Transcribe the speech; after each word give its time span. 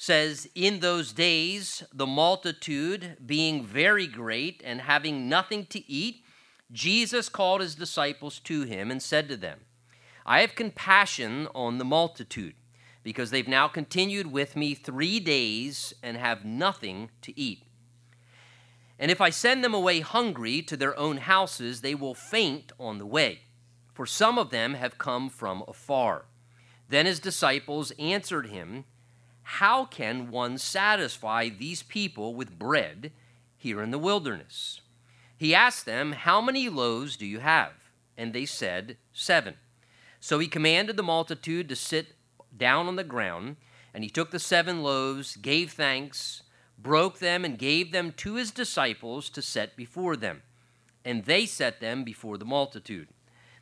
says, 0.00 0.48
In 0.54 0.80
those 0.80 1.12
days, 1.12 1.82
the 1.92 2.06
multitude 2.06 3.18
being 3.26 3.62
very 3.62 4.06
great 4.06 4.62
and 4.64 4.80
having 4.80 5.28
nothing 5.28 5.66
to 5.66 5.92
eat, 5.92 6.24
Jesus 6.72 7.28
called 7.28 7.60
his 7.60 7.74
disciples 7.74 8.38
to 8.40 8.62
him 8.62 8.90
and 8.90 9.02
said 9.02 9.28
to 9.28 9.36
them, 9.36 9.60
I 10.24 10.40
have 10.40 10.54
compassion 10.54 11.48
on 11.54 11.76
the 11.76 11.84
multitude, 11.84 12.54
because 13.02 13.30
they've 13.30 13.46
now 13.46 13.68
continued 13.68 14.32
with 14.32 14.56
me 14.56 14.74
three 14.74 15.20
days 15.20 15.92
and 16.02 16.16
have 16.16 16.46
nothing 16.46 17.10
to 17.20 17.38
eat. 17.38 17.64
And 18.98 19.10
if 19.10 19.20
I 19.20 19.28
send 19.28 19.62
them 19.62 19.74
away 19.74 20.00
hungry 20.00 20.62
to 20.62 20.78
their 20.78 20.98
own 20.98 21.18
houses, 21.18 21.82
they 21.82 21.94
will 21.94 22.14
faint 22.14 22.72
on 22.80 22.96
the 22.96 23.04
way, 23.04 23.40
for 23.92 24.06
some 24.06 24.38
of 24.38 24.48
them 24.48 24.72
have 24.72 24.96
come 24.96 25.28
from 25.28 25.62
afar. 25.68 26.24
Then 26.88 27.04
his 27.04 27.20
disciples 27.20 27.92
answered 27.98 28.46
him, 28.46 28.86
how 29.54 29.84
can 29.84 30.30
one 30.30 30.56
satisfy 30.58 31.48
these 31.48 31.82
people 31.82 32.36
with 32.36 32.56
bread 32.56 33.10
here 33.58 33.82
in 33.82 33.90
the 33.90 33.98
wilderness? 33.98 34.80
He 35.36 35.54
asked 35.56 35.86
them, 35.86 36.12
How 36.12 36.40
many 36.40 36.68
loaves 36.68 37.16
do 37.16 37.26
you 37.26 37.40
have? 37.40 37.72
And 38.16 38.32
they 38.32 38.46
said, 38.46 38.96
Seven. 39.12 39.54
So 40.20 40.38
he 40.38 40.46
commanded 40.46 40.96
the 40.96 41.02
multitude 41.02 41.68
to 41.68 41.74
sit 41.74 42.14
down 42.56 42.86
on 42.86 42.94
the 42.94 43.02
ground, 43.02 43.56
and 43.92 44.04
he 44.04 44.08
took 44.08 44.30
the 44.30 44.38
seven 44.38 44.84
loaves, 44.84 45.34
gave 45.34 45.72
thanks, 45.72 46.44
broke 46.78 47.18
them, 47.18 47.44
and 47.44 47.58
gave 47.58 47.90
them 47.90 48.12
to 48.18 48.36
his 48.36 48.52
disciples 48.52 49.28
to 49.30 49.42
set 49.42 49.76
before 49.76 50.16
them. 50.16 50.42
And 51.04 51.24
they 51.24 51.44
set 51.44 51.80
them 51.80 52.04
before 52.04 52.38
the 52.38 52.44
multitude. 52.44 53.08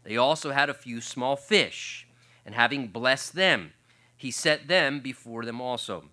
They 0.05 0.19
also 0.19 0.51
had 0.51 0.69
a 0.69 0.75
few 0.75 1.01
small 1.01 1.35
fish, 1.35 2.07
and 2.45 2.55
having 2.55 2.89
blessed 2.89 3.35
them, 3.35 3.73
he 4.19 4.31
set 4.31 4.69
them 4.69 5.01
before 5.01 5.45
them 5.45 5.61
also. 5.61 6.07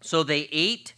So 0.00 0.22
they 0.22 0.48
ate 0.50 0.94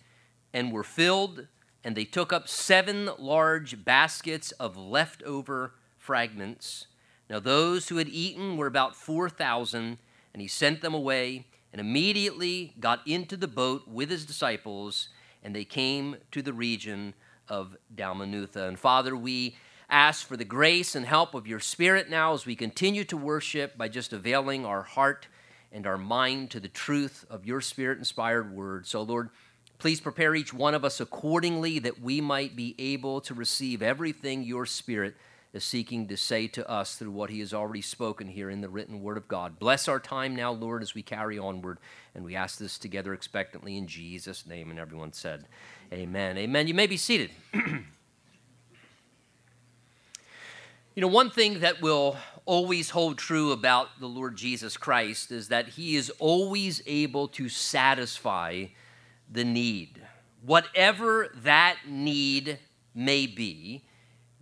and 0.55 0.73
were 0.73 0.85
filled, 0.85 1.49
and 1.85 1.95
they 1.95 2.05
took 2.05 2.33
up 2.33 2.49
seven 2.49 3.11
large 3.19 3.85
baskets 3.85 4.53
of 4.53 4.77
leftover 4.77 5.75
fragments. 5.99 6.87
Now, 7.29 7.41
those 7.41 7.89
who 7.89 7.97
had 7.97 8.09
eaten 8.09 8.57
were 8.57 8.69
about 8.69 8.95
4,000, 8.95 9.99
and 10.33 10.41
he 10.41 10.49
sent 10.49 10.81
them 10.81 10.95
away 10.95 11.47
and 11.73 11.81
immediately 11.81 12.75
got 12.79 13.07
into 13.07 13.37
the 13.37 13.49
boat 13.49 13.89
with 13.89 14.09
his 14.09 14.25
disciples, 14.25 15.09
and 15.43 15.55
they 15.55 15.65
came 15.65 16.17
to 16.31 16.43
the 16.43 16.53
region 16.53 17.15
of 17.49 17.77
Dalmanutha. 17.95 18.69
And 18.69 18.79
Father, 18.79 19.17
we 19.17 19.57
ask 19.91 20.27
for 20.27 20.37
the 20.37 20.45
grace 20.45 20.95
and 20.95 21.07
help 21.07 21.35
of 21.35 21.47
your 21.47 21.61
Spirit 21.61 22.09
now 22.09 22.35
as 22.35 22.47
we 22.47 22.57
continue 22.57 23.05
to 23.05 23.17
worship 23.17 23.77
by 23.77 23.89
just 23.89 24.13
availing 24.13 24.65
our 24.65 24.83
heart 24.83 25.27
and 25.77 25.87
our 25.87 25.99
mind 25.99 26.51
to 26.51 26.59
the 26.59 26.69
truth 26.69 27.27
of 27.29 27.45
your 27.45 27.61
spirit 27.61 27.99
inspired 27.99 28.57
word. 28.57 28.87
So, 28.87 29.03
Lord, 29.03 29.29
please 29.79 30.01
prepare 30.01 30.35
each 30.35 30.55
one 30.55 30.75
of 30.75 30.87
us 30.87 31.01
accordingly 31.01 31.79
that 31.81 32.01
we 32.01 32.23
might 32.23 32.57
be 32.57 32.75
able 32.79 33.21
to 33.21 33.35
receive 33.35 33.83
everything 33.83 34.43
your 34.43 34.65
spirit 34.65 35.17
is 35.53 35.65
seeking 35.65 36.09
to 36.09 36.17
say 36.17 36.47
to 36.49 36.69
us 36.69 36.97
through 36.97 37.11
what 37.11 37.29
he 37.29 37.41
has 37.41 37.53
already 37.53 37.83
spoken 37.83 38.27
here 38.27 38.49
in 38.49 38.63
the 38.63 38.71
written 38.71 39.03
word 39.03 39.19
of 39.19 39.29
God. 39.29 39.59
Bless 39.59 39.87
our 39.87 40.01
time 40.01 40.35
now, 40.35 40.51
Lord, 40.51 40.83
as 40.83 40.95
we 40.95 41.03
carry 41.03 41.39
onward. 41.39 41.77
And 42.15 42.25
we 42.25 42.35
ask 42.35 42.59
this 42.59 42.79
together 42.79 43.13
expectantly 43.13 43.77
in 43.77 43.87
Jesus' 43.87 44.47
name. 44.47 44.71
And 44.71 44.79
everyone 44.79 45.13
said, 45.13 45.45
Amen. 45.93 46.39
Amen. 46.39 46.69
You 46.69 46.75
may 46.75 46.87
be 46.87 46.97
seated. 46.97 47.31
you 50.97 51.03
know, 51.03 51.09
one 51.09 51.29
thing 51.29 51.61
that 51.61 51.83
will 51.83 52.17
always 52.47 52.89
hold 52.89 53.19
true 53.19 53.53
about 53.53 54.01
the 54.01 54.07
Lord 54.07 54.35
Jesus 54.35 54.79
Christ 54.79 55.31
is 55.31 55.49
that 55.49 55.69
he 55.69 55.95
is 55.95 56.09
always 56.19 56.83
able 56.87 57.29
to 57.29 57.51
satisfy 57.51 58.65
the 59.31 59.45
need. 59.45 60.01
Whatever 60.41 61.29
that 61.43 61.77
need 61.87 62.59
may 62.95 63.27
be, 63.27 63.85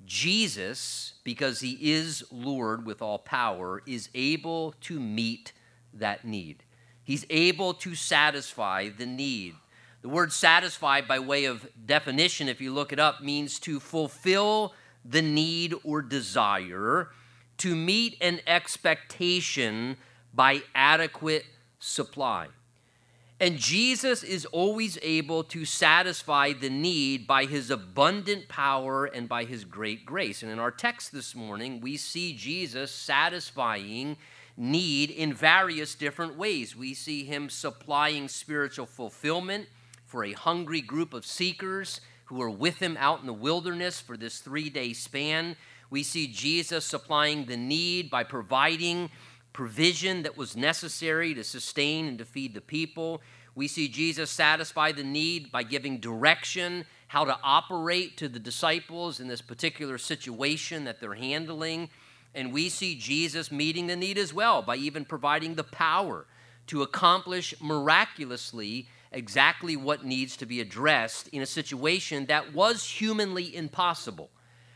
Jesus, 0.06 1.14
because 1.25 1.58
he 1.58 1.77
is 1.80 2.22
Lord 2.31 2.86
with 2.86 3.03
all 3.03 3.19
power, 3.19 3.82
is 3.84 4.09
able 4.15 4.76
to 4.82 5.00
meet 5.00 5.53
that 5.92 6.25
need. 6.25 6.62
He's 7.03 7.26
able 7.31 7.75
to 7.75 7.97
satisfy 7.97 8.91
the 8.91 9.06
need. 9.06 9.56
The 10.03 10.09
word 10.09 10.32
satisfy, 10.32 11.00
by 11.00 11.19
way 11.19 11.47
of 11.47 11.66
definition, 11.84 12.48
if 12.48 12.60
you 12.60 12.72
look 12.72 12.92
it 12.92 13.00
up, 13.00 13.22
means 13.22 13.59
to 13.60 13.81
fulfill 13.81 14.72
the 15.04 15.22
need 15.22 15.75
or 15.84 16.03
desire 16.03 17.10
to 17.59 17.75
meet 17.75 18.16
an 18.20 18.41
expectation 18.47 19.97
by 20.32 20.62
adequate 20.75 21.44
supply. 21.78 22.48
And 23.41 23.59
Jesus 23.59 24.22
is 24.22 24.47
always 24.47 24.97
able 25.03 25.44
to 25.44 25.65
satisfy 25.65 26.53
the 26.53 26.70
need 26.70 27.26
by 27.26 27.44
his 27.44 27.70
abundant 27.70 28.48
power 28.48 29.04
and 29.06 29.28
by 29.28 29.44
his 29.44 29.65
great 29.65 30.06
grace. 30.06 30.42
And 30.42 30.50
in 30.50 30.59
our 30.59 30.70
text 30.70 31.12
this 31.12 31.34
morning, 31.34 31.81
we 31.81 31.97
see 31.97 32.32
Jesus 32.32 32.91
satisfying 32.91 34.16
need 34.56 35.10
in 35.10 35.34
various 35.34 35.94
different 35.94 36.36
ways. 36.36 36.76
We 36.76 36.94
see 36.94 37.25
him 37.25 37.50
supplying 37.50 38.28
spiritual 38.28 38.86
fulfillment 38.86 39.66
for 40.06 40.25
a 40.25 40.32
hungry 40.32 40.81
group 40.81 41.12
of 41.12 41.26
seekers 41.26 42.00
who 42.34 42.43
are 42.43 42.50
with 42.50 42.78
him 42.78 42.97
out 42.99 43.21
in 43.21 43.27
the 43.27 43.33
wilderness 43.33 44.00
for 44.00 44.17
this 44.17 44.41
three 44.41 44.69
day 44.69 44.93
span. 44.93 45.55
We 45.89 46.03
see 46.03 46.27
Jesus 46.27 46.84
supplying 46.84 47.45
the 47.45 47.56
need 47.56 48.11
by 48.11 48.25
providing 48.25 49.11
provision 49.53 50.25
that 50.25 50.37
was 50.37 50.56
necessary 50.56 51.33
to 51.34 51.45
sustain 51.45 52.09
and 52.09 52.19
to 52.19 52.25
feed 52.25 52.53
the 52.55 52.61
people. 52.61 53.22
We 53.55 53.69
see 53.69 53.87
Jesus 53.87 54.33
satisfy 54.33 54.91
the 54.91 55.05
need 55.05 55.53
by 55.53 55.62
giving 55.62 56.00
direction 56.00 56.87
how 57.06 57.25
to 57.25 57.39
operate 57.45 58.17
to 58.17 58.28
the 58.28 58.41
disciples 58.41 59.21
in 59.21 59.28
this 59.28 59.41
particular 59.41 59.97
situation 59.97 60.83
that 60.87 61.01
they're 61.01 61.15
handling. 61.15 61.89
And 62.34 62.53
we 62.53 62.69
see 62.69 62.97
Jesus 62.97 63.53
meeting 63.53 63.87
the 63.87 63.95
need 63.95 64.19
as 64.19 64.34
well 64.34 64.61
by 64.61 64.75
even 64.75 65.05
providing 65.05 65.55
the 65.55 65.62
power 65.62 66.27
to 66.66 66.83
accomplish 66.83 67.55
miraculously 67.61 68.89
exactly 69.14 69.76
what 69.76 70.04
needs 70.04 70.36
to 70.36 70.47
be 70.47 70.60
addressed 70.60 71.28
in 71.28 71.42
a 71.42 71.47
situation 71.47 72.26
that 72.26 72.52
was 72.52 72.84
humanly 72.84 73.54
impossible. 73.54 74.30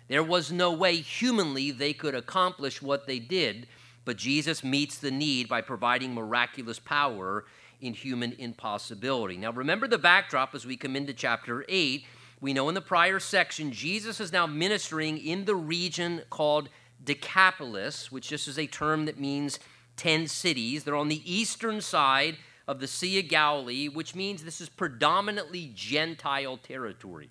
There 0.08 0.22
was 0.22 0.50
no 0.50 0.72
way 0.72 0.96
humanly 0.96 1.70
they 1.70 1.92
could 1.92 2.14
accomplish 2.14 2.80
what 2.80 3.06
they 3.06 3.18
did, 3.18 3.66
but 4.04 4.16
Jesus 4.16 4.64
meets 4.64 4.98
the 4.98 5.10
need 5.10 5.48
by 5.48 5.60
providing 5.60 6.14
miraculous 6.14 6.78
power 6.78 7.44
in 7.80 7.92
human 7.92 8.32
impossibility. 8.38 9.36
Now, 9.36 9.52
remember 9.52 9.86
the 9.86 9.98
backdrop 9.98 10.54
as 10.54 10.64
we 10.66 10.76
come 10.76 10.96
into 10.96 11.12
chapter 11.12 11.64
8. 11.68 12.04
We 12.40 12.52
know 12.52 12.68
in 12.68 12.74
the 12.74 12.80
prior 12.80 13.20
section, 13.20 13.72
Jesus 13.72 14.20
is 14.20 14.32
now 14.32 14.46
ministering 14.46 15.18
in 15.18 15.44
the 15.44 15.54
region 15.54 16.22
called 16.30 16.68
Decapolis, 17.04 18.10
which 18.10 18.28
just 18.28 18.48
is 18.48 18.58
a 18.58 18.66
term 18.66 19.04
that 19.06 19.20
means 19.20 19.58
10 19.96 20.26
cities. 20.28 20.84
They're 20.84 20.96
on 20.96 21.08
the 21.08 21.22
eastern 21.30 21.80
side 21.80 22.38
of 22.68 22.80
the 22.80 22.86
Sea 22.86 23.18
of 23.18 23.28
Galilee, 23.28 23.88
which 23.88 24.14
means 24.14 24.44
this 24.44 24.60
is 24.60 24.68
predominantly 24.68 25.72
Gentile 25.74 26.58
territory. 26.58 27.30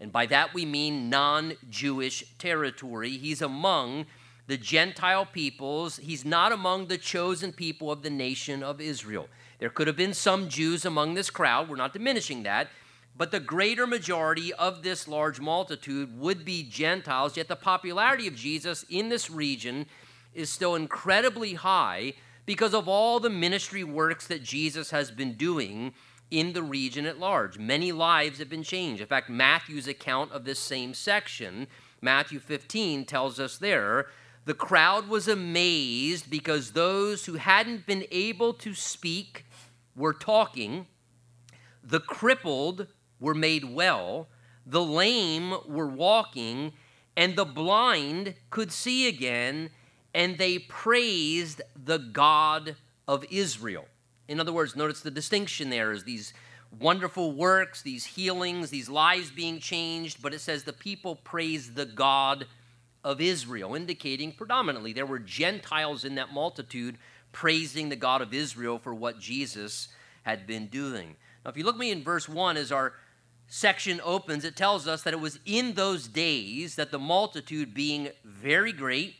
And 0.00 0.10
by 0.10 0.24
that 0.26 0.54
we 0.54 0.64
mean 0.64 1.10
non 1.10 1.52
Jewish 1.68 2.24
territory. 2.38 3.10
He's 3.10 3.42
among 3.42 4.06
the 4.46 4.56
Gentile 4.56 5.26
peoples, 5.26 5.98
he's 5.98 6.24
not 6.24 6.52
among 6.52 6.86
the 6.86 6.96
chosen 6.96 7.52
people 7.52 7.92
of 7.92 8.02
the 8.02 8.08
nation 8.08 8.62
of 8.62 8.80
Israel. 8.80 9.28
There 9.58 9.68
could 9.68 9.88
have 9.88 9.96
been 9.96 10.14
some 10.14 10.48
Jews 10.48 10.86
among 10.86 11.12
this 11.12 11.28
crowd, 11.28 11.68
we're 11.68 11.76
not 11.76 11.92
diminishing 11.92 12.44
that, 12.44 12.68
but 13.14 13.30
the 13.30 13.40
greater 13.40 13.86
majority 13.86 14.54
of 14.54 14.82
this 14.82 15.06
large 15.06 15.38
multitude 15.38 16.18
would 16.18 16.46
be 16.46 16.62
Gentiles, 16.62 17.36
yet 17.36 17.48
the 17.48 17.56
popularity 17.56 18.26
of 18.26 18.36
Jesus 18.36 18.86
in 18.88 19.10
this 19.10 19.28
region 19.28 19.84
is 20.32 20.48
still 20.48 20.74
incredibly 20.74 21.52
high 21.52 22.14
because 22.48 22.72
of 22.72 22.88
all 22.88 23.20
the 23.20 23.28
ministry 23.28 23.84
works 23.84 24.26
that 24.26 24.42
Jesus 24.42 24.90
has 24.90 25.10
been 25.10 25.34
doing 25.34 25.92
in 26.30 26.54
the 26.54 26.62
region 26.62 27.04
at 27.04 27.18
large. 27.18 27.58
Many 27.58 27.92
lives 27.92 28.38
have 28.38 28.48
been 28.48 28.62
changed. 28.62 29.02
In 29.02 29.06
fact, 29.06 29.28
Matthew's 29.28 29.86
account 29.86 30.32
of 30.32 30.46
this 30.46 30.58
same 30.58 30.94
section, 30.94 31.66
Matthew 32.00 32.40
15, 32.40 33.04
tells 33.04 33.38
us 33.38 33.58
there 33.58 34.06
the 34.46 34.54
crowd 34.54 35.08
was 35.08 35.28
amazed 35.28 36.30
because 36.30 36.70
those 36.70 37.26
who 37.26 37.34
hadn't 37.34 37.84
been 37.84 38.06
able 38.10 38.54
to 38.54 38.72
speak 38.72 39.44
were 39.94 40.14
talking, 40.14 40.86
the 41.84 42.00
crippled 42.00 42.86
were 43.20 43.34
made 43.34 43.74
well, 43.74 44.26
the 44.64 44.82
lame 44.82 45.52
were 45.66 45.86
walking, 45.86 46.72
and 47.14 47.36
the 47.36 47.44
blind 47.44 48.36
could 48.48 48.72
see 48.72 49.06
again, 49.06 49.68
and 50.18 50.36
they 50.36 50.58
praised 50.58 51.62
the 51.76 51.98
God 51.98 52.74
of 53.06 53.24
Israel. 53.30 53.84
In 54.26 54.40
other 54.40 54.52
words, 54.52 54.74
notice 54.74 55.00
the 55.00 55.12
distinction 55.12 55.70
there 55.70 55.92
is 55.92 56.02
these 56.02 56.34
wonderful 56.80 57.30
works, 57.30 57.82
these 57.82 58.04
healings, 58.04 58.68
these 58.68 58.88
lives 58.88 59.30
being 59.30 59.60
changed, 59.60 60.20
but 60.20 60.34
it 60.34 60.40
says 60.40 60.64
the 60.64 60.72
people 60.72 61.14
praised 61.14 61.76
the 61.76 61.86
God 61.86 62.48
of 63.04 63.20
Israel, 63.20 63.76
indicating 63.76 64.32
predominantly 64.32 64.92
there 64.92 65.06
were 65.06 65.20
Gentiles 65.20 66.04
in 66.04 66.16
that 66.16 66.32
multitude 66.34 66.98
praising 67.30 67.88
the 67.88 67.94
God 67.94 68.20
of 68.20 68.34
Israel 68.34 68.80
for 68.80 68.92
what 68.92 69.20
Jesus 69.20 69.86
had 70.24 70.48
been 70.48 70.66
doing. 70.66 71.14
Now, 71.44 71.52
if 71.52 71.56
you 71.56 71.62
look 71.62 71.76
at 71.76 71.80
me 71.80 71.92
in 71.92 72.02
verse 72.02 72.28
1 72.28 72.56
as 72.56 72.72
our 72.72 72.94
section 73.46 74.00
opens, 74.02 74.44
it 74.44 74.56
tells 74.56 74.88
us 74.88 75.04
that 75.04 75.14
it 75.14 75.20
was 75.20 75.38
in 75.46 75.74
those 75.74 76.08
days 76.08 76.74
that 76.74 76.90
the 76.90 76.98
multitude 76.98 77.72
being 77.72 78.08
very 78.24 78.72
great, 78.72 79.14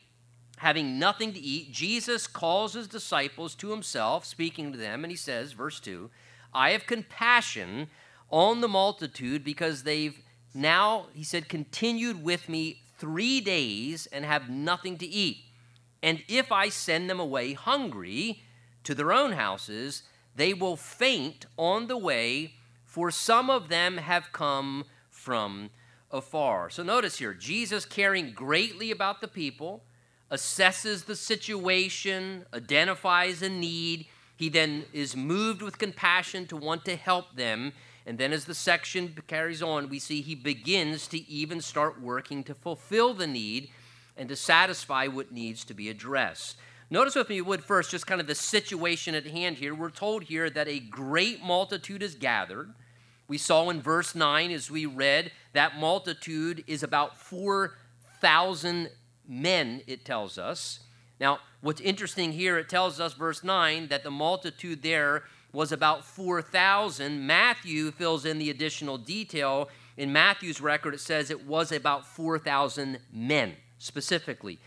having 0.58 0.98
nothing 0.98 1.32
to 1.32 1.40
eat, 1.40 1.72
Jesus 1.72 2.26
calls 2.26 2.74
his 2.74 2.88
disciples 2.88 3.54
to 3.56 3.70
himself, 3.70 4.24
speaking 4.24 4.72
to 4.72 4.78
them, 4.78 5.04
and 5.04 5.10
he 5.10 5.16
says, 5.16 5.52
verse 5.52 5.80
2, 5.80 6.10
I 6.52 6.70
have 6.70 6.86
compassion 6.86 7.88
on 8.30 8.60
the 8.60 8.68
multitude 8.68 9.44
because 9.44 9.82
they've 9.82 10.20
now, 10.54 11.06
he 11.14 11.24
said, 11.24 11.48
continued 11.48 12.22
with 12.22 12.48
me 12.48 12.82
three 12.96 13.40
days 13.40 14.06
and 14.06 14.24
have 14.24 14.50
nothing 14.50 14.96
to 14.98 15.06
eat. 15.06 15.38
And 16.02 16.22
if 16.28 16.50
I 16.50 16.68
send 16.68 17.08
them 17.08 17.20
away 17.20 17.52
hungry 17.52 18.42
to 18.84 18.94
their 18.94 19.12
own 19.12 19.32
houses, 19.32 20.02
they 20.34 20.54
will 20.54 20.76
faint 20.76 21.46
on 21.56 21.86
the 21.86 21.98
way, 21.98 22.54
for 22.84 23.10
some 23.10 23.50
of 23.50 23.68
them 23.68 23.98
have 23.98 24.32
come 24.32 24.84
from 25.10 25.70
afar. 26.10 26.70
So 26.70 26.82
notice 26.82 27.18
here, 27.18 27.34
Jesus 27.34 27.84
caring 27.84 28.32
greatly 28.32 28.90
about 28.90 29.20
the 29.20 29.28
people, 29.28 29.84
assesses 30.30 31.06
the 31.06 31.16
situation, 31.16 32.44
identifies 32.52 33.42
a 33.42 33.48
need. 33.48 34.06
He 34.36 34.48
then 34.48 34.84
is 34.92 35.16
moved 35.16 35.62
with 35.62 35.78
compassion 35.78 36.46
to 36.48 36.56
want 36.56 36.84
to 36.84 36.96
help 36.96 37.36
them. 37.36 37.72
And 38.06 38.18
then, 38.18 38.32
as 38.32 38.46
the 38.46 38.54
section 38.54 39.14
carries 39.26 39.62
on, 39.62 39.88
we 39.88 39.98
see 39.98 40.22
he 40.22 40.34
begins 40.34 41.06
to 41.08 41.28
even 41.30 41.60
start 41.60 42.00
working 42.00 42.42
to 42.44 42.54
fulfill 42.54 43.12
the 43.14 43.26
need 43.26 43.70
and 44.16 44.28
to 44.28 44.36
satisfy 44.36 45.06
what 45.06 45.32
needs 45.32 45.64
to 45.64 45.74
be 45.74 45.88
addressed. 45.88 46.56
Notice 46.90 47.14
with 47.14 47.28
me, 47.28 47.42
would 47.42 47.64
first, 47.64 47.90
just 47.90 48.06
kind 48.06 48.20
of 48.20 48.26
the 48.26 48.34
situation 48.34 49.14
at 49.14 49.26
hand 49.26 49.56
here. 49.56 49.74
We're 49.74 49.90
told 49.90 50.24
here 50.24 50.48
that 50.48 50.68
a 50.68 50.80
great 50.80 51.42
multitude 51.42 52.02
is 52.02 52.14
gathered. 52.14 52.72
We 53.28 53.36
saw 53.36 53.68
in 53.68 53.82
verse 53.82 54.14
9 54.14 54.50
as 54.50 54.70
we 54.70 54.86
read 54.86 55.30
that 55.52 55.76
multitude 55.76 56.64
is 56.66 56.82
about 56.82 57.18
4,000 57.18 58.88
men, 59.28 59.82
it 59.86 60.04
tells 60.04 60.38
us. 60.38 60.80
Now, 61.20 61.40
what's 61.60 61.80
interesting 61.80 62.32
here, 62.32 62.58
it 62.58 62.68
tells 62.68 62.98
us, 62.98 63.12
verse 63.12 63.44
9, 63.44 63.88
that 63.88 64.02
the 64.02 64.10
multitude 64.10 64.82
there 64.82 65.24
was 65.52 65.70
about 65.70 66.04
4,000. 66.04 67.26
Matthew 67.26 67.90
fills 67.90 68.24
in 68.24 68.38
the 68.38 68.50
additional 68.50 68.98
detail. 68.98 69.68
In 69.96 70.12
Matthew's 70.12 70.60
record, 70.60 70.94
it 70.94 71.00
says 71.00 71.30
it 71.30 71.46
was 71.46 71.72
about 71.72 72.06
4,000 72.06 72.98
men 73.12 73.56
specifically 73.78 74.58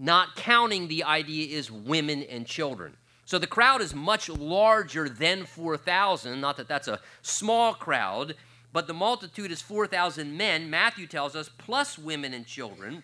not 0.00 0.34
counting 0.34 0.88
the 0.88 1.04
idea 1.04 1.56
is 1.56 1.70
women 1.70 2.22
and 2.22 2.46
children. 2.46 2.96
So 3.26 3.38
the 3.38 3.46
crowd 3.46 3.82
is 3.82 3.94
much 3.94 4.30
larger 4.30 5.08
than 5.08 5.44
4,000. 5.44 6.40
Not 6.40 6.56
that 6.56 6.68
that's 6.68 6.88
a 6.88 7.00
small 7.20 7.74
crowd, 7.74 8.34
but 8.72 8.86
the 8.86 8.94
multitude 8.94 9.52
is 9.52 9.60
4,000 9.60 10.36
men, 10.36 10.70
Matthew 10.70 11.06
tells 11.06 11.36
us, 11.36 11.50
plus 11.50 11.98
women 11.98 12.32
and 12.32 12.46
children, 12.46 13.02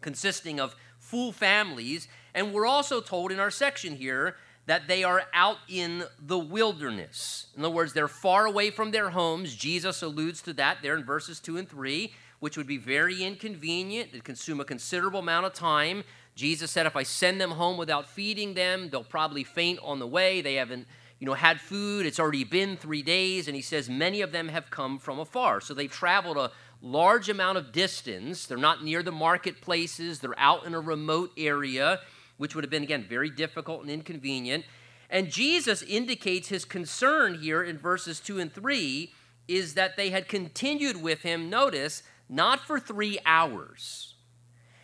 consisting 0.00 0.60
of 0.60 0.74
full 0.98 1.32
families. 1.32 2.08
And 2.34 2.52
we're 2.52 2.66
also 2.66 3.00
told 3.00 3.32
in 3.32 3.40
our 3.40 3.50
section 3.50 3.96
here 3.96 4.36
that 4.66 4.86
they 4.86 5.02
are 5.02 5.22
out 5.32 5.56
in 5.66 6.04
the 6.20 6.38
wilderness. 6.38 7.46
In 7.56 7.64
other 7.64 7.74
words, 7.74 7.94
they're 7.94 8.06
far 8.06 8.44
away 8.44 8.70
from 8.70 8.90
their 8.90 9.10
homes. 9.10 9.56
Jesus 9.56 10.02
alludes 10.02 10.42
to 10.42 10.52
that 10.54 10.78
there 10.82 10.94
in 10.94 11.04
verses 11.04 11.40
2 11.40 11.56
and 11.56 11.68
3, 11.68 12.12
which 12.40 12.58
would 12.58 12.66
be 12.66 12.76
very 12.76 13.24
inconvenient. 13.24 14.10
It 14.12 14.24
consume 14.24 14.60
a 14.60 14.66
considerable 14.66 15.20
amount 15.20 15.46
of 15.46 15.54
time. 15.54 16.04
Jesus 16.34 16.70
said, 16.70 16.84
if 16.84 16.96
I 16.96 17.02
send 17.02 17.40
them 17.40 17.52
home 17.52 17.78
without 17.78 18.06
feeding 18.06 18.52
them, 18.52 18.90
they'll 18.90 19.02
probably 19.02 19.42
faint 19.42 19.80
on 19.82 19.98
the 19.98 20.06
way. 20.06 20.42
They 20.42 20.56
haven't, 20.56 20.86
you 21.18 21.26
know, 21.26 21.32
had 21.32 21.60
food. 21.60 22.04
It's 22.04 22.20
already 22.20 22.44
been 22.44 22.76
three 22.76 23.02
days. 23.02 23.48
And 23.48 23.56
he 23.56 23.62
says, 23.62 23.88
many 23.88 24.20
of 24.20 24.32
them 24.32 24.48
have 24.48 24.70
come 24.70 24.98
from 24.98 25.18
afar. 25.18 25.62
So 25.62 25.72
they've 25.72 25.90
traveled 25.90 26.36
a 26.36 26.52
large 26.80 27.28
amount 27.28 27.58
of 27.58 27.72
distance. 27.72 28.46
They're 28.46 28.56
not 28.56 28.84
near 28.84 29.02
the 29.02 29.12
marketplaces. 29.12 30.20
They're 30.20 30.38
out 30.38 30.66
in 30.66 30.74
a 30.74 30.80
remote 30.80 31.32
area, 31.36 32.00
which 32.36 32.54
would 32.54 32.64
have 32.64 32.70
been, 32.70 32.82
again, 32.82 33.06
very 33.08 33.30
difficult 33.30 33.82
and 33.82 33.90
inconvenient. 33.90 34.64
And 35.10 35.30
Jesus 35.30 35.82
indicates 35.82 36.48
his 36.48 36.64
concern 36.64 37.34
here 37.40 37.62
in 37.62 37.78
verses 37.78 38.20
2 38.20 38.38
and 38.38 38.52
3 38.52 39.12
is 39.46 39.74
that 39.74 39.96
they 39.96 40.10
had 40.10 40.28
continued 40.28 41.00
with 41.00 41.22
him, 41.22 41.48
notice, 41.48 42.02
not 42.28 42.60
for 42.60 42.78
three 42.78 43.18
hours 43.24 44.14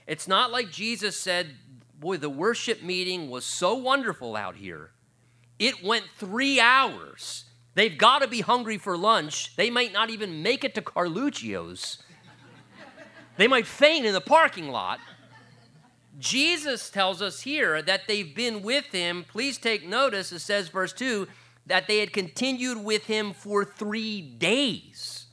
it's 0.06 0.28
not 0.28 0.52
like 0.52 0.70
Jesus 0.70 1.18
said, 1.18 1.56
Boy, 1.98 2.18
the 2.18 2.28
worship 2.28 2.82
meeting 2.82 3.30
was 3.30 3.44
so 3.44 3.74
wonderful 3.74 4.36
out 4.36 4.56
here. 4.56 4.90
It 5.58 5.82
went 5.82 6.04
three 6.16 6.60
hours. 6.60 7.44
They've 7.74 7.96
got 7.96 8.22
to 8.22 8.28
be 8.28 8.40
hungry 8.40 8.78
for 8.78 8.96
lunch. 8.96 9.56
They 9.56 9.68
might 9.68 9.92
not 9.92 10.10
even 10.10 10.42
make 10.42 10.64
it 10.64 10.74
to 10.76 10.82
Carluccio's. 10.82 11.98
they 13.36 13.48
might 13.48 13.66
faint 13.66 14.06
in 14.06 14.12
the 14.12 14.20
parking 14.20 14.68
lot. 14.68 15.00
Jesus 16.18 16.90
tells 16.90 17.20
us 17.20 17.40
here 17.40 17.82
that 17.82 18.02
they've 18.06 18.34
been 18.34 18.62
with 18.62 18.86
him. 18.86 19.24
Please 19.28 19.58
take 19.58 19.86
notice, 19.86 20.30
it 20.30 20.38
says, 20.38 20.68
verse 20.68 20.92
2, 20.92 21.26
that 21.66 21.88
they 21.88 21.98
had 21.98 22.12
continued 22.12 22.84
with 22.84 23.06
him 23.06 23.32
for 23.32 23.64
three 23.64 24.20
days. 24.20 25.26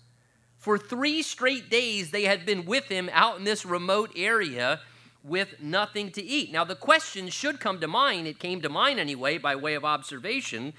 For 0.58 0.78
three 0.78 1.22
straight 1.22 1.70
days, 1.70 2.10
they 2.10 2.24
had 2.24 2.46
been 2.46 2.66
with 2.66 2.86
him 2.86 3.10
out 3.14 3.38
in 3.38 3.44
this 3.44 3.66
remote 3.66 4.12
area 4.16 4.80
with 5.24 5.62
nothing 5.62 6.10
to 6.12 6.24
eat. 6.24 6.52
Now, 6.52 6.64
the 6.64 6.76
question 6.76 7.30
should 7.30 7.60
come 7.60 7.80
to 7.80 7.88
mind, 7.88 8.26
it 8.26 8.40
came 8.40 8.62
to 8.62 8.70
mind 8.70 9.00
anyway 9.00 9.38
by 9.38 9.56
way 9.56 9.76
of 9.76 9.86
observation 9.86 10.74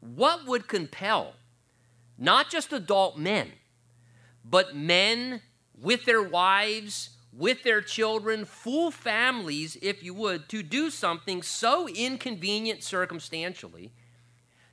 what 0.00 0.46
would 0.46 0.68
compel 0.68 1.34
not 2.18 2.50
just 2.50 2.72
adult 2.72 3.16
men, 3.16 3.52
but 4.44 4.74
men 4.74 5.40
with 5.80 6.04
their 6.04 6.22
wives, 6.22 7.10
with 7.32 7.62
their 7.62 7.80
children, 7.80 8.44
full 8.44 8.90
families, 8.90 9.76
if 9.80 10.02
you 10.02 10.12
would, 10.14 10.48
to 10.48 10.62
do 10.62 10.90
something 10.90 11.42
so 11.42 11.88
inconvenient 11.88 12.82
circumstantially, 12.82 13.92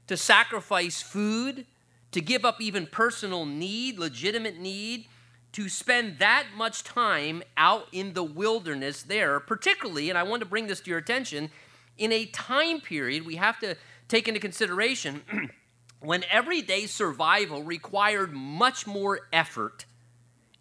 to 0.08 0.18
sacrifice 0.18 1.02
food, 1.02 1.66
to 2.12 2.22
give 2.22 2.46
up 2.46 2.60
even 2.60 2.88
personal 2.88 3.46
need, 3.46 4.00
legitimate 4.00 4.58
need, 4.58 5.06
to 5.52 5.70
spend 5.70 6.20
that 6.20 6.48
much 6.56 6.84
time 6.84 7.44
out 7.56 7.88
in 7.92 8.14
the 8.14 8.24
wilderness 8.24 9.04
there, 9.04 9.40
particularly, 9.40 10.10
and 10.10 10.18
I 10.18 10.24
want 10.24 10.42
to 10.42 10.46
bring 10.46 10.68
this 10.68 10.82
to 10.82 10.90
your 10.90 11.00
attention, 11.00 11.50
in 11.98 12.12
a 12.12 12.26
time 12.26 12.82
period 12.82 13.26
we 13.26 13.36
have 13.36 13.60
to 13.60 13.76
take 14.08 14.28
into 14.28 14.40
consideration 14.40 15.22
when 16.00 16.24
everyday 16.32 16.86
survival 16.86 17.64
required 17.64 18.34
much 18.34 18.86
more 18.86 19.22
effort 19.34 19.86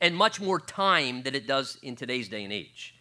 and 0.00 0.16
much 0.16 0.40
more 0.40 0.60
time 0.60 1.22
than 1.22 1.34
it 1.34 1.46
does 1.46 1.78
in 1.82 1.96
today's 1.96 2.28
day 2.28 2.44
and 2.44 2.52
age. 2.52 2.94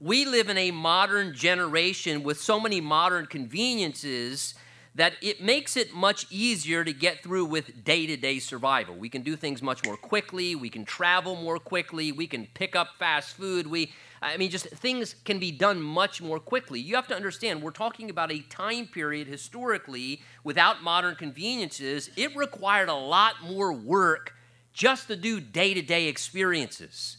We 0.00 0.24
live 0.24 0.48
in 0.48 0.58
a 0.58 0.70
modern 0.70 1.34
generation 1.34 2.22
with 2.22 2.40
so 2.40 2.58
many 2.60 2.80
modern 2.80 3.26
conveniences 3.26 4.54
that 4.96 5.14
it 5.22 5.42
makes 5.42 5.76
it 5.76 5.92
much 5.92 6.26
easier 6.30 6.84
to 6.84 6.92
get 6.92 7.22
through 7.22 7.46
with 7.46 7.84
day 7.84 8.06
to 8.06 8.16
day 8.16 8.38
survival. 8.38 8.94
We 8.94 9.08
can 9.08 9.22
do 9.22 9.34
things 9.36 9.62
much 9.62 9.84
more 9.84 9.96
quickly, 9.96 10.54
we 10.54 10.68
can 10.68 10.84
travel 10.84 11.36
more 11.36 11.58
quickly, 11.58 12.12
we 12.12 12.26
can 12.26 12.46
pick 12.54 12.76
up 12.76 12.90
fast 12.98 13.36
food. 13.36 13.66
We, 13.66 13.92
I 14.24 14.38
mean, 14.38 14.50
just 14.50 14.66
things 14.68 15.14
can 15.24 15.38
be 15.38 15.52
done 15.52 15.82
much 15.82 16.22
more 16.22 16.40
quickly. 16.40 16.80
You 16.80 16.94
have 16.94 17.06
to 17.08 17.14
understand, 17.14 17.62
we're 17.62 17.72
talking 17.72 18.08
about 18.08 18.32
a 18.32 18.40
time 18.40 18.86
period 18.86 19.28
historically 19.28 20.22
without 20.42 20.82
modern 20.82 21.14
conveniences. 21.14 22.08
It 22.16 22.34
required 22.34 22.88
a 22.88 22.94
lot 22.94 23.34
more 23.44 23.72
work 23.72 24.34
just 24.72 25.08
to 25.08 25.16
do 25.16 25.40
day 25.40 25.74
to 25.74 25.82
day 25.82 26.06
experiences, 26.06 27.18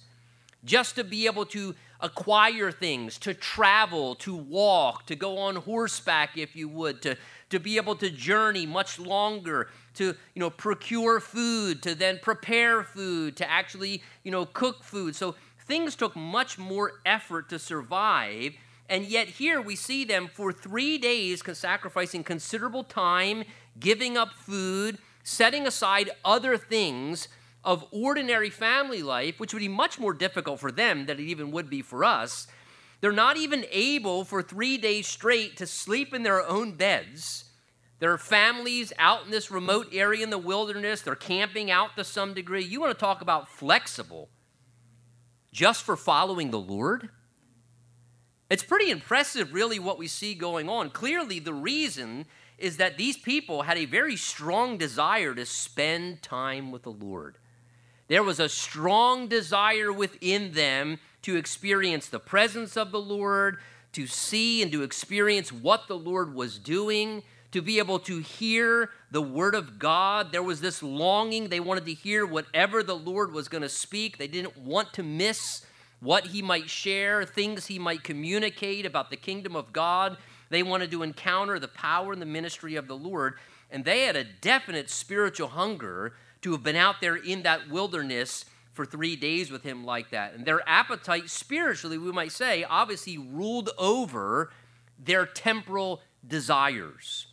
just 0.64 0.96
to 0.96 1.04
be 1.04 1.28
able 1.28 1.46
to 1.46 1.76
acquire 2.02 2.72
things, 2.72 3.20
to 3.20 3.34
travel, 3.36 4.16
to 4.16 4.36
walk, 4.36 5.06
to 5.06 5.16
go 5.16 5.38
on 5.38 5.58
horseback, 5.58 6.38
if 6.38 6.56
you 6.56 6.68
would, 6.68 7.04
to 7.04 7.16
to 7.50 7.60
be 7.60 7.78
able 7.78 7.96
to 7.96 8.10
journey 8.10 8.66
much 8.66 9.00
longer, 9.00 9.70
to 9.94 10.16
you 10.34 10.40
know 10.40 10.50
procure 10.50 11.20
food, 11.20 11.84
to 11.84 11.94
then 11.94 12.20
prepare 12.22 12.84
food, 12.84 13.38
to 13.38 13.50
actually 13.50 14.02
you 14.24 14.32
know 14.32 14.46
cook 14.46 14.84
food. 14.84 15.16
So 15.16 15.36
things 15.66 15.96
took 15.96 16.16
much 16.16 16.58
more 16.58 16.94
effort 17.06 17.50
to 17.50 17.60
survive. 17.60 18.54
And 18.88 19.06
yet, 19.06 19.28
here 19.28 19.62
we 19.62 19.76
see 19.76 20.06
them 20.06 20.30
for 20.32 20.52
three 20.54 20.98
days 20.98 21.42
sacrificing 21.58 22.24
considerable 22.24 22.84
time, 22.84 23.44
giving 23.80 24.16
up 24.18 24.34
food, 24.34 25.00
setting 25.24 25.66
aside 25.66 26.12
other 26.24 26.58
things 26.58 27.28
of 27.64 27.86
ordinary 27.92 28.52
family 28.52 29.02
life, 29.02 29.40
which 29.40 29.54
would 29.54 29.60
be 29.60 29.68
much 29.68 30.00
more 30.00 30.14
difficult 30.14 30.60
for 30.60 30.72
them 30.72 31.08
than 31.08 31.20
it 31.20 31.24
even 31.24 31.52
would 31.52 31.70
be 31.70 31.82
for 31.82 32.04
us. 32.04 32.48
They're 33.02 33.12
not 33.12 33.38
even 33.38 33.66
able 33.72 34.24
for 34.24 34.42
three 34.42 34.78
days 34.78 35.08
straight 35.08 35.58
to 35.58 35.68
sleep 35.68 36.14
in 36.14 36.24
their 36.24 36.48
own 36.48 36.74
beds. 36.74 37.46
There 38.00 38.12
are 38.12 38.18
families 38.18 38.94
out 39.00 39.26
in 39.26 39.32
this 39.32 39.50
remote 39.50 39.88
area 39.92 40.24
in 40.24 40.30
the 40.30 40.38
wilderness. 40.38 41.02
They're 41.02 41.16
camping 41.16 41.72
out 41.72 41.96
to 41.96 42.04
some 42.04 42.34
degree. 42.34 42.64
You 42.64 42.80
want 42.80 42.94
to 42.94 43.00
talk 43.00 43.22
about 43.22 43.50
flexible 43.50 44.30
just 45.56 45.84
for 45.84 45.96
following 45.96 46.52
the 46.52 46.60
Lord? 46.60 47.08
It's 48.50 48.62
pretty 48.62 48.92
impressive, 48.92 49.54
really, 49.54 49.80
what 49.80 49.98
we 49.98 50.06
see 50.06 50.36
going 50.36 50.68
on. 50.68 50.90
Clearly, 50.90 51.40
the 51.40 51.54
reason 51.54 52.26
is 52.58 52.76
that 52.76 52.98
these 52.98 53.16
people 53.16 53.62
had 53.62 53.78
a 53.78 53.86
very 53.86 54.18
strong 54.18 54.78
desire 54.78 55.34
to 55.34 55.46
spend 55.46 56.22
time 56.22 56.74
with 56.74 56.84
the 56.84 56.92
Lord. 56.92 57.38
There 58.10 58.22
was 58.22 58.42
a 58.42 58.50
strong 58.50 59.30
desire 59.30 59.94
within 59.94 60.52
them 60.52 61.00
to 61.22 61.38
experience 61.38 62.08
the 62.10 62.20
presence 62.20 62.76
of 62.76 62.92
the 62.92 63.02
Lord, 63.02 63.58
to 63.94 64.08
see 64.08 64.62
and 64.62 64.74
to 64.74 64.84
experience 64.84 65.54
what 65.54 65.88
the 65.88 65.98
Lord 65.98 66.36
was 66.36 66.60
doing, 66.60 67.24
to 67.52 67.62
be 67.62 67.80
able 67.80 68.00
to 68.00 68.20
hear 68.20 68.90
the 69.12 69.22
word 69.22 69.56
of 69.56 69.80
God. 69.80 70.32
There 70.32 70.44
was 70.44 70.62
this 70.62 70.84
longing. 70.84 71.50
They 71.50 71.60
wanted 71.60 71.86
to 71.86 71.94
hear 71.94 72.26
whatever 72.26 72.84
the 72.84 72.98
Lord 72.98 73.32
was 73.32 73.48
going 73.48 73.62
to 73.62 73.70
speak. 73.70 74.18
They 74.18 74.28
didn't 74.28 74.58
want 74.58 74.94
to 74.94 75.04
miss 75.04 75.66
what 76.00 76.28
he 76.28 76.42
might 76.42 76.70
share, 76.70 77.24
things 77.24 77.68
he 77.68 77.80
might 77.80 78.04
communicate 78.04 78.86
about 78.86 79.10
the 79.10 79.16
kingdom 79.16 79.56
of 79.56 79.72
God. 79.72 80.18
They 80.50 80.64
wanted 80.64 80.92
to 80.92 81.04
encounter 81.04 81.58
the 81.60 81.68
power 81.68 82.14
and 82.14 82.22
the 82.22 82.26
ministry 82.26 82.76
of 82.76 82.88
the 82.88 82.98
Lord. 82.98 83.36
And 83.72 83.86
they 83.86 84.02
had 84.02 84.16
a 84.16 84.24
definite 84.24 84.90
spiritual 84.90 85.48
hunger 85.48 86.14
to 86.42 86.52
have 86.52 86.64
been 86.64 86.76
out 86.76 87.02
there 87.02 87.16
in 87.16 87.44
that 87.44 87.70
wilderness 87.70 88.46
for 88.74 88.86
three 88.86 89.16
days 89.16 89.50
with 89.50 89.64
him 89.64 89.86
like 89.86 90.12
that. 90.12 90.34
And 90.34 90.46
their 90.46 90.62
appetite, 90.68 91.30
spiritually, 91.30 91.98
we 91.98 92.12
might 92.12 92.34
say, 92.34 92.66
obviously 92.66 93.18
ruled 93.18 93.70
over 93.78 94.52
their 95.00 95.26
temporal 95.26 96.02
desires 96.28 97.28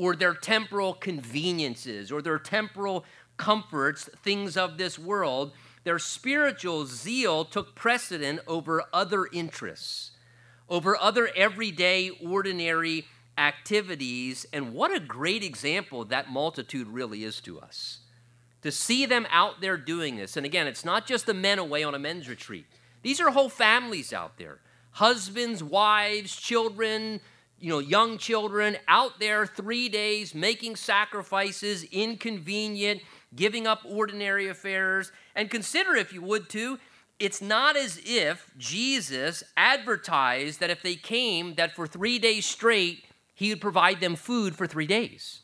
or 0.00 0.16
their 0.16 0.32
temporal 0.32 0.94
conveniences 0.94 2.10
or 2.10 2.22
their 2.22 2.38
temporal 2.38 3.04
comforts, 3.36 4.08
things 4.24 4.56
of 4.56 4.78
this 4.78 4.98
world, 4.98 5.52
their 5.84 5.98
spiritual 5.98 6.86
zeal 6.86 7.44
took 7.44 7.74
precedent 7.74 8.40
over 8.46 8.82
other 8.94 9.26
interests, 9.30 10.12
over 10.70 10.96
other 10.96 11.28
everyday, 11.36 12.08
ordinary 12.24 13.04
activities. 13.36 14.46
And 14.54 14.72
what 14.72 14.90
a 14.90 15.00
great 15.00 15.44
example 15.44 16.06
that 16.06 16.30
multitude 16.30 16.88
really 16.88 17.22
is 17.22 17.38
to 17.42 17.60
us. 17.60 17.98
To 18.62 18.72
see 18.72 19.04
them 19.04 19.26
out 19.30 19.60
there 19.60 19.76
doing 19.76 20.16
this. 20.16 20.34
And 20.34 20.46
again, 20.46 20.66
it's 20.66 20.84
not 20.84 21.06
just 21.06 21.26
the 21.26 21.34
men 21.34 21.58
away 21.58 21.82
on 21.82 21.94
a 21.94 21.98
men's 21.98 22.26
retreat, 22.26 22.64
these 23.02 23.20
are 23.20 23.30
whole 23.30 23.50
families 23.50 24.14
out 24.14 24.38
there 24.38 24.60
husbands, 24.92 25.62
wives, 25.62 26.34
children, 26.34 27.20
you 27.60 27.68
know, 27.68 27.78
young 27.78 28.18
children 28.18 28.76
out 28.88 29.20
there 29.20 29.46
three 29.46 29.88
days 29.88 30.34
making 30.34 30.76
sacrifices, 30.76 31.84
inconvenient, 31.84 33.02
giving 33.36 33.66
up 33.66 33.82
ordinary 33.84 34.48
affairs. 34.48 35.12
And 35.36 35.50
consider, 35.50 35.94
if 35.94 36.12
you 36.12 36.22
would, 36.22 36.48
too, 36.48 36.78
it's 37.18 37.42
not 37.42 37.76
as 37.76 38.00
if 38.04 38.50
Jesus 38.56 39.44
advertised 39.56 40.58
that 40.60 40.70
if 40.70 40.82
they 40.82 40.94
came, 40.94 41.54
that 41.56 41.76
for 41.76 41.86
three 41.86 42.18
days 42.18 42.46
straight, 42.46 43.04
he 43.34 43.50
would 43.50 43.60
provide 43.60 44.00
them 44.00 44.16
food 44.16 44.56
for 44.56 44.66
three 44.66 44.86
days. 44.86 45.40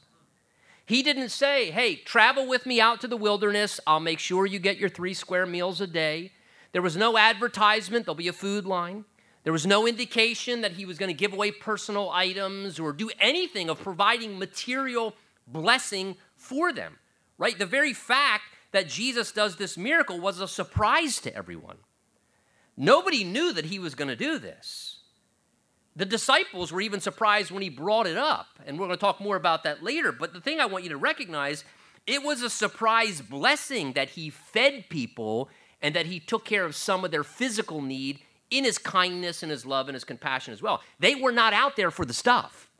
He 0.86 1.02
didn't 1.02 1.30
say, 1.30 1.70
hey, 1.70 1.96
travel 1.96 2.48
with 2.48 2.64
me 2.64 2.80
out 2.80 3.00
to 3.02 3.08
the 3.08 3.16
wilderness. 3.16 3.80
I'll 3.86 4.00
make 4.00 4.20
sure 4.20 4.46
you 4.46 4.58
get 4.58 4.78
your 4.78 4.88
three 4.88 5.14
square 5.14 5.44
meals 5.44 5.80
a 5.80 5.86
day. 5.86 6.32
There 6.72 6.82
was 6.82 6.96
no 6.96 7.18
advertisement, 7.18 8.06
there'll 8.06 8.14
be 8.14 8.28
a 8.28 8.32
food 8.32 8.64
line. 8.64 9.04
There 9.46 9.52
was 9.52 9.64
no 9.64 9.86
indication 9.86 10.62
that 10.62 10.72
he 10.72 10.84
was 10.84 10.98
going 10.98 11.08
to 11.08 11.14
give 11.14 11.32
away 11.32 11.52
personal 11.52 12.10
items 12.10 12.80
or 12.80 12.92
do 12.92 13.12
anything 13.20 13.70
of 13.70 13.80
providing 13.80 14.40
material 14.40 15.14
blessing 15.46 16.16
for 16.34 16.72
them, 16.72 16.98
right? 17.38 17.56
The 17.56 17.64
very 17.64 17.92
fact 17.92 18.42
that 18.72 18.88
Jesus 18.88 19.30
does 19.30 19.54
this 19.54 19.78
miracle 19.78 20.18
was 20.18 20.40
a 20.40 20.48
surprise 20.48 21.20
to 21.20 21.32
everyone. 21.32 21.76
Nobody 22.76 23.22
knew 23.22 23.52
that 23.52 23.66
he 23.66 23.78
was 23.78 23.94
going 23.94 24.08
to 24.08 24.16
do 24.16 24.40
this. 24.40 24.98
The 25.94 26.04
disciples 26.04 26.72
were 26.72 26.80
even 26.80 26.98
surprised 26.98 27.52
when 27.52 27.62
he 27.62 27.70
brought 27.70 28.08
it 28.08 28.16
up, 28.16 28.48
and 28.66 28.76
we're 28.80 28.88
going 28.88 28.98
to 28.98 29.00
talk 29.00 29.20
more 29.20 29.36
about 29.36 29.62
that 29.62 29.80
later. 29.80 30.10
But 30.10 30.32
the 30.32 30.40
thing 30.40 30.58
I 30.58 30.66
want 30.66 30.82
you 30.82 30.90
to 30.90 30.96
recognize 30.96 31.62
it 32.04 32.24
was 32.24 32.42
a 32.42 32.50
surprise 32.50 33.20
blessing 33.20 33.92
that 33.92 34.08
he 34.10 34.28
fed 34.28 34.86
people 34.88 35.50
and 35.80 35.94
that 35.94 36.06
he 36.06 36.18
took 36.18 36.44
care 36.44 36.64
of 36.64 36.74
some 36.74 37.04
of 37.04 37.12
their 37.12 37.22
physical 37.22 37.80
need 37.80 38.22
in 38.50 38.64
his 38.64 38.78
kindness 38.78 39.42
and 39.42 39.50
his 39.50 39.66
love 39.66 39.88
and 39.88 39.94
his 39.94 40.04
compassion 40.04 40.52
as 40.52 40.62
well. 40.62 40.82
They 40.98 41.14
were 41.14 41.32
not 41.32 41.52
out 41.52 41.76
there 41.76 41.90
for 41.90 42.04
the 42.04 42.14
stuff. 42.14 42.70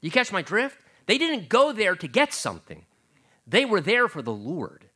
You 0.00 0.10
catch 0.10 0.32
my 0.32 0.42
drift? 0.42 0.78
They 1.06 1.18
didn't 1.18 1.48
go 1.48 1.72
there 1.72 1.94
to 1.96 2.08
get 2.08 2.32
something, 2.32 2.84
they 3.46 3.64
were 3.64 3.80
there 3.80 4.08
for 4.08 4.22
the 4.22 4.32
Lord. 4.32 4.86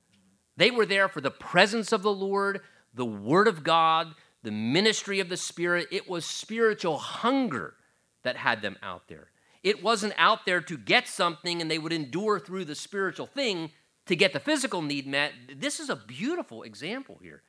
They 0.56 0.72
were 0.72 0.86
there 0.86 1.08
for 1.08 1.20
the 1.20 1.30
presence 1.30 1.92
of 1.92 2.02
the 2.02 2.12
Lord, 2.12 2.62
the 2.92 3.06
Word 3.06 3.46
of 3.46 3.62
God, 3.62 4.08
the 4.42 4.50
ministry 4.50 5.20
of 5.20 5.28
the 5.28 5.36
Spirit. 5.36 5.86
It 5.92 6.08
was 6.08 6.24
spiritual 6.24 6.98
hunger 6.98 7.74
that 8.24 8.36
had 8.36 8.60
them 8.60 8.76
out 8.82 9.06
there. 9.06 9.28
It 9.62 9.84
wasn't 9.84 10.14
out 10.16 10.46
there 10.46 10.60
to 10.60 10.76
get 10.76 11.06
something 11.06 11.60
and 11.60 11.70
they 11.70 11.78
would 11.78 11.92
endure 11.92 12.40
through 12.40 12.64
the 12.64 12.74
spiritual 12.74 13.26
thing 13.26 13.70
to 14.06 14.16
get 14.16 14.32
the 14.32 14.40
physical 14.40 14.82
need 14.82 15.06
met. 15.06 15.32
This 15.56 15.78
is 15.78 15.90
a 15.90 15.96
beautiful 15.96 16.64
example 16.64 17.20
here. 17.22 17.42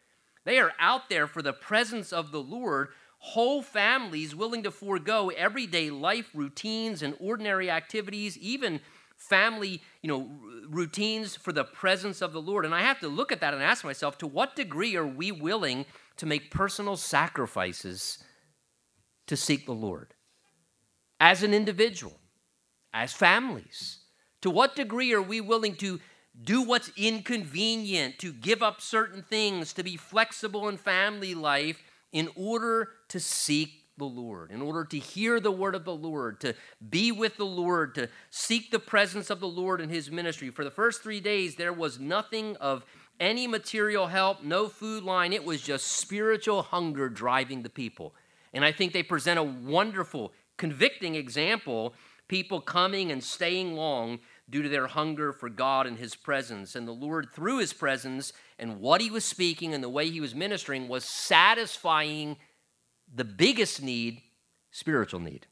They 0.46 0.60
are 0.60 0.74
out 0.80 1.10
there 1.10 1.28
for 1.28 1.42
the 1.42 1.54
presence 1.54 2.14
of 2.14 2.32
the 2.32 2.42
Lord, 2.42 2.90
whole 3.20 3.62
families 3.62 4.34
willing 4.34 4.64
to 4.64 4.72
forego 4.72 5.30
everyday 5.30 5.90
life 5.90 6.30
routines 6.34 7.02
and 7.02 7.16
ordinary 7.20 7.70
activities, 7.70 8.38
even 8.38 8.80
family, 9.18 9.82
you 10.02 10.08
know, 10.08 10.30
routines 10.70 11.36
for 11.36 11.52
the 11.52 11.66
presence 11.66 12.22
of 12.22 12.32
the 12.32 12.42
Lord. 12.42 12.66
And 12.66 12.74
I 12.74 12.82
have 12.82 13.02
to 13.02 13.10
look 13.10 13.32
at 13.32 13.42
that 13.42 13.54
and 13.54 13.62
ask 13.62 13.84
myself, 13.84 14.18
to 14.20 14.28
what 14.28 14.56
degree 14.56 14.96
are 14.96 15.06
we 15.06 15.32
willing 15.32 15.86
to 16.16 16.26
make 16.26 16.52
personal 16.52 16.96
sacrifices 16.96 18.24
to 19.28 19.36
seek 19.36 19.66
the 19.66 19.74
Lord? 19.74 20.14
As 21.20 21.44
an 21.44 21.54
individual, 21.54 22.18
as 22.94 23.12
families, 23.12 24.00
to 24.42 24.50
what 24.50 24.78
degree 24.78 25.12
are 25.12 25.22
we 25.22 25.42
willing 25.42 25.76
to 25.76 26.00
do 26.42 26.62
what's 26.62 26.92
inconvenient, 26.96 28.20
to 28.20 28.32
give 28.32 28.62
up 28.62 28.82
certain 28.82 29.22
things, 29.22 29.74
to 29.74 29.84
be 29.84 29.98
flexible 29.98 30.70
in 30.70 30.78
family 30.78 31.34
life 31.36 31.82
in 32.12 32.30
order 32.36 32.90
to 33.10 33.20
seek 33.20 33.86
the 33.98 34.06
Lord, 34.06 34.52
in 34.52 34.62
order 34.62 34.86
to 34.86 34.98
hear 34.98 35.40
the 35.40 35.52
word 35.52 35.76
of 35.76 35.84
the 35.84 35.96
Lord, 35.96 36.40
to 36.42 36.56
be 36.90 37.12
with 37.12 37.38
the 37.38 37.46
Lord, 37.46 37.96
to 37.96 38.08
seek 38.30 38.72
the 38.72 38.80
presence 38.80 39.30
of 39.30 39.40
the 39.40 39.48
Lord 39.48 39.82
in 39.82 39.90
his 39.90 40.10
ministry. 40.10 40.50
For 40.50 40.64
the 40.64 40.72
first 40.72 41.04
three 41.04 41.20
days, 41.20 41.56
there 41.56 41.74
was 41.74 42.00
nothing 42.00 42.56
of 42.58 42.86
any 43.20 43.46
material 43.46 44.08
help, 44.08 44.44
no 44.44 44.70
food 44.70 45.04
line. 45.04 45.34
It 45.34 45.44
was 45.44 45.62
just 45.62 45.88
spiritual 45.88 46.62
hunger 46.62 47.10
driving 47.10 47.62
the 47.62 47.70
people. 47.70 48.16
And 48.54 48.64
I 48.64 48.72
think 48.72 48.94
they 48.94 49.04
present 49.04 49.38
a 49.38 49.44
wonderful, 49.44 50.32
convicting 50.58 51.16
example 51.16 51.94
people 52.30 52.62
coming 52.62 53.12
and 53.12 53.24
staying 53.24 53.74
long 53.74 54.20
due 54.50 54.62
to 54.62 54.70
their 54.70 54.88
hunger 54.88 55.32
for 55.32 55.50
God 55.50 55.86
and 55.86 55.98
His 55.98 56.16
presence. 56.16 56.76
And 56.76 56.88
the 56.88 56.92
Lord, 56.92 57.30
through 57.34 57.60
His 57.60 57.74
presence 57.74 58.34
and 58.58 58.80
what 58.80 59.02
He 59.02 59.12
was 59.12 59.26
speaking 59.26 59.74
and 59.74 59.84
the 59.84 59.90
way 59.90 60.10
He 60.10 60.22
was 60.22 60.34
ministering, 60.34 60.88
was 60.88 61.06
satisfying 61.06 62.38
the 63.14 63.26
biggest 63.26 63.82
need 63.82 64.22
spiritual 64.72 65.20
need. 65.20 65.48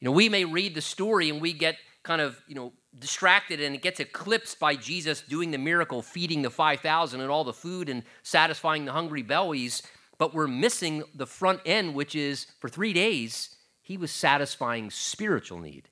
You 0.00 0.06
know, 0.06 0.12
we 0.12 0.28
may 0.28 0.44
read 0.44 0.74
the 0.74 0.80
story 0.80 1.28
and 1.28 1.40
we 1.40 1.52
get 1.52 1.76
kind 2.02 2.20
of, 2.20 2.40
you 2.46 2.54
know, 2.54 2.72
distracted 2.98 3.60
and 3.60 3.74
it 3.74 3.82
gets 3.82 4.00
eclipsed 4.00 4.58
by 4.58 4.74
Jesus 4.74 5.20
doing 5.20 5.50
the 5.50 5.58
miracle, 5.58 6.02
feeding 6.02 6.42
the 6.42 6.50
5,000 6.50 7.20
and 7.20 7.30
all 7.30 7.44
the 7.44 7.52
food 7.52 7.88
and 7.88 8.02
satisfying 8.22 8.84
the 8.84 8.92
hungry 8.92 9.22
bellies. 9.22 9.82
But 10.16 10.34
we're 10.34 10.48
missing 10.48 11.02
the 11.14 11.26
front 11.26 11.60
end, 11.66 11.94
which 11.94 12.14
is 12.14 12.46
for 12.60 12.68
three 12.68 12.92
days, 12.92 13.56
he 13.82 13.96
was 13.96 14.10
satisfying 14.10 14.90
spiritual 14.90 15.58
need. 15.58 15.88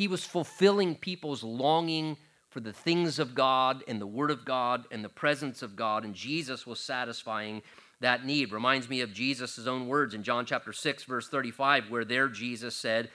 He 0.00 0.08
was 0.08 0.24
fulfilling 0.24 0.94
people's 0.94 1.42
longing 1.42 2.16
for 2.48 2.60
the 2.60 2.72
things 2.72 3.18
of 3.18 3.34
God 3.34 3.84
and 3.86 4.00
the 4.00 4.06
Word 4.06 4.30
of 4.30 4.46
God 4.46 4.86
and 4.90 5.04
the 5.04 5.10
presence 5.10 5.60
of 5.60 5.76
God, 5.76 6.06
and 6.06 6.14
Jesus 6.14 6.66
was 6.66 6.80
satisfying 6.80 7.60
that 8.00 8.24
need. 8.24 8.50
Reminds 8.50 8.88
me 8.88 9.02
of 9.02 9.12
Jesus' 9.12 9.66
own 9.66 9.88
words 9.88 10.14
in 10.14 10.22
John 10.22 10.46
chapter 10.46 10.72
6, 10.72 11.04
verse 11.04 11.28
35, 11.28 11.90
where 11.90 12.06
there 12.06 12.28
Jesus 12.28 12.74
said, 12.74 13.10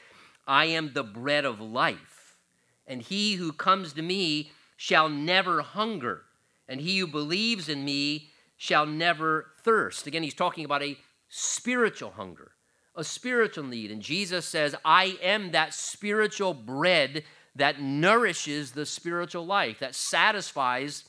I 0.46 0.66
am 0.66 0.94
the 0.94 1.02
bread 1.02 1.44
of 1.44 1.60
life, 1.60 2.38
and 2.86 3.02
he 3.02 3.34
who 3.34 3.52
comes 3.52 3.94
to 3.94 4.04
me 4.04 4.52
shall 4.78 5.10
never 5.10 5.64
hunger, 5.64 6.22
and 6.70 6.80
he 6.80 7.00
who 7.00 7.08
believes 7.08 7.68
in 7.68 7.84
me 7.84 8.30
shall 8.58 8.86
never 8.86 9.48
thirst. 9.64 10.06
Again, 10.06 10.22
he's 10.22 10.36
talking 10.36 10.66
about 10.66 10.84
a 10.84 11.00
spiritual 11.30 12.12
hunger 12.12 12.52
a 12.96 13.04
spiritual 13.04 13.66
need. 13.66 13.92
And 13.92 14.02
Jesus 14.02 14.46
says, 14.46 14.76
I 14.84 15.18
am 15.22 15.52
that 15.52 15.74
spiritual 15.74 16.54
bread 16.54 17.24
that 17.56 17.82
nourishes 17.82 18.72
the 18.72 18.86
spiritual 18.86 19.46
life, 19.46 19.80
that 19.80 19.96
satisfies 19.96 21.06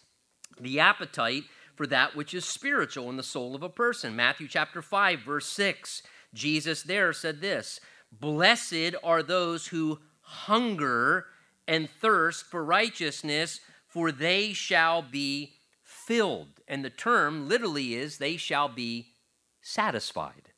the 0.61 0.81
appetite 0.81 1.45
for 1.75 1.87
that 1.87 2.17
which 2.17 2.33
is 2.33 2.45
spiritual 2.45 3.11
in 3.11 3.17
the 3.17 3.23
soul 3.23 3.55
of 3.55 3.63
a 3.63 3.69
person. 3.69 4.17
Matthew 4.17 4.49
chapter 4.49 4.81
5, 4.81 5.21
verse 5.21 5.47
6, 5.47 6.03
Jesus 6.33 6.83
there 6.83 7.13
said 7.13 7.41
this 7.41 7.81
Blessed 8.13 8.95
are 9.03 9.23
those 9.23 9.69
who 9.69 9.99
hunger 10.21 11.27
and 11.69 11.89
thirst 11.91 12.47
for 12.47 12.65
righteousness, 12.65 13.61
for 13.87 14.11
they 14.11 14.53
shall 14.53 15.03
be 15.03 15.55
filled. 15.83 16.61
And 16.69 16.85
the 16.85 16.91
term 16.91 17.49
literally 17.49 17.95
is, 17.95 18.19
they 18.19 18.37
shall 18.37 18.69
be 18.69 19.09
satisfied 19.61 20.53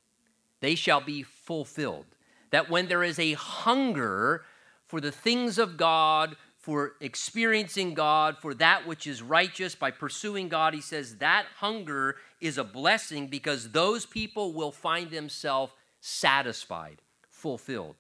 they 0.61 0.75
shall 0.75 1.01
be 1.01 1.23
fulfilled. 1.23 2.07
That 2.51 2.71
when 2.71 2.89
there 2.89 3.03
is 3.03 3.19
a 3.19 3.35
hunger 3.35 4.45
for 4.87 5.01
the 5.01 5.13
things 5.13 5.59
of 5.59 5.77
God, 5.77 6.37
for 6.57 6.93
experiencing 7.01 7.95
God, 7.95 8.37
for 8.39 8.53
that 8.55 8.87
which 8.87 9.07
is 9.07 9.23
righteous, 9.23 9.75
by 9.75 9.91
pursuing 9.91 10.49
God, 10.49 10.75
he 10.75 10.81
says 10.81 11.17
that 11.17 11.47
hunger 11.57 12.17
is 12.41 12.59
a 12.59 12.65
blessing 12.65 13.29
because 13.29 13.71
those 13.71 14.05
people 14.05 14.53
will 14.53 14.73
find 14.73 15.11
themselves 15.11 15.73
satisfied, 16.01 17.01
fulfilled. 17.29 17.97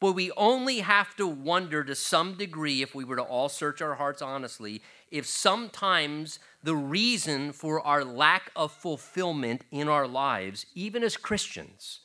But 0.00 0.12
we 0.12 0.30
only 0.36 0.80
have 0.80 1.16
to 1.16 1.26
wonder 1.26 1.82
to 1.82 1.94
some 1.94 2.34
degree, 2.34 2.82
if 2.82 2.94
we 2.94 3.04
were 3.04 3.16
to 3.16 3.22
all 3.22 3.48
search 3.48 3.82
our 3.82 3.96
hearts 3.96 4.22
honestly, 4.22 4.80
if 5.10 5.26
sometimes 5.26 6.38
the 6.62 6.76
reason 6.76 7.52
for 7.52 7.80
our 7.80 8.04
lack 8.04 8.50
of 8.56 8.72
fulfillment 8.72 9.64
in 9.70 9.88
our 9.88 10.06
lives, 10.06 10.66
even 10.74 11.02
as 11.02 11.16
Christians, 11.16 12.00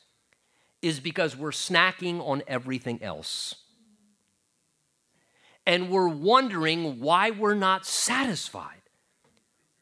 is 0.82 1.00
because 1.00 1.36
we're 1.36 1.50
snacking 1.50 2.20
on 2.20 2.42
everything 2.46 3.02
else. 3.02 3.56
And 5.66 5.88
we're 5.88 6.08
wondering 6.08 7.00
why 7.00 7.30
we're 7.30 7.54
not 7.54 7.86
satisfied. 7.86 8.82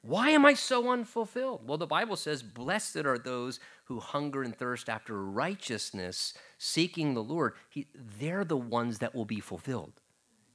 Why 0.02 0.30
am 0.30 0.44
I 0.44 0.54
so 0.54 0.90
unfulfilled? 0.90 1.66
Well, 1.66 1.78
the 1.78 1.86
Bible 1.86 2.16
says, 2.16 2.42
Blessed 2.42 2.98
are 2.98 3.18
those 3.18 3.60
who 3.84 4.00
hunger 4.00 4.42
and 4.42 4.56
thirst 4.56 4.88
after 4.88 5.24
righteousness, 5.24 6.34
seeking 6.58 7.14
the 7.14 7.22
Lord. 7.22 7.54
He, 7.68 7.86
they're 7.94 8.44
the 8.44 8.56
ones 8.56 8.98
that 8.98 9.14
will 9.14 9.24
be 9.24 9.40
fulfilled. 9.40 9.92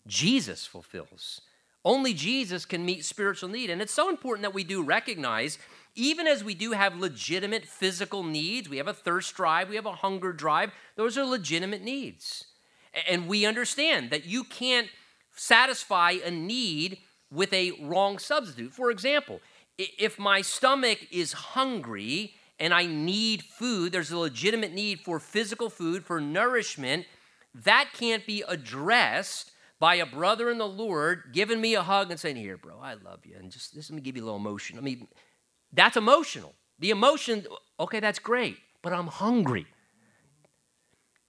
Jesus 0.06 0.66
fulfills. 0.66 1.42
Only 1.88 2.14
Jesus 2.14 2.66
can 2.66 2.84
meet 2.84 3.06
spiritual 3.06 3.48
need. 3.48 3.70
And 3.70 3.82
it's 3.82 3.94
so 3.94 4.10
important 4.10 4.44
that 4.44 4.54
we 4.54 4.66
do 4.66 4.84
recognize, 4.84 5.58
even 5.96 6.28
as 6.28 6.44
we 6.44 6.54
do 6.54 6.74
have 6.74 7.00
legitimate 7.00 7.64
physical 7.64 8.24
needs, 8.24 8.68
we 8.68 8.76
have 8.76 8.90
a 8.90 8.94
thirst 8.94 9.34
drive, 9.36 9.70
we 9.70 9.78
have 9.78 9.86
a 9.86 9.94
hunger 9.94 10.34
drive, 10.34 10.72
those 10.98 11.18
are 11.18 11.24
legitimate 11.24 11.82
needs. 11.82 12.48
And 13.08 13.26
we 13.30 13.46
understand 13.46 14.10
that 14.10 14.26
you 14.26 14.44
can't 14.44 14.90
satisfy 15.34 16.16
a 16.26 16.30
need 16.30 16.98
with 17.32 17.54
a 17.54 17.72
wrong 17.82 18.20
substitute. 18.20 18.74
For 18.74 18.92
example, 18.92 19.40
if 19.78 20.20
my 20.20 20.42
stomach 20.42 21.08
is 21.10 21.32
hungry 21.32 22.34
and 22.60 22.74
I 22.74 22.86
need 22.86 23.44
food, 23.44 23.94
there's 23.94 24.12
a 24.12 24.18
legitimate 24.18 24.74
need 24.74 25.00
for 25.00 25.22
physical 25.22 25.70
food, 25.70 26.04
for 26.04 26.20
nourishment, 26.20 27.06
that 27.56 27.92
can't 27.94 28.26
be 28.26 28.44
addressed 28.46 29.54
by 29.80 29.96
a 29.96 30.06
brother 30.06 30.50
in 30.50 30.58
the 30.58 30.68
Lord 30.68 31.26
giving 31.34 31.62
me 31.62 31.76
a 31.76 31.84
hug 31.84 32.12
and 32.12 32.20
saying, 32.20 32.38
Here, 32.38 32.58
bro, 32.58 32.80
I 32.80 32.96
love 32.96 33.26
you. 33.26 33.36
And 33.38 33.52
just, 33.52 33.74
just 33.74 33.90
let 33.90 33.96
me 33.96 34.02
give 34.02 34.16
you 34.16 34.24
a 34.24 34.26
little 34.26 34.40
emotion. 34.40 34.78
I 34.78 34.82
mean, 34.82 35.08
that's 35.72 35.98
emotional. 35.98 36.54
The 36.80 36.90
emotion, 36.92 37.46
okay, 37.80 38.00
that's 38.00 38.20
great, 38.20 38.58
but 38.82 38.94
I'm 38.94 39.08
hungry. 39.08 39.68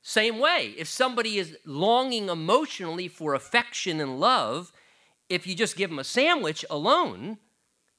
Same 0.02 0.38
way, 0.38 0.74
if 0.78 0.88
somebody 0.88 1.38
is 1.38 1.56
longing 1.66 2.28
emotionally 2.28 3.08
for 3.08 3.34
affection 3.34 4.00
and 4.00 4.20
love, 4.20 4.72
if 5.28 5.46
you 5.46 5.54
just 5.54 5.76
give 5.76 5.90
them 5.90 5.98
a 5.98 6.04
sandwich 6.04 6.64
alone, 6.70 7.38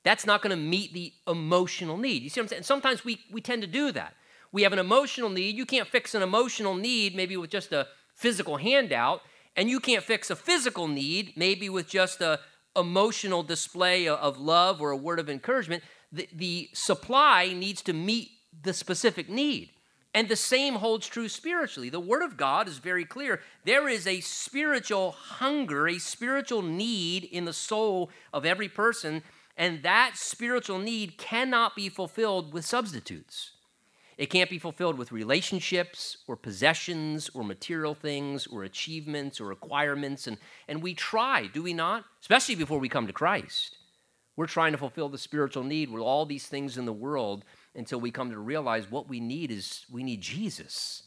that's 0.03 0.25
not 0.25 0.41
going 0.41 0.51
to 0.51 0.63
meet 0.63 0.94
the 0.94 1.13
emotional 1.27 1.98
need. 1.98 2.24
You 2.24 2.29
see 2.29 2.39
what 2.39 2.46
I'm 2.46 2.50
saying? 2.50 2.63
Sometimes 2.63 3.03
we, 3.03 3.20
we 3.32 3.41
tend 3.41 3.62
to 3.62 3.68
do 3.68 3.91
that. 3.91 4.15
We 4.51 4.63
have 4.63 4.74
an 4.74 4.79
emotional 4.79 5.29
need. 5.29 5.56
You 5.56 5.65
can't 5.65 5.88
fix 5.88 6.15
an 6.15 6.24
emotional 6.24 6.74
need 6.74 7.15
maybe 7.15 7.38
with 7.38 7.51
just 7.51 7.72
a 7.72 7.88
physical 8.15 8.58
handout 8.58 9.22
and 9.56 9.70
you 9.70 9.79
can't 9.79 10.03
fix 10.03 10.29
a 10.29 10.36
physical 10.36 10.88
need, 10.88 11.34
maybe 11.36 11.70
with 11.70 11.88
just 11.89 12.22
a 12.22 12.39
emotional 12.75 13.44
display 13.44 14.08
of 14.08 14.39
love 14.39 14.82
or 14.82 14.91
a 14.91 14.98
word 14.98 15.20
of 15.20 15.29
encouragement. 15.29 15.84
The, 16.12 16.29
the 16.34 16.70
supply 16.74 17.53
needs 17.53 17.82
to 17.84 17.94
meet 17.94 18.29
the 18.62 18.74
specific 18.74 19.29
need. 19.29 19.72
And 20.13 20.27
the 20.27 20.36
same 20.36 20.75
holds 20.75 21.08
true 21.08 21.29
spiritually. 21.29 21.89
The 21.89 22.00
Word 22.00 22.24
of 22.24 22.36
God 22.36 22.68
is 22.68 22.79
very 22.79 23.06
clear. 23.06 23.41
There 23.63 23.88
is 23.88 24.08
a 24.08 24.22
spiritual 24.22 25.12
hunger, 25.12 25.88
a 25.88 26.00
spiritual 26.00 26.63
need 26.63 27.25
in 27.25 27.46
the 27.46 27.53
soul 27.53 28.10
of 28.34 28.44
every 28.44 28.70
person, 28.70 29.22
and 29.56 29.84
that 29.84 30.13
spiritual 30.15 30.79
need 30.79 31.20
cannot 31.20 31.75
be 31.75 31.89
fulfilled 31.89 32.54
with 32.54 32.65
substitutes. 32.65 33.52
It 34.19 34.29
can't 34.29 34.49
be 34.49 34.60
fulfilled 34.60 34.97
with 34.97 35.13
relationships 35.13 36.17
or 36.27 36.36
possessions 36.36 37.29
or 37.34 37.41
material 37.41 37.95
things 37.95 38.47
or 38.47 38.65
achievements 38.65 39.39
or 39.39 39.45
requirements. 39.45 40.27
And, 40.27 40.38
and 40.67 40.84
we 40.84 40.93
try, 40.93 41.47
do 41.47 41.63
we 41.63 41.71
not? 41.71 42.03
Especially 42.19 42.55
before 42.55 42.79
we 42.79 42.89
come 42.89 43.08
to 43.08 43.13
Christ. 43.13 43.77
We're 44.36 44.45
trying 44.45 44.73
to 44.73 44.77
fulfill 44.77 45.08
the 45.08 45.17
spiritual 45.17 45.63
need 45.63 45.89
with 45.89 46.03
all 46.03 46.25
these 46.25 46.47
things 46.47 46.77
in 46.77 46.84
the 46.84 46.91
world 46.91 47.45
until 47.75 48.01
we 48.01 48.12
come 48.12 48.29
to 48.32 48.39
realize 48.39 48.91
what 48.91 49.08
we 49.08 49.21
need 49.21 49.51
is 49.51 49.86
we 49.89 50.03
need 50.03 50.19
Jesus. 50.19 51.03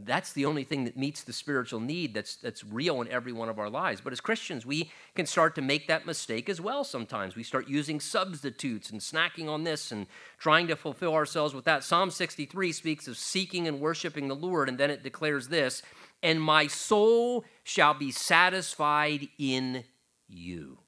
That's 0.00 0.32
the 0.32 0.46
only 0.46 0.62
thing 0.62 0.84
that 0.84 0.96
meets 0.96 1.24
the 1.24 1.32
spiritual 1.32 1.80
need 1.80 2.14
that's, 2.14 2.36
that's 2.36 2.62
real 2.62 3.00
in 3.00 3.08
every 3.08 3.32
one 3.32 3.48
of 3.48 3.58
our 3.58 3.68
lives. 3.68 4.00
But 4.00 4.12
as 4.12 4.20
Christians, 4.20 4.64
we 4.64 4.92
can 5.16 5.26
start 5.26 5.56
to 5.56 5.62
make 5.62 5.88
that 5.88 6.06
mistake 6.06 6.48
as 6.48 6.60
well 6.60 6.84
sometimes. 6.84 7.34
We 7.34 7.42
start 7.42 7.68
using 7.68 7.98
substitutes 7.98 8.90
and 8.90 9.00
snacking 9.00 9.48
on 9.48 9.64
this 9.64 9.90
and 9.90 10.06
trying 10.38 10.68
to 10.68 10.76
fulfill 10.76 11.14
ourselves 11.14 11.52
with 11.52 11.64
that. 11.64 11.82
Psalm 11.82 12.12
63 12.12 12.70
speaks 12.70 13.08
of 13.08 13.16
seeking 13.16 13.66
and 13.66 13.80
worshiping 13.80 14.28
the 14.28 14.36
Lord, 14.36 14.68
and 14.68 14.78
then 14.78 14.90
it 14.90 15.02
declares 15.02 15.48
this 15.48 15.82
And 16.22 16.40
my 16.40 16.68
soul 16.68 17.44
shall 17.64 17.94
be 17.94 18.12
satisfied 18.12 19.26
in 19.36 19.82
you. 20.28 20.78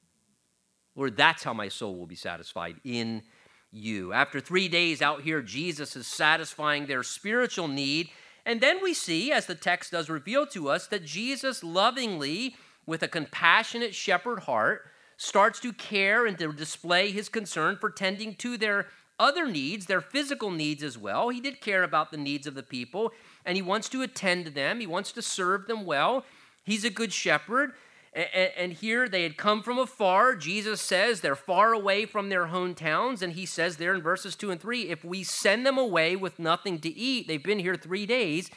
Lord, 0.95 1.17
that's 1.17 1.43
how 1.43 1.53
my 1.53 1.67
soul 1.67 1.97
will 1.97 2.07
be 2.07 2.15
satisfied 2.15 2.77
in 2.85 3.23
you. 3.71 4.13
After 4.13 4.39
three 4.39 4.69
days 4.69 5.01
out 5.01 5.21
here, 5.23 5.41
Jesus 5.41 5.97
is 5.97 6.07
satisfying 6.07 6.85
their 6.85 7.03
spiritual 7.03 7.67
need 7.67 8.09
and 8.45 8.61
then 8.61 8.79
we 8.81 8.93
see, 8.93 9.31
as 9.31 9.45
the 9.45 9.55
text 9.55 9.91
does 9.91 10.09
reveal 10.09 10.45
to 10.47 10.69
us, 10.69 10.87
that 10.87 11.05
Jesus 11.05 11.63
lovingly, 11.63 12.55
with 12.85 13.03
a 13.03 13.07
compassionate 13.07 13.93
shepherd 13.93 14.39
heart, 14.39 14.85
starts 15.17 15.59
to 15.59 15.71
care 15.71 16.25
and 16.25 16.37
to 16.39 16.51
display 16.51 17.11
his 17.11 17.29
concern 17.29 17.77
for 17.77 17.89
tending 17.89 18.35
to 18.35 18.57
their 18.57 18.87
other 19.19 19.47
needs, 19.47 19.85
their 19.85 20.01
physical 20.01 20.49
needs 20.49 20.81
as 20.81 20.97
well. 20.97 21.29
He 21.29 21.39
did 21.39 21.61
care 21.61 21.83
about 21.83 22.09
the 22.09 22.17
needs 22.17 22.47
of 22.47 22.55
the 22.55 22.63
people, 22.63 23.11
and 23.45 23.55
he 23.55 23.61
wants 23.61 23.87
to 23.89 24.01
attend 24.01 24.45
to 24.45 24.51
them, 24.51 24.79
he 24.79 24.87
wants 24.87 25.11
to 25.11 25.21
serve 25.21 25.67
them 25.67 25.85
well. 25.85 26.25
He's 26.63 26.83
a 26.83 26.89
good 26.89 27.13
shepherd. 27.13 27.73
And 28.13 28.73
here 28.73 29.07
they 29.07 29.23
had 29.23 29.37
come 29.37 29.63
from 29.63 29.79
afar. 29.79 30.35
Jesus 30.35 30.81
says 30.81 31.21
they're 31.21 31.35
far 31.35 31.73
away 31.73 32.05
from 32.05 32.27
their 32.27 32.47
hometowns. 32.47 33.21
And 33.21 33.33
he 33.33 33.45
says 33.45 33.77
there 33.77 33.93
in 33.93 34.01
verses 34.01 34.35
2 34.35 34.51
and 34.51 34.59
3 34.59 34.89
if 34.89 35.05
we 35.05 35.23
send 35.23 35.65
them 35.65 35.77
away 35.77 36.17
with 36.17 36.37
nothing 36.37 36.79
to 36.79 36.89
eat, 36.89 37.27
they've 37.27 37.41
been 37.41 37.59
here 37.59 37.75
three 37.75 38.05
days. 38.05 38.49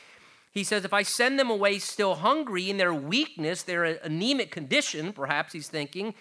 He 0.51 0.65
says, 0.65 0.85
if 0.85 0.93
I 0.93 1.03
send 1.03 1.39
them 1.39 1.51
away 1.51 1.79
still 1.81 2.17
hungry 2.17 2.71
in 2.71 2.77
their 2.77 2.95
weakness, 2.95 3.63
their 3.63 3.85
anemic 3.85 4.53
condition, 4.53 5.13
perhaps 5.13 5.53
he's 5.53 5.69
thinking, 5.69 6.15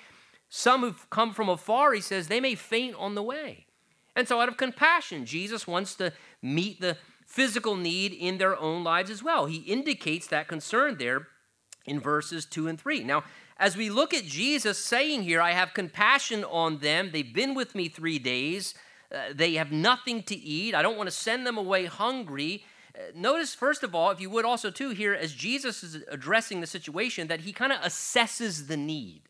some 0.50 0.82
who've 0.82 1.10
come 1.12 1.34
from 1.34 1.50
afar, 1.50 1.94
he 1.94 2.02
says, 2.02 2.28
they 2.28 2.40
may 2.40 2.56
faint 2.56 2.96
on 2.96 3.14
the 3.14 3.22
way. 3.22 3.68
And 4.16 4.28
so, 4.28 4.40
out 4.40 4.50
of 4.50 4.58
compassion, 4.58 5.26
Jesus 5.26 5.68
wants 5.68 5.96
to 5.96 6.14
meet 6.42 6.82
the 6.82 6.98
physical 7.26 7.76
need 7.76 8.14
in 8.14 8.38
their 8.38 8.60
own 8.60 8.84
lives 8.84 9.10
as 9.10 9.24
well. 9.24 9.46
He 9.48 9.58
indicates 9.58 10.28
that 10.28 10.48
concern 10.48 10.98
there 10.98 11.28
in 11.86 12.00
verses 12.00 12.46
2 12.46 12.68
and 12.68 12.80
3. 12.80 13.04
Now, 13.04 13.24
as 13.58 13.78
we 13.78 13.90
look 13.90 14.14
at 14.14 14.24
Jesus 14.24 14.78
saying 14.78 15.24
here, 15.24 15.42
I 15.42 15.52
have 15.52 15.74
compassion 15.74 16.44
on 16.44 16.80
them. 16.80 17.10
They've 17.12 17.34
been 17.34 17.54
with 17.54 17.76
me 17.76 17.88
three 17.88 18.20
days. 18.20 18.74
Uh, 19.14 19.34
they 19.34 19.54
have 19.56 19.72
nothing 19.72 20.24
to 20.24 20.36
eat. 20.36 20.74
I 20.74 20.82
don't 20.82 20.98
want 20.98 21.08
to 21.08 21.16
send 21.16 21.46
them 21.46 21.58
away 21.58 21.86
hungry. 21.86 22.64
Uh, 22.96 23.12
notice, 23.16 23.54
first 23.54 23.84
of 23.84 23.94
all, 23.94 24.12
if 24.12 24.20
you 24.20 24.30
would 24.30 24.46
also, 24.46 24.72
too, 24.72 24.90
here, 24.90 25.14
as 25.14 25.34
Jesus 25.34 25.84
is 25.84 26.04
addressing 26.10 26.62
the 26.62 26.68
situation, 26.68 27.28
that 27.28 27.42
he 27.42 27.54
kind 27.54 27.72
of 27.72 27.80
assesses 27.82 28.68
the 28.68 28.78
need. 28.78 29.24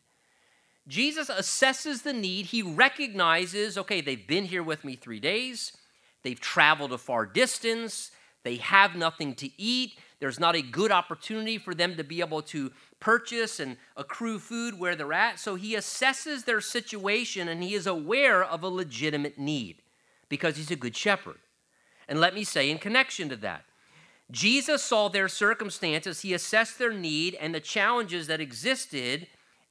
Jesus 0.86 1.28
assesses 1.28 2.02
the 2.02 2.12
need. 2.12 2.46
He 2.46 2.62
recognizes, 2.62 3.78
okay, 3.78 4.00
they've 4.00 4.26
been 4.26 4.44
here 4.44 4.62
with 4.62 4.84
me 4.84 4.96
three 4.96 5.20
days. 5.20 5.72
They've 6.22 6.40
traveled 6.40 6.92
a 6.92 6.98
far 6.98 7.26
distance. 7.26 8.10
They 8.42 8.56
have 8.56 8.94
nothing 8.94 9.34
to 9.36 9.50
eat. 9.60 9.98
There's 10.24 10.40
not 10.40 10.56
a 10.56 10.62
good 10.62 10.90
opportunity 10.90 11.58
for 11.58 11.74
them 11.74 11.96
to 11.96 12.02
be 12.02 12.20
able 12.20 12.40
to 12.44 12.72
purchase 12.98 13.60
and 13.60 13.76
accrue 13.94 14.38
food 14.38 14.78
where 14.78 14.96
they're 14.96 15.12
at. 15.12 15.38
So 15.38 15.54
he 15.54 15.74
assesses 15.76 16.46
their 16.46 16.62
situation 16.62 17.46
and 17.46 17.62
he 17.62 17.74
is 17.74 17.86
aware 17.86 18.42
of 18.42 18.62
a 18.62 18.68
legitimate 18.68 19.38
need 19.38 19.82
because 20.30 20.56
he's 20.56 20.70
a 20.70 20.76
good 20.76 20.96
shepherd. 20.96 21.40
And 22.08 22.20
let 22.20 22.34
me 22.34 22.42
say, 22.42 22.70
in 22.70 22.78
connection 22.78 23.28
to 23.28 23.36
that, 23.36 23.66
Jesus 24.30 24.82
saw 24.82 25.08
their 25.08 25.28
circumstances, 25.28 26.22
he 26.22 26.32
assessed 26.32 26.78
their 26.78 26.94
need 26.94 27.34
and 27.34 27.54
the 27.54 27.60
challenges 27.60 28.26
that 28.28 28.40
existed. 28.40 29.26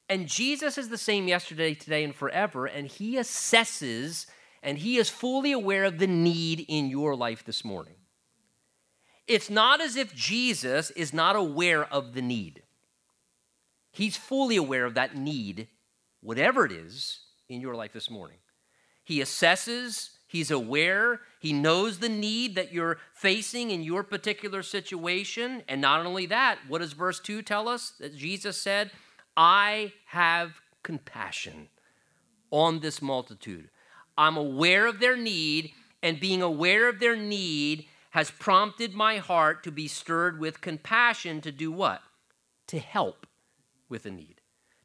And 0.08 0.28
Jesus 0.28 0.78
is 0.78 0.88
the 0.88 0.96
same 0.96 1.26
yesterday, 1.26 1.74
today, 1.74 2.04
and 2.04 2.14
forever. 2.14 2.66
And 2.66 2.86
he 2.86 3.16
assesses 3.16 4.26
and 4.62 4.78
he 4.78 4.98
is 4.98 5.10
fully 5.10 5.50
aware 5.50 5.82
of 5.82 5.98
the 5.98 6.06
need 6.06 6.64
in 6.68 6.90
your 6.90 7.16
life 7.16 7.44
this 7.44 7.64
morning. 7.64 7.96
It's 9.26 9.48
not 9.48 9.80
as 9.80 9.96
if 9.96 10.14
Jesus 10.14 10.90
is 10.92 11.12
not 11.12 11.36
aware 11.36 11.84
of 11.84 12.14
the 12.14 12.22
need. 12.22 12.62
He's 13.90 14.16
fully 14.16 14.56
aware 14.56 14.84
of 14.84 14.94
that 14.94 15.16
need, 15.16 15.68
whatever 16.20 16.66
it 16.66 16.72
is, 16.72 17.20
in 17.48 17.60
your 17.60 17.74
life 17.74 17.92
this 17.92 18.10
morning. 18.10 18.38
He 19.04 19.20
assesses, 19.20 20.10
He's 20.34 20.50
aware. 20.50 21.20
He 21.38 21.52
knows 21.52 22.00
the 22.00 22.08
need 22.08 22.56
that 22.56 22.72
you're 22.72 22.98
facing 23.12 23.70
in 23.70 23.84
your 23.84 24.02
particular 24.02 24.64
situation. 24.64 25.62
And 25.68 25.80
not 25.80 26.04
only 26.04 26.26
that, 26.26 26.58
what 26.66 26.80
does 26.80 26.92
verse 26.92 27.20
2 27.20 27.40
tell 27.42 27.68
us? 27.68 27.92
That 28.00 28.16
Jesus 28.16 28.60
said, 28.60 28.90
I 29.36 29.92
have 30.06 30.54
compassion 30.82 31.68
on 32.50 32.80
this 32.80 33.00
multitude. 33.00 33.70
I'm 34.18 34.36
aware 34.36 34.88
of 34.88 34.98
their 34.98 35.16
need, 35.16 35.70
and 36.02 36.18
being 36.18 36.42
aware 36.42 36.88
of 36.88 36.98
their 36.98 37.14
need 37.14 37.86
has 38.14 38.30
prompted 38.30 38.94
my 38.94 39.16
heart 39.16 39.64
to 39.64 39.72
be 39.72 39.88
stirred 39.88 40.38
with 40.38 40.60
compassion 40.60 41.40
to 41.40 41.50
do 41.50 41.72
what? 41.72 42.00
To 42.68 42.78
help 42.78 43.26
with 43.88 44.06
a 44.06 44.10
need, 44.10 44.40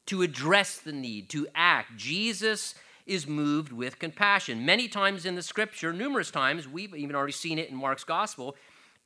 to 0.06 0.22
address 0.22 0.78
the 0.78 0.90
need, 0.90 1.30
to 1.30 1.46
act. 1.54 1.96
Jesus 1.96 2.74
is 3.06 3.28
moved 3.28 3.70
with 3.70 4.00
compassion. 4.00 4.66
Many 4.66 4.88
times 4.88 5.24
in 5.24 5.36
the 5.36 5.42
scripture, 5.42 5.92
numerous 5.92 6.32
times, 6.32 6.66
we've 6.66 6.92
even 6.92 7.14
already 7.14 7.32
seen 7.32 7.60
it 7.60 7.70
in 7.70 7.76
Mark's 7.76 8.02
gospel, 8.02 8.56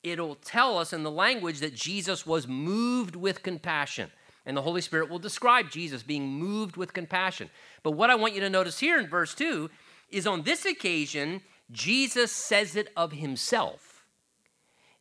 it'll 0.02 0.36
tell 0.36 0.78
us 0.78 0.94
in 0.94 1.02
the 1.02 1.10
language 1.10 1.60
that 1.60 1.74
Jesus 1.74 2.24
was 2.24 2.48
moved 2.48 3.16
with 3.16 3.42
compassion. 3.42 4.10
And 4.46 4.56
the 4.56 4.62
Holy 4.62 4.80
Spirit 4.80 5.10
will 5.10 5.18
describe 5.18 5.70
Jesus 5.70 6.02
being 6.02 6.26
moved 6.26 6.78
with 6.78 6.94
compassion. 6.94 7.50
But 7.82 7.90
what 7.90 8.08
I 8.08 8.14
want 8.14 8.32
you 8.32 8.40
to 8.40 8.48
notice 8.48 8.78
here 8.78 8.98
in 8.98 9.06
verse 9.06 9.34
2 9.34 9.68
is 10.08 10.26
on 10.26 10.44
this 10.44 10.64
occasion, 10.64 11.42
Jesus 11.70 12.32
says 12.32 12.74
it 12.74 12.88
of 12.96 13.12
himself 13.12 13.93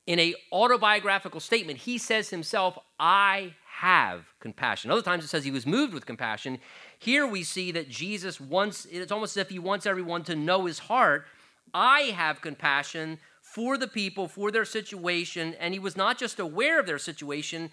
in 0.05 0.19
a 0.19 0.35
autobiographical 0.51 1.39
statement, 1.39 1.79
he 1.79 1.97
says 1.97 2.29
himself, 2.29 2.77
I 2.99 3.53
have 3.77 4.25
compassion. 4.39 4.91
Other 4.91 5.01
times 5.01 5.23
it 5.23 5.27
says 5.27 5.43
he 5.43 5.51
was 5.51 5.65
moved 5.65 5.93
with 5.93 6.05
compassion. 6.05 6.59
Here 6.99 7.25
we 7.25 7.43
see 7.43 7.71
that 7.71 7.89
Jesus 7.89 8.39
wants, 8.39 8.85
it's 8.85 9.11
almost 9.11 9.37
as 9.37 9.41
if 9.41 9.49
he 9.49 9.59
wants 9.59 9.85
everyone 9.85 10.23
to 10.23 10.35
know 10.35 10.65
his 10.65 10.79
heart. 10.79 11.25
I 11.73 12.01
have 12.15 12.41
compassion 12.41 13.19
for 13.41 13.77
the 13.77 13.87
people, 13.87 14.27
for 14.27 14.51
their 14.51 14.65
situation. 14.65 15.55
And 15.59 15.73
he 15.73 15.79
was 15.79 15.95
not 15.97 16.17
just 16.17 16.39
aware 16.39 16.79
of 16.79 16.85
their 16.85 16.99
situation. 16.99 17.71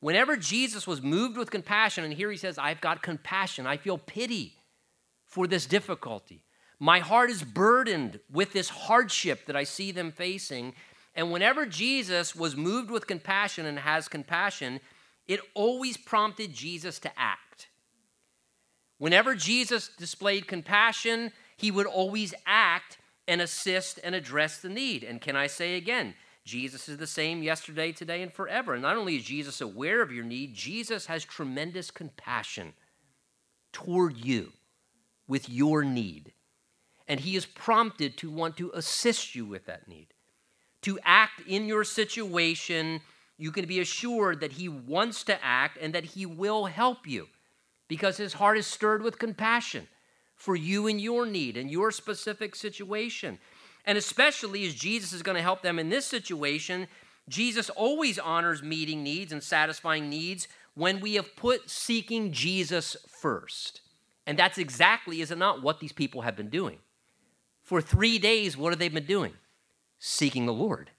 Whenever 0.00 0.36
Jesus 0.36 0.86
was 0.86 1.02
moved 1.02 1.36
with 1.36 1.50
compassion, 1.50 2.04
and 2.04 2.12
here 2.12 2.30
he 2.30 2.36
says, 2.36 2.58
I've 2.58 2.80
got 2.80 3.02
compassion, 3.02 3.66
I 3.66 3.76
feel 3.76 3.98
pity 3.98 4.54
for 5.26 5.46
this 5.46 5.66
difficulty. 5.66 6.44
My 6.78 6.98
heart 6.98 7.30
is 7.30 7.44
burdened 7.44 8.20
with 8.30 8.52
this 8.52 8.68
hardship 8.68 9.46
that 9.46 9.56
I 9.56 9.64
see 9.64 9.92
them 9.92 10.10
facing. 10.10 10.74
And 11.14 11.30
whenever 11.30 11.66
Jesus 11.66 12.34
was 12.34 12.56
moved 12.56 12.90
with 12.90 13.06
compassion 13.06 13.66
and 13.66 13.78
has 13.78 14.08
compassion, 14.08 14.80
it 15.26 15.40
always 15.54 15.96
prompted 15.96 16.52
Jesus 16.52 16.98
to 17.00 17.10
act. 17.18 17.68
Whenever 18.98 19.34
Jesus 19.34 19.88
displayed 19.98 20.46
compassion, 20.46 21.32
he 21.56 21.70
would 21.70 21.86
always 21.86 22.32
act 22.46 22.98
and 23.28 23.40
assist 23.40 24.00
and 24.02 24.14
address 24.14 24.58
the 24.58 24.68
need. 24.68 25.04
And 25.04 25.20
can 25.20 25.36
I 25.36 25.48
say 25.48 25.76
again, 25.76 26.14
Jesus 26.44 26.88
is 26.88 26.96
the 26.96 27.06
same 27.06 27.42
yesterday, 27.42 27.92
today, 27.92 28.22
and 28.22 28.32
forever. 28.32 28.72
And 28.72 28.82
not 28.82 28.96
only 28.96 29.16
is 29.16 29.24
Jesus 29.24 29.60
aware 29.60 30.02
of 30.02 30.12
your 30.12 30.24
need, 30.24 30.54
Jesus 30.54 31.06
has 31.06 31.24
tremendous 31.24 31.90
compassion 31.90 32.72
toward 33.72 34.16
you 34.16 34.52
with 35.28 35.48
your 35.48 35.84
need. 35.84 36.32
And 37.06 37.20
he 37.20 37.36
is 37.36 37.46
prompted 37.46 38.16
to 38.18 38.30
want 38.30 38.56
to 38.56 38.70
assist 38.74 39.34
you 39.34 39.44
with 39.44 39.66
that 39.66 39.86
need 39.86 40.08
to 40.82 40.98
act 41.04 41.42
in 41.46 41.66
your 41.66 41.84
situation, 41.84 43.00
you 43.38 43.50
can 43.50 43.66
be 43.66 43.80
assured 43.80 44.40
that 44.40 44.52
He 44.52 44.68
wants 44.68 45.24
to 45.24 45.44
act 45.44 45.78
and 45.80 45.94
that 45.94 46.04
He 46.04 46.26
will 46.26 46.66
help 46.66 47.06
you 47.06 47.28
because 47.88 48.16
His 48.16 48.34
heart 48.34 48.58
is 48.58 48.66
stirred 48.66 49.02
with 49.02 49.18
compassion 49.18 49.88
for 50.34 50.56
you 50.56 50.86
and 50.88 51.00
your 51.00 51.24
need 51.26 51.56
and 51.56 51.70
your 51.70 51.90
specific 51.90 52.54
situation. 52.54 53.38
And 53.84 53.98
especially 53.98 54.64
as 54.66 54.74
Jesus 54.74 55.12
is 55.12 55.22
going 55.22 55.36
to 55.36 55.42
help 55.42 55.62
them 55.62 55.78
in 55.78 55.88
this 55.88 56.06
situation, 56.06 56.88
Jesus 57.28 57.70
always 57.70 58.18
honors 58.18 58.62
meeting 58.62 59.02
needs 59.02 59.32
and 59.32 59.42
satisfying 59.42 60.08
needs 60.08 60.48
when 60.74 61.00
we 61.00 61.14
have 61.14 61.36
put 61.36 61.70
seeking 61.70 62.32
Jesus 62.32 62.96
first. 63.08 63.80
And 64.26 64.38
that's 64.38 64.58
exactly, 64.58 65.20
is 65.20 65.30
it 65.30 65.38
not, 65.38 65.62
what 65.62 65.80
these 65.80 65.92
people 65.92 66.22
have 66.22 66.36
been 66.36 66.48
doing? 66.48 66.78
For 67.62 67.80
three 67.80 68.18
days, 68.18 68.56
what 68.56 68.70
have 68.70 68.78
they 68.78 68.88
been 68.88 69.06
doing? 69.06 69.32
Seeking 70.04 70.46
the 70.46 70.52
Lord. 70.52 70.90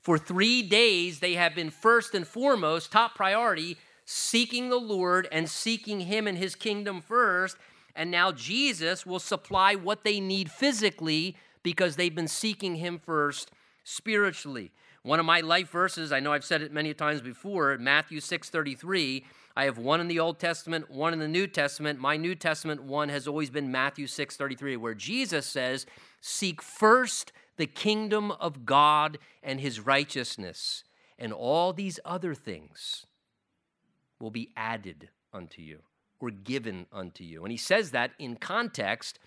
For 0.00 0.16
three 0.16 0.62
days, 0.62 1.20
they 1.20 1.34
have 1.34 1.54
been 1.54 1.68
first 1.68 2.14
and 2.14 2.26
foremost, 2.26 2.90
top 2.90 3.14
priority, 3.14 3.76
seeking 4.06 4.70
the 4.70 4.80
Lord 4.80 5.28
and 5.30 5.50
seeking 5.50 6.00
Him 6.00 6.26
and 6.26 6.38
His 6.38 6.54
kingdom 6.54 7.02
first. 7.02 7.58
And 7.94 8.10
now 8.10 8.32
Jesus 8.32 9.04
will 9.04 9.18
supply 9.18 9.74
what 9.74 10.02
they 10.02 10.18
need 10.18 10.50
physically 10.50 11.36
because 11.62 11.96
they've 11.96 12.14
been 12.14 12.26
seeking 12.26 12.76
Him 12.76 12.98
first 12.98 13.50
spiritually. 13.84 14.70
One 15.02 15.20
of 15.20 15.26
my 15.26 15.40
life 15.40 15.68
verses, 15.70 16.10
I 16.10 16.20
know 16.20 16.32
I've 16.32 16.44
said 16.44 16.62
it 16.62 16.72
many 16.72 16.94
times 16.94 17.20
before, 17.20 17.76
Matthew 17.76 18.20
6:33. 18.20 19.26
I 19.56 19.64
have 19.64 19.76
one 19.76 20.00
in 20.00 20.08
the 20.08 20.20
Old 20.20 20.38
Testament, 20.38 20.90
one 20.90 21.12
in 21.12 21.18
the 21.18 21.28
New 21.28 21.46
Testament. 21.46 21.98
My 21.98 22.16
New 22.16 22.34
Testament 22.34 22.82
one 22.82 23.10
has 23.10 23.28
always 23.28 23.50
been 23.50 23.70
Matthew 23.70 24.06
6:33, 24.06 24.76
where 24.78 24.94
Jesus 24.94 25.46
says, 25.46 25.84
"Seek 26.22 26.62
first 26.62 27.32
the 27.58 27.66
kingdom 27.66 28.30
of 28.32 28.64
God 28.64 29.18
and 29.42 29.60
his 29.60 29.80
righteousness, 29.80 30.84
and 31.18 31.32
all 31.32 31.72
these 31.72 32.00
other 32.04 32.34
things 32.34 33.04
will 34.18 34.30
be 34.30 34.50
added 34.56 35.10
unto 35.32 35.60
you 35.60 35.80
or 36.20 36.30
given 36.30 36.86
unto 36.92 37.22
you. 37.22 37.44
And 37.44 37.52
he 37.52 37.58
says 37.58 37.90
that 37.90 38.12
in 38.18 38.36
context 38.36 39.18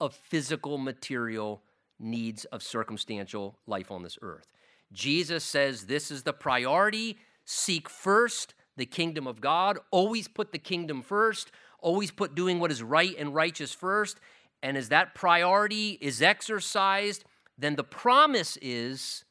of 0.00 0.14
physical, 0.14 0.78
material 0.78 1.62
needs 1.98 2.44
of 2.46 2.62
circumstantial 2.62 3.58
life 3.66 3.90
on 3.90 4.02
this 4.02 4.18
earth. 4.22 4.46
Jesus 4.92 5.44
says 5.44 5.86
this 5.86 6.10
is 6.10 6.22
the 6.22 6.32
priority. 6.32 7.18
Seek 7.44 7.88
first 7.88 8.54
the 8.76 8.86
kingdom 8.86 9.26
of 9.26 9.40
God. 9.40 9.78
Always 9.90 10.26
put 10.26 10.52
the 10.52 10.58
kingdom 10.58 11.02
first. 11.02 11.52
Always 11.80 12.10
put 12.10 12.34
doing 12.34 12.58
what 12.58 12.72
is 12.72 12.82
right 12.82 13.14
and 13.18 13.34
righteous 13.34 13.72
first. 13.72 14.18
And 14.62 14.76
as 14.76 14.88
that 14.88 15.14
priority 15.14 15.98
is 16.00 16.22
exercised, 16.22 17.24
then 17.60 17.76
the 17.76 17.84
promise 17.84 18.56
is 18.60 19.24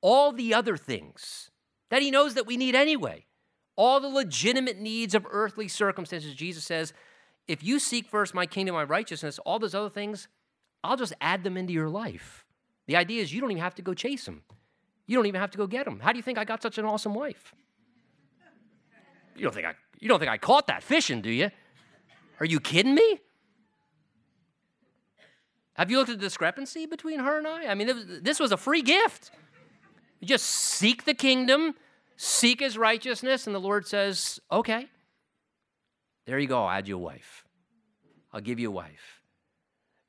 all 0.00 0.32
the 0.32 0.52
other 0.52 0.76
things 0.76 1.50
that 1.90 2.02
he 2.02 2.10
knows 2.10 2.34
that 2.34 2.46
we 2.46 2.56
need 2.56 2.74
anyway, 2.74 3.26
all 3.76 4.00
the 4.00 4.08
legitimate 4.08 4.78
needs 4.78 5.14
of 5.14 5.26
earthly 5.30 5.68
circumstances. 5.68 6.34
Jesus 6.34 6.64
says, 6.64 6.92
if 7.46 7.62
you 7.62 7.78
seek 7.78 8.08
first 8.08 8.34
my 8.34 8.46
kingdom, 8.46 8.74
my 8.74 8.82
righteousness, 8.82 9.38
all 9.40 9.58
those 9.58 9.74
other 9.74 9.90
things, 9.90 10.28
I'll 10.82 10.96
just 10.96 11.12
add 11.20 11.44
them 11.44 11.56
into 11.56 11.72
your 11.72 11.88
life. 11.88 12.44
The 12.86 12.96
idea 12.96 13.22
is 13.22 13.32
you 13.32 13.40
don't 13.40 13.50
even 13.50 13.62
have 13.62 13.74
to 13.76 13.82
go 13.82 13.94
chase 13.94 14.24
them. 14.24 14.42
You 15.06 15.16
don't 15.16 15.26
even 15.26 15.40
have 15.40 15.52
to 15.52 15.58
go 15.58 15.66
get 15.66 15.84
them. 15.84 16.00
How 16.00 16.12
do 16.12 16.18
you 16.18 16.22
think 16.22 16.38
I 16.38 16.44
got 16.44 16.62
such 16.62 16.78
an 16.78 16.84
awesome 16.84 17.14
wife? 17.14 17.54
You 19.36 19.42
don't 19.42 19.54
think 19.54 19.66
I, 19.66 19.74
you 20.00 20.08
don't 20.08 20.18
think 20.18 20.30
I 20.30 20.38
caught 20.38 20.66
that 20.68 20.82
fishing, 20.82 21.20
do 21.20 21.30
you? 21.30 21.50
Are 22.40 22.46
you 22.46 22.58
kidding 22.58 22.94
me? 22.94 23.20
Have 25.76 25.90
you 25.90 25.98
looked 25.98 26.10
at 26.10 26.18
the 26.18 26.24
discrepancy 26.24 26.86
between 26.86 27.20
her 27.20 27.38
and 27.38 27.46
I? 27.46 27.66
I 27.66 27.74
mean, 27.74 28.20
this 28.22 28.40
was 28.40 28.50
a 28.50 28.56
free 28.56 28.82
gift. 28.82 29.30
You 30.20 30.26
just 30.26 30.46
seek 30.46 31.04
the 31.04 31.14
kingdom, 31.14 31.74
seek 32.16 32.60
his 32.60 32.78
righteousness, 32.78 33.46
and 33.46 33.54
the 33.54 33.60
Lord 33.60 33.86
says, 33.86 34.40
okay, 34.50 34.86
there 36.24 36.38
you 36.38 36.48
go, 36.48 36.64
I'll 36.64 36.70
add 36.70 36.88
you 36.88 36.96
a 36.96 36.98
wife. 36.98 37.44
I'll 38.32 38.40
give 38.40 38.58
you 38.58 38.68
a 38.68 38.72
wife. 38.72 39.20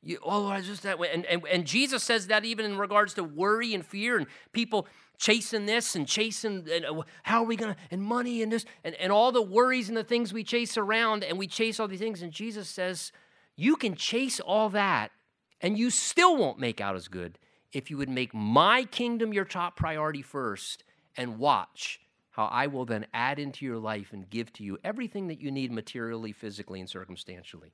You, 0.01 0.19
oh, 0.23 0.47
I 0.47 0.61
just 0.61 0.83
that 0.83 0.99
way. 0.99 1.09
And, 1.13 1.25
and, 1.25 1.45
and 1.51 1.65
Jesus 1.65 2.01
says 2.01 2.27
that 2.27 2.45
even 2.45 2.65
in 2.65 2.77
regards 2.77 3.13
to 3.15 3.23
worry 3.23 3.73
and 3.73 3.85
fear 3.85 4.17
and 4.17 4.27
people 4.53 4.87
chasing 5.17 5.65
this 5.65 5.95
and 5.95 6.07
chasing, 6.07 6.65
and 6.71 6.85
uh, 6.85 7.01
how 7.23 7.43
are 7.43 7.45
we 7.45 7.57
going 7.57 7.73
to, 7.73 7.79
and 7.91 8.01
money 8.01 8.41
and 8.41 8.51
this, 8.51 8.63
and, 8.85 8.95
and 8.95 9.11
all 9.11 9.33
the 9.33 9.41
worries 9.41 9.89
and 9.89 9.97
the 9.97 10.03
things 10.03 10.31
we 10.31 10.43
chase 10.45 10.77
around, 10.77 11.25
and 11.25 11.37
we 11.37 11.47
chase 11.47 11.79
all 11.79 11.89
these 11.89 11.99
things. 11.99 12.21
And 12.21 12.31
Jesus 12.31 12.69
says, 12.69 13.11
you 13.57 13.75
can 13.75 13.95
chase 13.95 14.39
all 14.39 14.69
that 14.69 15.11
and 15.61 15.77
you 15.77 15.89
still 15.89 16.37
won't 16.37 16.59
make 16.59 16.81
out 16.81 16.95
as 16.95 17.07
good 17.07 17.39
if 17.71 17.89
you 17.89 17.97
would 17.97 18.09
make 18.09 18.33
my 18.33 18.83
kingdom 18.85 19.33
your 19.33 19.45
top 19.45 19.75
priority 19.75 20.21
first 20.21 20.83
and 21.15 21.39
watch 21.39 21.99
how 22.37 22.45
I 22.45 22.67
will 22.67 22.85
then 22.85 23.07
add 23.15 23.39
into 23.39 23.65
your 23.65 23.79
life 23.79 24.13
and 24.13 24.29
give 24.29 24.53
to 24.53 24.63
you 24.63 24.77
everything 24.83 25.27
that 25.29 25.41
you 25.41 25.49
need 25.49 25.71
materially, 25.71 26.31
physically, 26.31 26.79
and 26.79 26.87
circumstantially. 26.87 27.73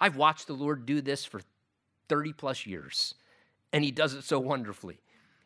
I've 0.00 0.16
watched 0.16 0.46
the 0.46 0.54
Lord 0.54 0.86
do 0.86 1.02
this 1.02 1.26
for 1.26 1.42
30 2.08 2.32
plus 2.32 2.64
years, 2.64 3.14
and 3.74 3.84
He 3.84 3.90
does 3.90 4.14
it 4.14 4.24
so 4.24 4.40
wonderfully. 4.40 5.00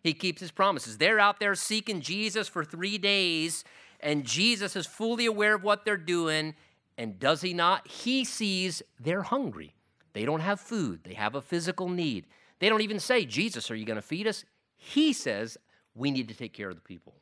He 0.04 0.14
keeps 0.14 0.40
His 0.40 0.52
promises. 0.52 0.98
They're 0.98 1.18
out 1.18 1.40
there 1.40 1.56
seeking 1.56 2.00
Jesus 2.00 2.46
for 2.46 2.64
three 2.64 2.96
days, 2.96 3.64
and 3.98 4.24
Jesus 4.24 4.76
is 4.76 4.86
fully 4.86 5.26
aware 5.26 5.56
of 5.56 5.64
what 5.64 5.84
they're 5.84 5.96
doing. 5.96 6.54
And 6.96 7.18
does 7.18 7.40
He 7.40 7.52
not? 7.52 7.88
He 7.88 8.24
sees 8.24 8.82
they're 9.00 9.22
hungry. 9.22 9.74
They 10.12 10.24
don't 10.24 10.40
have 10.40 10.60
food, 10.60 11.00
they 11.04 11.14
have 11.14 11.34
a 11.34 11.42
physical 11.42 11.88
need. 11.88 12.26
They 12.60 12.68
don't 12.68 12.80
even 12.80 12.98
say, 12.98 13.24
Jesus, 13.24 13.70
are 13.70 13.76
you 13.76 13.84
going 13.84 13.96
to 13.96 14.02
feed 14.02 14.26
us? 14.26 14.44
He 14.76 15.12
says, 15.12 15.56
we 15.94 16.10
need 16.10 16.28
to 16.28 16.34
take 16.34 16.52
care 16.52 16.70
of 16.70 16.74
the 16.74 16.82
people. 16.82 17.14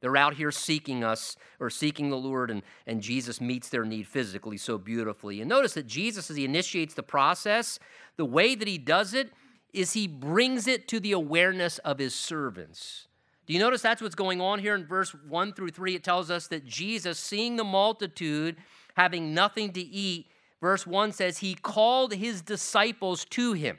They're 0.00 0.16
out 0.16 0.34
here 0.34 0.52
seeking 0.52 1.02
us 1.02 1.36
or 1.58 1.70
seeking 1.70 2.10
the 2.10 2.16
Lord, 2.16 2.50
and, 2.50 2.62
and 2.86 3.00
Jesus 3.00 3.40
meets 3.40 3.68
their 3.68 3.84
need 3.84 4.06
physically 4.06 4.58
so 4.58 4.78
beautifully. 4.78 5.40
And 5.40 5.48
notice 5.48 5.74
that 5.74 5.86
Jesus, 5.86 6.30
as 6.30 6.36
he 6.36 6.44
initiates 6.44 6.94
the 6.94 7.02
process, 7.02 7.78
the 8.16 8.24
way 8.24 8.54
that 8.54 8.68
he 8.68 8.78
does 8.78 9.14
it 9.14 9.30
is 9.72 9.94
he 9.94 10.06
brings 10.06 10.66
it 10.66 10.86
to 10.88 11.00
the 11.00 11.12
awareness 11.12 11.78
of 11.78 11.98
his 11.98 12.14
servants. 12.14 13.08
Do 13.46 13.52
you 13.52 13.58
notice 13.58 13.80
that's 13.80 14.02
what's 14.02 14.14
going 14.14 14.40
on 14.40 14.58
here 14.58 14.74
in 14.74 14.86
verse 14.86 15.14
1 15.14 15.54
through 15.54 15.70
3? 15.70 15.94
It 15.94 16.04
tells 16.04 16.30
us 16.30 16.48
that 16.48 16.64
Jesus, 16.64 17.18
seeing 17.18 17.56
the 17.56 17.64
multitude 17.64 18.56
having 18.96 19.34
nothing 19.34 19.72
to 19.72 19.80
eat, 19.80 20.26
verse 20.60 20.86
1 20.86 21.12
says, 21.12 21.38
he 21.38 21.54
called 21.54 22.14
his 22.14 22.42
disciples 22.42 23.24
to 23.26 23.52
him. 23.52 23.78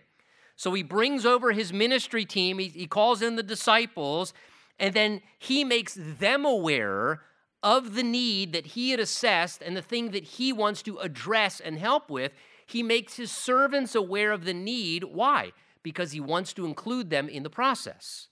So 0.55 0.73
he 0.73 0.83
brings 0.83 1.25
over 1.25 1.51
his 1.51 1.71
ministry 1.71 2.25
team, 2.25 2.59
he, 2.59 2.67
he 2.67 2.87
calls 2.87 3.21
in 3.21 3.35
the 3.35 3.43
disciples, 3.43 4.33
and 4.79 4.93
then 4.93 5.21
he 5.37 5.63
makes 5.63 5.97
them 5.99 6.45
aware 6.45 7.21
of 7.63 7.95
the 7.95 8.03
need 8.03 8.53
that 8.53 8.67
he 8.67 8.91
had 8.91 8.99
assessed 8.99 9.61
and 9.61 9.75
the 9.75 9.81
thing 9.81 10.11
that 10.11 10.23
he 10.23 10.53
wants 10.53 10.81
to 10.83 10.97
address 10.97 11.59
and 11.59 11.77
help 11.77 12.09
with. 12.09 12.31
He 12.65 12.83
makes 12.83 13.15
his 13.15 13.31
servants 13.31 13.95
aware 13.95 14.31
of 14.31 14.45
the 14.45 14.53
need. 14.53 15.03
Why? 15.03 15.51
Because 15.83 16.11
he 16.11 16.19
wants 16.19 16.53
to 16.53 16.65
include 16.65 17.09
them 17.09 17.29
in 17.29 17.43
the 17.43 17.49
process. 17.49 18.27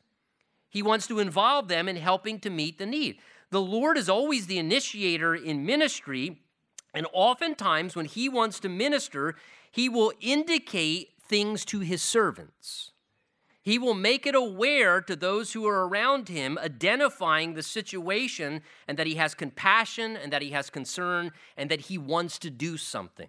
He 0.70 0.82
wants 0.82 1.08
to 1.08 1.20
involve 1.20 1.68
them 1.68 1.88
in 1.88 1.96
helping 1.96 2.40
to 2.42 2.50
meet 2.50 2.78
the 2.78 2.86
need. 2.86 3.18
The 3.50 3.62
Lord 3.62 3.98
is 3.98 4.10
always 4.10 4.48
the 4.48 4.58
initiator 4.58 5.34
in 5.36 5.66
ministry, 5.66 6.42
and 6.96 7.06
oftentimes 7.14 7.96
when 7.96 8.06
he 8.06 8.30
wants 8.30 8.60
to 8.62 8.70
minister, 8.70 9.36
he 9.70 9.90
will 9.90 10.14
indicate 10.22 11.10
things 11.22 11.66
to 11.66 11.82
his 11.82 12.02
servants. 12.02 12.92
He 13.62 13.78
will 13.78 13.96
make 13.96 14.26
it 14.26 14.36
aware 14.36 15.02
to 15.02 15.16
those 15.16 15.54
who 15.54 15.66
are 15.66 15.88
around 15.88 16.30
him, 16.30 16.58
identifying 16.58 17.54
the 17.54 17.64
situation 17.64 18.62
and 18.88 18.98
that 18.98 19.08
he 19.08 19.16
has 19.16 19.34
compassion 19.34 20.16
and 20.16 20.32
that 20.32 20.44
he 20.44 20.52
has 20.52 20.70
concern 20.70 21.32
and 21.58 21.70
that 21.72 21.82
he 21.82 21.98
wants 21.98 22.38
to 22.40 22.50
do 22.50 22.78
something. 22.78 23.28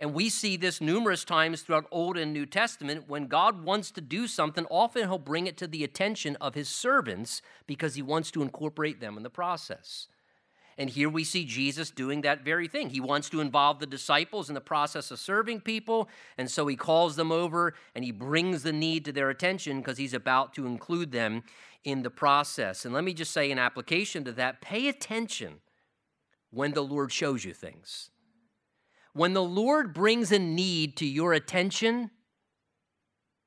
And 0.00 0.14
we 0.14 0.30
see 0.30 0.56
this 0.56 0.80
numerous 0.80 1.24
times 1.24 1.62
throughout 1.62 1.86
Old 1.92 2.18
and 2.18 2.32
New 2.32 2.44
Testament. 2.44 3.08
When 3.08 3.28
God 3.28 3.62
wants 3.62 3.92
to 3.92 4.00
do 4.00 4.26
something, 4.26 4.66
often 4.68 5.02
he'll 5.02 5.16
bring 5.16 5.46
it 5.46 5.56
to 5.58 5.68
the 5.68 5.84
attention 5.84 6.36
of 6.40 6.56
his 6.56 6.68
servants 6.68 7.40
because 7.68 7.94
he 7.94 8.02
wants 8.02 8.32
to 8.32 8.42
incorporate 8.42 9.00
them 9.00 9.16
in 9.16 9.22
the 9.22 9.30
process. 9.30 10.08
And 10.78 10.88
here 10.88 11.08
we 11.08 11.24
see 11.24 11.44
Jesus 11.44 11.90
doing 11.90 12.22
that 12.22 12.44
very 12.44 12.66
thing. 12.66 12.90
He 12.90 13.00
wants 13.00 13.28
to 13.30 13.40
involve 13.40 13.78
the 13.78 13.86
disciples 13.86 14.48
in 14.48 14.54
the 14.54 14.60
process 14.60 15.10
of 15.10 15.18
serving 15.18 15.60
people. 15.60 16.08
And 16.38 16.50
so 16.50 16.66
he 16.66 16.76
calls 16.76 17.16
them 17.16 17.30
over 17.30 17.74
and 17.94 18.04
he 18.04 18.10
brings 18.10 18.62
the 18.62 18.72
need 18.72 19.04
to 19.04 19.12
their 19.12 19.30
attention 19.30 19.78
because 19.78 19.98
he's 19.98 20.14
about 20.14 20.54
to 20.54 20.66
include 20.66 21.12
them 21.12 21.42
in 21.84 22.02
the 22.02 22.10
process. 22.10 22.84
And 22.84 22.94
let 22.94 23.04
me 23.04 23.12
just 23.12 23.32
say, 23.32 23.50
in 23.50 23.58
application 23.58 24.24
to 24.24 24.32
that, 24.32 24.60
pay 24.60 24.88
attention 24.88 25.60
when 26.50 26.72
the 26.72 26.82
Lord 26.82 27.12
shows 27.12 27.44
you 27.44 27.52
things. 27.52 28.10
When 29.14 29.34
the 29.34 29.42
Lord 29.42 29.92
brings 29.92 30.32
a 30.32 30.38
need 30.38 30.96
to 30.98 31.06
your 31.06 31.32
attention, 31.32 32.10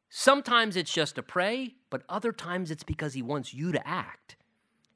sometimes 0.09 0.75
it's 0.75 0.93
just 0.93 1.15
to 1.15 1.23
pray, 1.23 1.75
but 1.89 2.03
other 2.07 2.31
times 2.31 2.69
it's 2.69 2.83
because 2.83 3.13
He 3.13 3.21
wants 3.21 3.53
you 3.53 3.71
to 3.71 3.87
act. 3.87 4.35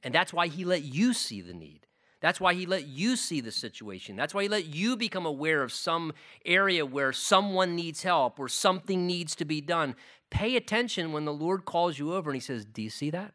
And 0.04 0.14
that's 0.14 0.34
why 0.34 0.48
He 0.48 0.66
let 0.66 0.84
you 0.84 1.14
see 1.14 1.42
the 1.42 1.54
need. 1.54 1.88
That's 2.22 2.40
why 2.40 2.54
He 2.54 2.66
let 2.66 2.88
you 2.88 3.16
see 3.16 3.42
the 3.42 3.52
situation. 3.52 4.16
That's 4.16 4.34
why 4.34 4.44
He 4.44 4.50
let 4.50 4.66
you 4.66 4.98
become 4.98 5.26
aware 5.26 5.64
of 5.64 5.72
some 5.72 6.14
area 6.46 6.86
where 6.86 7.14
someone 7.14 7.76
needs 7.76 8.04
help 8.04 8.40
or 8.40 8.48
something 8.48 9.08
needs 9.08 9.36
to 9.36 9.46
be 9.46 9.62
done. 9.62 9.96
Pay 10.30 10.56
attention 10.56 11.12
when 11.12 11.26
the 11.26 11.34
Lord 11.34 11.66
calls 11.66 11.98
you 11.98 12.14
over 12.14 12.30
and 12.30 12.36
He 12.36 12.42
says, 12.42 12.66
Do 12.66 12.82
you 12.82 12.90
see 12.90 13.10
that? 13.12 13.34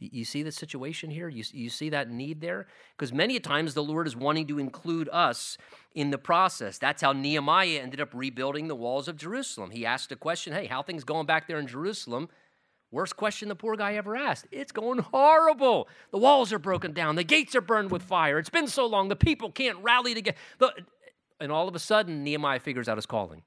You 0.00 0.24
see 0.24 0.42
the 0.42 0.52
situation 0.52 1.10
here? 1.10 1.28
You, 1.28 1.44
you 1.52 1.68
see 1.68 1.90
that 1.90 2.10
need 2.10 2.40
there? 2.40 2.66
Because 2.96 3.12
many 3.12 3.38
times 3.38 3.74
the 3.74 3.82
Lord 3.82 4.06
is 4.06 4.16
wanting 4.16 4.46
to 4.46 4.58
include 4.58 5.10
us 5.12 5.58
in 5.94 6.10
the 6.10 6.16
process. 6.16 6.78
That's 6.78 7.02
how 7.02 7.12
Nehemiah 7.12 7.80
ended 7.82 8.00
up 8.00 8.08
rebuilding 8.14 8.68
the 8.68 8.74
walls 8.74 9.08
of 9.08 9.16
Jerusalem. 9.16 9.70
He 9.70 9.84
asked 9.84 10.10
a 10.10 10.16
question 10.16 10.54
Hey, 10.54 10.66
how 10.66 10.82
things 10.82 11.04
going 11.04 11.26
back 11.26 11.46
there 11.46 11.58
in 11.58 11.66
Jerusalem? 11.66 12.28
Worst 12.92 13.16
question 13.16 13.48
the 13.48 13.54
poor 13.54 13.76
guy 13.76 13.94
ever 13.94 14.16
asked. 14.16 14.46
It's 14.50 14.72
going 14.72 14.98
horrible. 14.98 15.88
The 16.10 16.18
walls 16.18 16.52
are 16.52 16.58
broken 16.58 16.92
down. 16.92 17.14
The 17.14 17.24
gates 17.24 17.54
are 17.54 17.60
burned 17.60 17.90
with 17.90 18.02
fire. 18.02 18.38
It's 18.38 18.50
been 18.50 18.66
so 18.66 18.86
long. 18.86 19.08
The 19.08 19.16
people 19.16 19.52
can't 19.52 19.78
rally 19.78 20.14
together. 20.14 20.38
And 21.40 21.52
all 21.52 21.68
of 21.68 21.74
a 21.74 21.78
sudden, 21.78 22.24
Nehemiah 22.24 22.58
figures 22.58 22.88
out 22.88 22.98
his 22.98 23.06
calling 23.06 23.42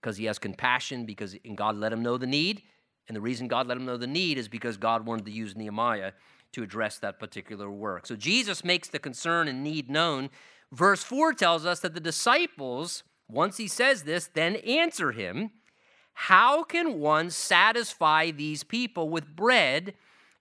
because 0.00 0.16
he 0.16 0.24
has 0.24 0.38
compassion 0.38 1.06
because 1.06 1.36
and 1.44 1.56
God 1.56 1.76
let 1.76 1.92
him 1.92 2.02
know 2.02 2.18
the 2.18 2.26
need 2.26 2.62
and 3.08 3.16
the 3.16 3.20
reason 3.20 3.48
God 3.48 3.66
let 3.66 3.76
him 3.76 3.86
know 3.86 3.96
the 3.96 4.06
need 4.06 4.38
is 4.38 4.48
because 4.48 4.76
God 4.76 5.06
wanted 5.06 5.24
to 5.24 5.32
use 5.32 5.56
Nehemiah 5.56 6.12
to 6.52 6.62
address 6.62 6.98
that 6.98 7.18
particular 7.18 7.70
work. 7.70 8.06
So 8.06 8.16
Jesus 8.16 8.64
makes 8.64 8.88
the 8.88 8.98
concern 8.98 9.48
and 9.48 9.64
need 9.64 9.90
known. 9.90 10.30
Verse 10.72 11.02
4 11.02 11.32
tells 11.32 11.64
us 11.64 11.80
that 11.80 11.94
the 11.94 12.00
disciples, 12.00 13.04
once 13.28 13.56
he 13.56 13.66
says 13.66 14.02
this, 14.02 14.28
then 14.32 14.56
answer 14.56 15.12
him 15.12 15.50
How 16.22 16.64
can 16.64 16.98
one 16.98 17.30
satisfy 17.30 18.32
these 18.32 18.64
people 18.64 19.08
with 19.08 19.36
bread 19.36 19.94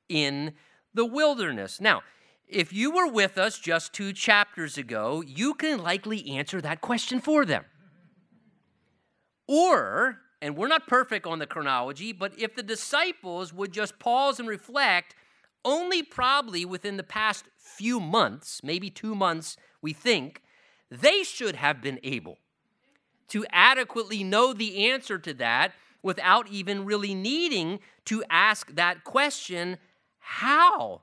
in 0.10 0.54
the 0.96 1.06
wilderness? 1.06 1.80
Now, 1.80 2.02
if 2.48 2.74
you 2.74 2.90
were 2.90 3.08
with 3.08 3.38
us 3.38 3.60
just 3.60 3.94
two 3.94 4.12
chapters 4.12 4.80
ago, 4.80 5.22
you 5.22 5.54
can 5.54 5.78
likely 5.78 6.32
answer 6.32 6.60
that 6.62 6.82
question 6.82 7.22
for 7.22 7.46
them. 7.46 7.64
Or 9.48 10.18
and 10.42 10.58
we're 10.58 10.68
not 10.68 10.88
perfect 10.88 11.28
on 11.28 11.38
the 11.38 11.46
chronology, 11.46 12.12
but 12.12 12.34
if 12.40 12.56
the 12.56 12.64
disciples 12.64 13.54
would 13.54 13.72
just 13.72 14.00
pause 14.00 14.40
and 14.40 14.50
reflect, 14.50 15.14
only 15.64 16.02
probably 16.02 16.66
within 16.66 16.98
the 16.98 17.04
past 17.04 17.46
few 17.56 18.00
months, 18.00 18.62
maybe 18.64 18.90
two 18.90 19.14
months, 19.14 19.58
we 19.84 19.94
think, 19.94 20.42
they 20.90 21.22
should 21.22 21.56
have 21.56 21.84
been 21.84 22.00
able 22.02 22.40
to 23.30 23.46
adequately 23.52 24.24
know 24.24 24.54
the 24.54 24.90
answer 24.90 25.18
to 25.20 25.34
that 25.36 25.74
without 26.02 26.48
even 26.50 26.86
really 26.86 27.14
needing 27.14 27.80
to 28.06 28.24
ask 28.30 28.74
that 28.76 29.04
question 29.04 29.78
how? 30.20 31.02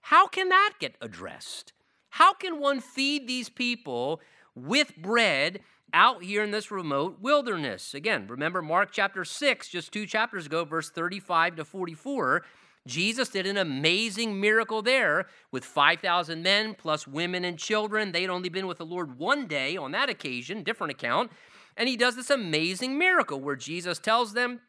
How 0.00 0.26
can 0.26 0.48
that 0.48 0.74
get 0.78 0.96
addressed? 1.00 1.72
How 2.10 2.34
can 2.34 2.58
one 2.58 2.80
feed 2.80 3.26
these 3.26 3.48
people 3.48 4.20
with 4.54 4.96
bread 4.96 5.60
out 5.94 6.22
here 6.22 6.42
in 6.42 6.50
this 6.50 6.70
remote 6.70 7.18
wilderness. 7.20 7.94
Again, 7.94 8.26
remember 8.26 8.62
Mark 8.62 8.90
chapter 8.92 9.24
6, 9.24 9.68
just 9.68 9.92
two 9.92 10.06
chapters 10.06 10.46
ago, 10.46 10.64
verse 10.64 10.90
35 10.90 11.56
to 11.56 11.64
44. 11.64 12.44
Jesus 12.86 13.28
did 13.28 13.46
an 13.46 13.56
amazing 13.56 14.40
miracle 14.40 14.82
there 14.82 15.26
with 15.52 15.64
5,000 15.64 16.42
men 16.42 16.74
plus 16.74 17.06
women 17.06 17.44
and 17.44 17.58
children. 17.58 18.10
They'd 18.10 18.28
only 18.28 18.48
been 18.48 18.66
with 18.66 18.78
the 18.78 18.86
Lord 18.86 19.18
one 19.18 19.46
day 19.46 19.76
on 19.76 19.92
that 19.92 20.08
occasion, 20.08 20.64
different 20.64 20.90
account. 20.90 21.30
And 21.76 21.88
he 21.88 21.96
does 21.96 22.16
this 22.16 22.30
amazing 22.30 22.98
miracle 22.98 23.40
where 23.40 23.56
Jesus 23.56 23.98
tells 23.98 24.32
them, 24.32 24.60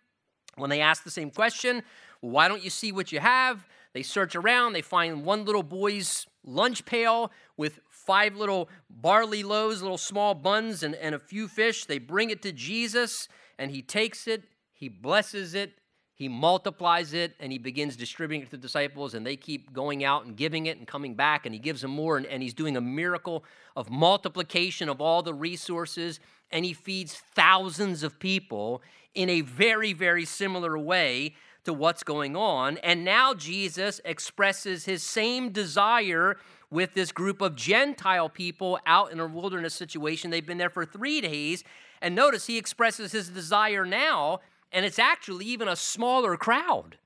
when 0.56 0.70
they 0.70 0.82
ask 0.82 1.04
the 1.04 1.12
same 1.12 1.32
question, 1.32 1.82
why 2.22 2.48
don't 2.48 2.64
you 2.64 2.70
see 2.70 2.92
what 2.92 3.12
you 3.12 3.20
have? 3.20 3.68
They 3.94 4.04
search 4.04 4.36
around, 4.36 4.74
they 4.74 4.82
find 4.82 5.26
one 5.26 5.46
little 5.46 5.64
boy's 5.64 6.28
lunch 6.44 6.86
pail 6.86 7.32
with 7.58 7.80
five 7.90 8.36
little 8.36 8.70
barley 8.90 9.44
loaves, 9.44 9.82
little 9.82 9.98
small 9.98 10.36
buns, 10.36 10.84
and, 10.84 10.96
and 10.96 11.16
a 11.16 11.20
few 11.20 11.48
fish. 11.48 11.86
They 11.86 12.00
bring 12.00 12.30
it 12.30 12.42
to 12.44 12.52
Jesus, 12.52 13.28
and 13.58 13.72
he 13.72 13.82
takes 13.82 14.28
it, 14.28 14.44
he 14.72 14.90
blesses 14.90 15.54
it, 15.54 15.74
he 16.16 16.28
multiplies 16.30 17.14
it, 17.14 17.34
and 17.40 17.52
he 17.52 17.58
begins 17.58 17.96
distributing 17.96 18.44
it 18.44 18.46
to 18.46 18.52
the 18.52 18.58
disciples, 18.58 19.14
and 19.14 19.26
they 19.26 19.36
keep 19.36 19.74
going 19.74 20.04
out 20.04 20.26
and 20.26 20.36
giving 20.36 20.68
it 20.68 20.78
and 20.78 20.88
coming 20.88 21.16
back, 21.16 21.46
and 21.46 21.54
he 21.54 21.60
gives 21.60 21.82
them 21.82 21.92
more, 21.92 22.18
and, 22.18 22.26
and 22.28 22.44
he's 22.44 22.54
doing 22.54 22.78
a 22.78 22.82
miracle 22.82 23.44
of 23.76 23.90
multiplication 23.90 24.90
of 24.90 25.02
all 25.02 25.24
the 25.24 25.34
resources, 25.34 26.20
and 26.52 26.66
he 26.66 26.74
feeds 26.74 27.16
thousands 27.34 28.04
of 28.04 28.20
people 28.20 28.82
in 29.16 29.30
a 29.30 29.42
very, 29.42 29.94
very 29.94 30.26
similar 30.26 30.78
way 30.78 31.34
to 31.64 31.74
what's 31.74 32.04
going 32.04 32.36
on. 32.36 32.78
And 32.80 33.04
now 33.04 33.34
Jesus 33.34 34.02
expresses 34.06 34.86
his 34.86 35.02
same 35.02 35.50
desire 35.50 36.38
with 36.70 36.94
this 36.94 37.12
group 37.12 37.42
of 37.42 37.56
Gentile 37.56 38.30
people 38.30 38.80
out 38.86 39.12
in 39.12 39.20
a 39.20 39.28
wilderness 39.28 39.74
situation. 39.74 40.32
They've 40.32 40.46
been 40.46 40.58
there 40.58 40.70
for 40.70 40.86
three 40.86 41.22
days. 41.22 41.64
And 42.02 42.16
notice 42.16 42.48
he 42.48 42.58
expresses 42.58 43.14
his 43.14 43.30
desire 43.30 43.86
now, 43.86 44.42
and 44.74 44.86
it's 44.86 45.00
actually 45.00 45.46
even 45.46 45.68
a 45.68 45.76
smaller 45.76 46.36
crowd. 46.36 46.98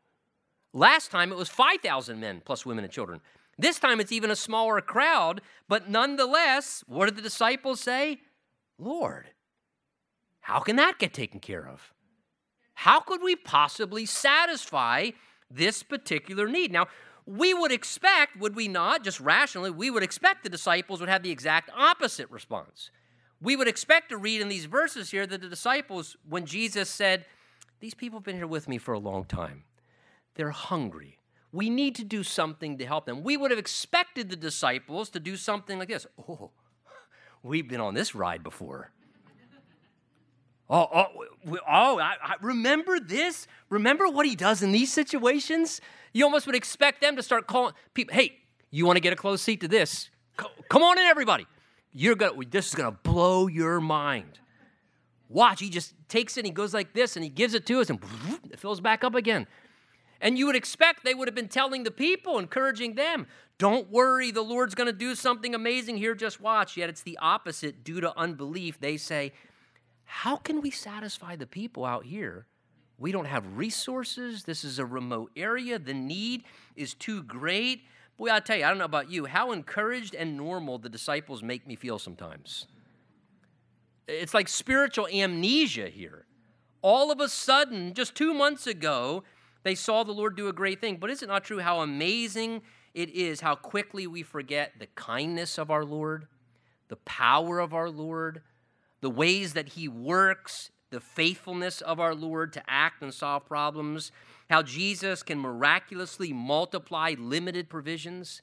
Last 0.73 1.12
time 1.12 1.32
it 1.32 1.38
was 1.38 1.49
5,000 1.49 2.19
men 2.19 2.41
plus 2.43 2.65
women 2.65 2.86
and 2.86 2.93
children. 2.93 3.19
This 3.60 3.77
time 3.77 3.99
it's 3.99 4.12
even 4.12 4.32
a 4.32 4.36
smaller 4.36 4.80
crowd, 4.82 5.41
but 5.67 5.89
nonetheless, 5.89 6.84
what 6.88 7.06
did 7.06 7.15
the 7.15 7.21
disciples 7.21 7.82
say? 7.82 8.21
Lord, 8.80 9.32
how 10.39 10.60
can 10.60 10.75
that 10.77 10.97
get 10.97 11.13
taken 11.13 11.39
care 11.39 11.67
of? 11.67 11.93
How 12.75 12.99
could 12.99 13.21
we 13.21 13.36
possibly 13.36 14.06
satisfy 14.06 15.10
this 15.49 15.84
particular 15.84 16.47
need? 16.47 16.71
Now, 16.71 16.88
we 17.25 17.53
would 17.53 17.71
expect, 17.71 18.38
would 18.39 18.56
we 18.56 18.67
not, 18.67 19.03
just 19.03 19.19
rationally, 19.19 19.71
we 19.71 19.89
would 19.89 20.03
expect 20.03 20.43
the 20.43 20.49
disciples 20.49 20.99
would 20.99 21.10
have 21.10 21.23
the 21.23 21.32
exact 21.32 21.69
opposite 21.75 22.30
response. 22.30 22.91
We 23.41 23.56
would 23.56 23.67
expect 23.67 24.10
to 24.10 24.17
read 24.17 24.39
in 24.39 24.47
these 24.47 24.65
verses 24.65 25.12
here 25.12 25.27
that 25.27 25.41
the 25.41 25.49
disciples, 25.49 26.15
when 26.30 26.45
Jesus 26.45 26.89
said, 26.89 27.25
These 27.79 27.93
people 27.93 28.19
have 28.19 28.25
been 28.25 28.35
here 28.35 28.47
with 28.47 28.67
me 28.67 28.77
for 28.77 28.93
a 28.93 28.99
long 28.99 29.25
time, 29.25 29.63
they're 30.35 30.51
hungry. 30.51 31.19
We 31.53 31.69
need 31.69 31.95
to 31.95 32.03
do 32.03 32.23
something 32.23 32.77
to 32.77 32.85
help 32.85 33.05
them. 33.05 33.23
We 33.23 33.37
would 33.37 33.51
have 33.51 33.59
expected 33.59 34.29
the 34.29 34.35
disciples 34.35 35.09
to 35.11 35.19
do 35.19 35.37
something 35.37 35.79
like 35.79 35.87
this 35.87 36.05
Oh, 36.27 36.51
we've 37.41 37.67
been 37.67 37.79
on 37.79 37.93
this 37.93 38.13
ride 38.13 38.43
before. 38.43 38.91
Oh, 40.69 40.87
oh, 40.93 41.25
oh, 41.65 41.99
I, 41.99 42.15
I, 42.21 42.35
remember 42.41 42.99
this? 42.99 43.47
Remember 43.69 44.09
what 44.09 44.25
he 44.25 44.35
does 44.35 44.61
in 44.61 44.73
these 44.73 44.91
situations? 44.91 45.79
You 46.11 46.25
almost 46.25 46.45
would 46.45 46.55
expect 46.55 46.99
them 46.99 47.15
to 47.15 47.23
start 47.23 47.47
calling 47.47 47.73
people, 47.93 48.13
hey, 48.13 48.37
you 48.69 48.85
want 48.85 48.97
to 48.97 49.01
get 49.01 49.13
a 49.13 49.15
close 49.15 49.41
seat 49.41 49.61
to 49.61 49.69
this? 49.69 50.09
Come 50.35 50.83
on 50.83 50.99
in, 50.99 51.05
everybody. 51.05 51.47
You're 51.93 52.15
gonna, 52.15 52.33
this 52.49 52.67
is 52.67 52.75
going 52.75 52.91
to 52.91 52.99
blow 53.01 53.47
your 53.47 53.79
mind. 53.79 54.39
Watch, 55.29 55.59
he 55.59 55.69
just 55.69 55.93
takes 56.07 56.37
it 56.37 56.41
and 56.41 56.47
he 56.47 56.51
goes 56.51 56.73
like 56.73 56.93
this 56.93 57.15
and 57.15 57.23
he 57.23 57.29
gives 57.29 57.53
it 57.53 57.65
to 57.67 57.81
us 57.81 57.89
and 57.89 57.99
it 58.51 58.59
fills 58.59 58.79
back 58.79 59.03
up 59.03 59.15
again. 59.15 59.47
And 60.21 60.37
you 60.37 60.45
would 60.47 60.55
expect 60.55 61.03
they 61.03 61.13
would 61.13 61.27
have 61.27 61.35
been 61.35 61.47
telling 61.47 61.83
the 61.83 61.91
people, 61.91 62.39
encouraging 62.39 62.95
them, 62.95 63.27
don't 63.57 63.89
worry, 63.89 64.31
the 64.31 64.41
Lord's 64.41 64.75
going 64.75 64.87
to 64.87 64.93
do 64.93 65.15
something 65.15 65.53
amazing 65.55 65.97
here, 65.97 66.15
just 66.15 66.41
watch. 66.41 66.77
Yet 66.77 66.89
it's 66.89 67.01
the 67.01 67.17
opposite. 67.21 67.83
Due 67.83 68.01
to 68.01 68.17
unbelief, 68.17 68.79
they 68.79 68.97
say, 68.97 69.33
How 70.05 70.35
can 70.37 70.61
we 70.61 70.71
satisfy 70.71 71.35
the 71.35 71.47
people 71.47 71.85
out 71.85 72.05
here? 72.05 72.45
We 72.99 73.11
don't 73.11 73.25
have 73.25 73.57
resources. 73.57 74.43
This 74.43 74.63
is 74.63 74.79
a 74.79 74.85
remote 74.85 75.31
area. 75.35 75.77
The 75.77 75.93
need 75.93 76.43
is 76.75 76.93
too 76.93 77.23
great. 77.23 77.83
Boy, 78.17 78.29
I'll 78.29 78.41
tell 78.41 78.57
you, 78.57 78.65
I 78.65 78.69
don't 78.69 78.79
know 78.79 78.85
about 78.85 79.11
you, 79.11 79.25
how 79.25 79.51
encouraged 79.51 80.15
and 80.15 80.35
normal 80.35 80.79
the 80.79 80.89
disciples 80.89 81.43
make 81.43 81.67
me 81.67 81.75
feel 81.75 81.99
sometimes. 81.99 82.65
It's 84.07 84.33
like 84.33 84.47
spiritual 84.47 85.07
amnesia 85.07 85.89
here. 85.89 86.25
All 86.81 87.11
of 87.11 87.19
a 87.19 87.27
sudden, 87.27 87.93
just 87.93 88.15
two 88.15 88.33
months 88.33 88.67
ago, 88.67 89.23
they 89.63 89.75
saw 89.75 90.03
the 90.03 90.13
Lord 90.13 90.37
do 90.37 90.47
a 90.47 90.53
great 90.53 90.79
thing. 90.79 90.97
But 90.97 91.09
is 91.09 91.21
it 91.21 91.27
not 91.27 91.43
true 91.43 91.59
how 91.59 91.81
amazing 91.81 92.61
it 92.93 93.09
is 93.09 93.41
how 93.41 93.53
quickly 93.53 94.07
we 94.07 94.23
forget 94.23 94.73
the 94.79 94.87
kindness 94.87 95.59
of 95.59 95.69
our 95.69 95.85
Lord, 95.85 96.27
the 96.87 96.95
power 96.95 97.59
of 97.59 97.73
our 97.73 97.89
Lord, 97.89 98.41
the 99.01 99.09
ways 99.09 99.53
that 99.53 99.69
He 99.69 99.87
works, 99.87 100.71
the 100.89 100.99
faithfulness 100.99 101.81
of 101.81 101.99
our 101.99 102.15
Lord 102.15 102.53
to 102.53 102.63
act 102.67 103.03
and 103.03 103.13
solve 103.13 103.45
problems, 103.45 104.11
how 104.49 104.63
Jesus 104.63 105.21
can 105.21 105.39
miraculously 105.39 106.33
multiply 106.33 107.13
limited 107.19 107.69
provisions, 107.69 108.41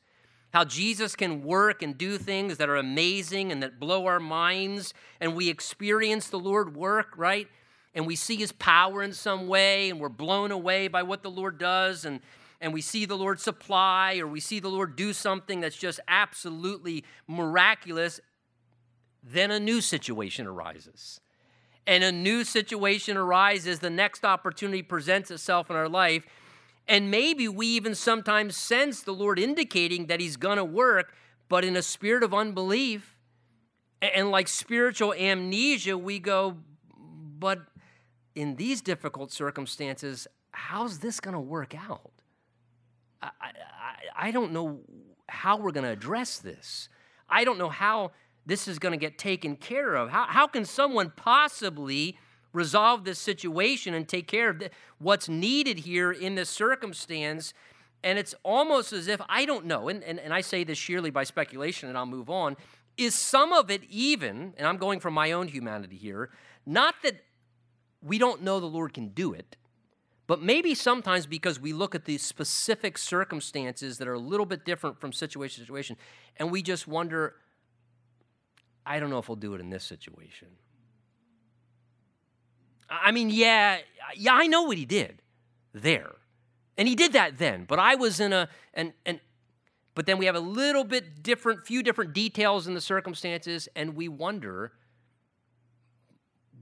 how 0.55 0.65
Jesus 0.65 1.15
can 1.15 1.43
work 1.43 1.83
and 1.83 1.99
do 1.99 2.17
things 2.17 2.57
that 2.57 2.71
are 2.71 2.77
amazing 2.77 3.53
and 3.53 3.63
that 3.63 3.79
blow 3.79 4.07
our 4.07 4.21
minds, 4.21 4.95
and 5.21 5.37
we 5.37 5.51
experience 5.51 6.31
the 6.31 6.39
Lord 6.39 6.75
work, 6.75 7.13
right? 7.19 7.49
and 7.95 8.07
we 8.07 8.17
see 8.17 8.37
his 8.37 8.53
power 8.53 9.03
in 9.03 9.13
some 9.13 9.47
way 9.47 9.89
and 9.91 10.01
we're 10.01 10.09
blown 10.09 10.51
away 10.51 10.89
by 10.89 11.03
what 11.03 11.23
the 11.23 11.31
Lord 11.31 11.59
does 11.59 12.05
and 12.05 12.21
and 12.61 12.73
we 12.73 12.81
see 12.81 13.05
the 13.05 13.17
Lord 13.17 13.41
supply 13.41 14.17
or 14.19 14.27
we 14.27 14.41
see 14.41 14.59
the 14.59 14.71
Lord 14.71 14.97
do 14.97 15.13
something 15.13 15.61
that's 15.61 15.77
just 15.77 16.01
absolutely 16.09 17.05
miraculous, 17.29 18.21
then 19.23 19.51
a 19.51 19.61
new 19.61 19.83
situation 19.83 20.47
arises. 20.47 21.21
And 21.87 22.03
a 22.03 22.11
new 22.11 22.43
situation 22.43 23.19
arises, 23.19 23.81
the 23.81 23.91
next 23.91 24.25
opportunity 24.25 24.83
presents 24.83 25.31
itself 25.31 25.69
in 25.69 25.77
our 25.77 25.91
life. 25.91 26.25
And 26.87 27.11
maybe 27.11 27.49
we 27.49 27.67
even 27.69 27.95
sometimes 27.95 28.57
sense 28.57 29.03
the 29.03 29.13
Lord 29.13 29.39
indicating 29.39 30.07
that 30.07 30.21
He's 30.21 30.37
going 30.37 30.59
to 30.59 30.65
work, 30.65 31.15
but 31.49 31.65
in 31.65 31.77
a 31.77 31.83
spirit 31.83 32.23
of 32.23 32.35
unbelief 32.35 33.17
and 34.03 34.31
like 34.31 34.49
spiritual 34.49 35.15
amnesia, 35.15 35.97
we 35.97 36.19
go, 36.19 36.59
but 37.39 37.61
in 38.35 38.57
these 38.57 38.83
difficult 38.83 39.33
circumstances, 39.33 40.27
how's 40.51 40.99
this 40.99 41.21
going 41.21 41.35
to 41.35 41.41
work 41.41 41.75
out? 41.75 42.11
I, 43.23 43.31
I, 43.41 44.29
I 44.29 44.31
don't 44.31 44.53
know 44.53 44.81
how 45.29 45.57
we're 45.57 45.73
going 45.73 45.85
to 45.85 45.91
address 45.91 46.39
this. 46.39 46.89
I 47.29 47.45
don't 47.45 47.59
know 47.59 47.71
how 47.71 48.13
this 48.47 48.69
is 48.69 48.79
going 48.79 48.93
to 48.93 48.99
get 48.99 49.17
taken 49.17 49.57
care 49.57 49.95
of. 49.95 50.11
How, 50.11 50.27
how 50.29 50.47
can 50.47 50.65
someone 50.65 51.13
possibly 51.17 52.19
resolve 52.55 53.05
this 53.05 53.19
situation 53.19 53.93
and 53.93 54.09
take 54.09 54.27
care 54.27 54.49
of 54.49 54.61
the, 54.61 54.71
what's 54.99 55.29
needed 55.29 55.81
here 55.81 56.11
in 56.11 56.37
this 56.37 56.49
circumstance? 56.49 57.53
And 58.03 58.19
it's 58.19 58.35
almost 58.43 58.95
as 58.95 59.09
if, 59.09 59.21
I 59.29 59.45
don't 59.45 59.67
know, 59.67 59.89
and, 59.89 60.03
and, 60.03 60.19
and 60.19 60.33
I 60.33 60.41
say 60.41 60.65
this 60.65 60.79
sheerly 60.79 61.11
by 61.11 61.25
speculation 61.25 61.91
and 61.91 61.99
I'll 61.99 62.07
move 62.07 62.31
on, 62.31 62.57
is 62.97 63.15
some 63.15 63.53
of 63.53 63.71
it 63.71 63.83
even, 63.91 64.55
and 64.57 64.67
I'm 64.67 64.79
going 64.79 65.01
from 65.01 65.13
my 65.13 65.33
own 65.33 65.49
humanity 65.49 65.97
here, 65.97 66.31
not 66.65 66.95
that 67.03 67.17
we 68.01 68.19
don't 68.19 68.43
know 68.43 68.61
the 68.61 68.67
Lord 68.67 68.95
can 68.95 69.09
do 69.09 69.33
it. 69.33 69.57
But 70.27 70.41
maybe 70.41 70.75
sometimes 70.75 71.27
because 71.27 71.61
we 71.61 71.73
look 71.73 71.95
at 71.95 72.07
the 72.07 72.17
specific 72.17 72.97
circumstances 72.97 73.99
that 73.99 74.09
are 74.09 74.15
a 74.15 74.19
little 74.19 74.47
bit 74.47 74.65
different 74.65 74.99
from 75.01 75.13
situation 75.13 75.63
to 75.63 75.67
situation, 75.67 75.97
and 76.39 76.51
we 76.51 76.63
just 76.63 76.89
wonder, 76.89 77.35
I 78.87 79.01
don't 79.01 79.11
know 79.11 79.19
if 79.19 79.29
we'll 79.29 79.37
do 79.37 79.55
it 79.55 79.61
in 79.61 79.71
this 79.71 79.85
situation. 79.85 80.49
I 82.89 83.11
mean, 83.13 83.31
yeah, 83.31 83.79
yeah, 84.17 84.35
I 84.35 84.47
know 84.47 84.63
what 84.63 84.77
he 84.77 84.85
did 84.85 85.23
there. 85.73 86.17
And 86.77 86.89
he 86.89 86.95
did 86.95 87.13
that 87.13 87.39
then, 87.39 87.65
but 87.65 87.79
I 87.79 87.95
was 87.95 88.21
in 88.21 88.33
a 88.33 88.49
and 88.73 88.93
and 89.07 89.21
but 89.95 90.07
then 90.07 90.19
we 90.19 90.27
have 90.27 90.35
a 90.35 90.41
little 90.41 90.85
bit 90.85 91.23
different, 91.23 91.65
few 91.67 91.83
different 91.83 92.13
details 92.13 92.67
in 92.67 92.75
the 92.75 92.81
circumstances, 92.81 93.69
and 93.77 93.95
we 93.95 94.09
wonder, 94.09 94.73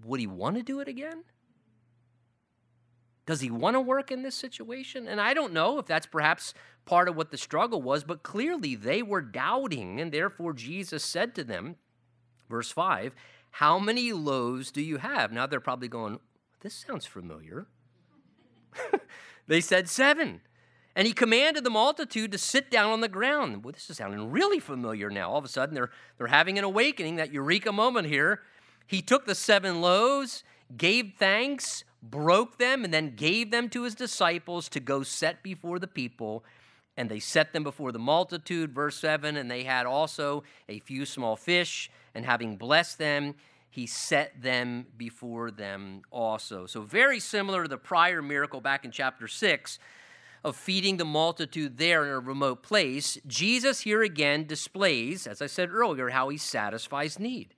would 0.05 0.21
he 0.21 0.27
want 0.27 0.57
to 0.57 0.63
do 0.63 0.81
it 0.81 0.89
again? 0.89 1.25
Does 3.25 3.41
he 3.41 3.51
want 3.51 3.75
to 3.75 3.81
work 3.81 4.11
in 4.11 4.23
this 4.23 4.35
situation? 4.35 5.07
And 5.09 5.21
I 5.21 5.33
don't 5.33 5.53
know 5.53 5.79
if 5.79 5.87
that's 5.87 6.07
perhaps 6.07 6.53
part 6.85 7.09
of 7.09 7.17
what 7.17 7.31
the 7.31 7.39
struggle 7.39 7.81
was, 7.81 8.05
but 8.05 8.23
clearly 8.23 8.75
they 8.75 9.03
were 9.03 9.23
doubting, 9.23 10.01
and 10.01 10.13
therefore 10.13 10.53
Jesus 10.53 11.05
said 11.05 11.35
to 11.37 11.45
them, 11.45 11.77
verse 12.51 12.71
5, 12.71 13.15
How 13.53 13.79
many 13.79 14.13
loaves 14.13 14.73
do 14.73 14.81
you 14.81 14.97
have? 14.97 15.31
Now 15.31 15.47
they're 15.47 15.61
probably 15.61 15.89
going, 15.89 16.19
This 16.61 16.75
sounds 16.75 17.07
familiar. 17.07 17.67
they 19.47 19.61
said, 19.61 19.89
Seven. 19.89 20.41
And 20.95 21.07
he 21.07 21.13
commanded 21.15 21.65
the 21.65 21.71
multitude 21.71 22.33
to 22.33 22.39
sit 22.39 22.71
down 22.71 22.91
on 22.91 23.01
the 23.01 23.09
ground. 23.09 23.65
Well, 23.65 23.73
this 23.73 23.89
is 23.89 23.97
sounding 23.97 24.31
really 24.31 24.59
familiar 24.59 25.09
now. 25.09 25.31
All 25.31 25.39
of 25.39 25.45
a 25.45 25.49
sudden, 25.49 25.75
they're, 25.75 25.91
they're 26.19 26.27
having 26.27 26.59
an 26.59 26.65
awakening, 26.65 27.17
that 27.17 27.33
eureka 27.33 27.73
moment 27.73 28.09
here. 28.09 28.41
He 28.87 29.01
took 29.01 29.25
the 29.25 29.35
seven 29.35 29.81
loaves, 29.81 30.45
gave 30.77 31.15
thanks, 31.19 31.85
broke 32.03 32.59
them, 32.59 32.85
and 32.85 32.93
then 32.93 33.15
gave 33.15 33.51
them 33.51 33.71
to 33.71 33.85
his 33.85 33.95
disciples 33.95 34.69
to 34.71 34.81
go 34.81 35.03
set 35.03 35.43
before 35.43 35.79
the 35.79 35.87
people. 35.87 36.45
And 36.97 37.09
they 37.09 37.21
set 37.21 37.55
them 37.55 37.63
before 37.63 37.91
the 37.91 37.99
multitude, 37.99 38.75
verse 38.75 38.99
7. 38.99 39.37
And 39.37 39.51
they 39.51 39.65
had 39.65 39.87
also 39.87 40.45
a 40.69 40.81
few 40.81 41.07
small 41.07 41.37
fish, 41.37 41.91
and 42.15 42.25
having 42.25 42.57
blessed 42.57 42.99
them, 42.99 43.35
he 43.71 43.87
set 43.87 44.43
them 44.43 44.87
before 44.97 45.51
them 45.51 46.03
also. 46.11 46.67
So, 46.67 46.83
very 46.83 47.19
similar 47.21 47.63
to 47.63 47.69
the 47.69 47.79
prior 47.79 48.21
miracle 48.21 48.61
back 48.61 48.85
in 48.85 48.91
chapter 48.91 49.27
6 49.27 49.79
of 50.45 50.57
feeding 50.57 50.97
the 50.97 51.05
multitude 51.05 51.79
there 51.79 52.05
in 52.05 52.11
a 52.11 52.19
remote 52.19 52.63
place, 52.63 53.17
Jesus 53.27 53.81
here 53.81 54.03
again 54.03 54.45
displays, 54.45 55.27
as 55.27 55.41
I 55.41 55.47
said 55.47 55.71
earlier, 55.71 56.11
how 56.11 56.29
he 56.29 56.37
satisfies 56.37 57.19
need. 57.19 57.55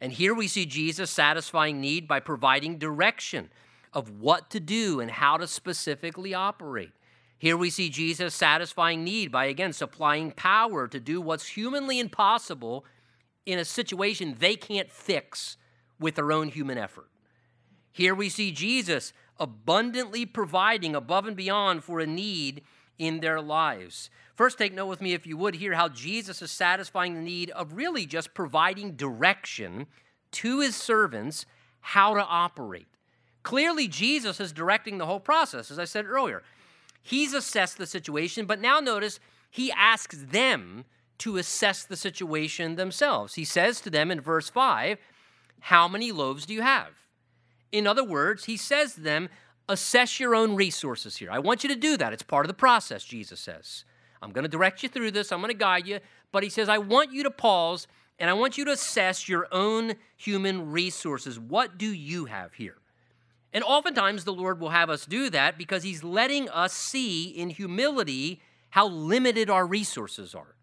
And 0.00 0.12
here 0.12 0.34
we 0.34 0.48
see 0.48 0.64
Jesus 0.64 1.10
satisfying 1.10 1.80
need 1.80 2.08
by 2.08 2.20
providing 2.20 2.78
direction 2.78 3.50
of 3.92 4.20
what 4.20 4.50
to 4.50 4.60
do 4.60 5.00
and 5.00 5.10
how 5.10 5.36
to 5.36 5.46
specifically 5.46 6.32
operate. 6.32 6.92
Here 7.38 7.56
we 7.56 7.70
see 7.70 7.88
Jesus 7.88 8.34
satisfying 8.34 9.02
need 9.02 9.32
by 9.32 9.46
again 9.46 9.72
supplying 9.72 10.30
power 10.30 10.86
to 10.88 11.00
do 11.00 11.20
what's 11.20 11.48
humanly 11.48 11.98
impossible 11.98 12.84
in 13.46 13.58
a 13.58 13.64
situation 13.64 14.36
they 14.38 14.56
can't 14.56 14.90
fix 14.90 15.56
with 15.98 16.14
their 16.14 16.32
own 16.32 16.48
human 16.48 16.78
effort. 16.78 17.08
Here 17.92 18.14
we 18.14 18.28
see 18.28 18.52
Jesus 18.52 19.12
abundantly 19.38 20.26
providing 20.26 20.94
above 20.94 21.26
and 21.26 21.36
beyond 21.36 21.82
for 21.82 22.00
a 22.00 22.06
need 22.06 22.62
in 22.98 23.20
their 23.20 23.40
lives. 23.40 24.10
First, 24.34 24.58
take 24.58 24.74
note 24.74 24.86
with 24.86 25.00
me, 25.00 25.12
if 25.12 25.26
you 25.26 25.36
would, 25.36 25.56
here 25.56 25.74
how 25.74 25.88
Jesus 25.88 26.42
is 26.42 26.50
satisfying 26.50 27.14
the 27.14 27.20
need 27.20 27.50
of 27.50 27.74
really 27.74 28.06
just 28.06 28.34
providing 28.34 28.92
direction 28.92 29.86
to 30.32 30.60
his 30.60 30.76
servants 30.76 31.46
how 31.80 32.14
to 32.14 32.24
operate. 32.24 32.86
Clearly, 33.42 33.88
Jesus 33.88 34.38
is 34.38 34.52
directing 34.52 34.98
the 34.98 35.06
whole 35.06 35.20
process, 35.20 35.70
as 35.70 35.78
I 35.78 35.84
said 35.84 36.06
earlier. 36.06 36.42
He's 37.02 37.32
assessed 37.32 37.78
the 37.78 37.86
situation, 37.86 38.44
but 38.44 38.60
now 38.60 38.80
notice 38.80 39.18
he 39.50 39.72
asks 39.72 40.18
them 40.30 40.84
to 41.20 41.36
assess 41.36 41.84
the 41.84 41.96
situation 41.96 42.76
themselves. 42.76 43.34
He 43.34 43.44
says 43.44 43.80
to 43.82 43.90
them 43.90 44.10
in 44.10 44.20
verse 44.20 44.50
5, 44.50 44.98
How 45.60 45.88
many 45.88 46.12
loaves 46.12 46.46
do 46.46 46.54
you 46.54 46.62
have? 46.62 46.88
In 47.72 47.86
other 47.86 48.04
words, 48.04 48.44
he 48.44 48.56
says 48.56 48.94
to 48.94 49.00
them, 49.00 49.28
Assess 49.68 50.18
your 50.18 50.34
own 50.34 50.56
resources 50.56 51.16
here. 51.16 51.30
I 51.30 51.38
want 51.38 51.62
you 51.62 51.68
to 51.68 51.76
do 51.76 51.96
that. 51.96 52.12
It's 52.12 52.24
part 52.24 52.44
of 52.44 52.48
the 52.48 52.54
process, 52.54 53.04
Jesus 53.04 53.38
says. 53.38 53.84
I'm 54.20 54.32
going 54.32 54.42
to 54.42 54.48
direct 54.48 54.82
you 54.82 54.88
through 54.88 55.12
this, 55.12 55.32
I'm 55.32 55.40
going 55.40 55.52
to 55.52 55.56
guide 55.56 55.86
you. 55.86 56.00
But 56.32 56.42
he 56.42 56.50
says, 56.50 56.68
I 56.68 56.78
want 56.78 57.12
you 57.12 57.22
to 57.22 57.30
pause 57.30 57.86
and 58.18 58.28
I 58.28 58.34
want 58.34 58.58
you 58.58 58.66
to 58.66 58.72
assess 58.72 59.28
your 59.28 59.48
own 59.50 59.94
human 60.16 60.70
resources. 60.70 61.40
What 61.40 61.78
do 61.78 61.86
you 61.86 62.26
have 62.26 62.52
here? 62.52 62.76
And 63.52 63.64
oftentimes 63.64 64.24
the 64.24 64.32
Lord 64.32 64.60
will 64.60 64.68
have 64.70 64.90
us 64.90 65.06
do 65.06 65.30
that 65.30 65.58
because 65.58 65.82
He's 65.82 66.04
letting 66.04 66.48
us 66.50 66.72
see 66.72 67.24
in 67.24 67.50
humility 67.50 68.40
how 68.70 68.86
limited 68.86 69.50
our 69.50 69.66
resources 69.66 70.34
are, 70.34 70.54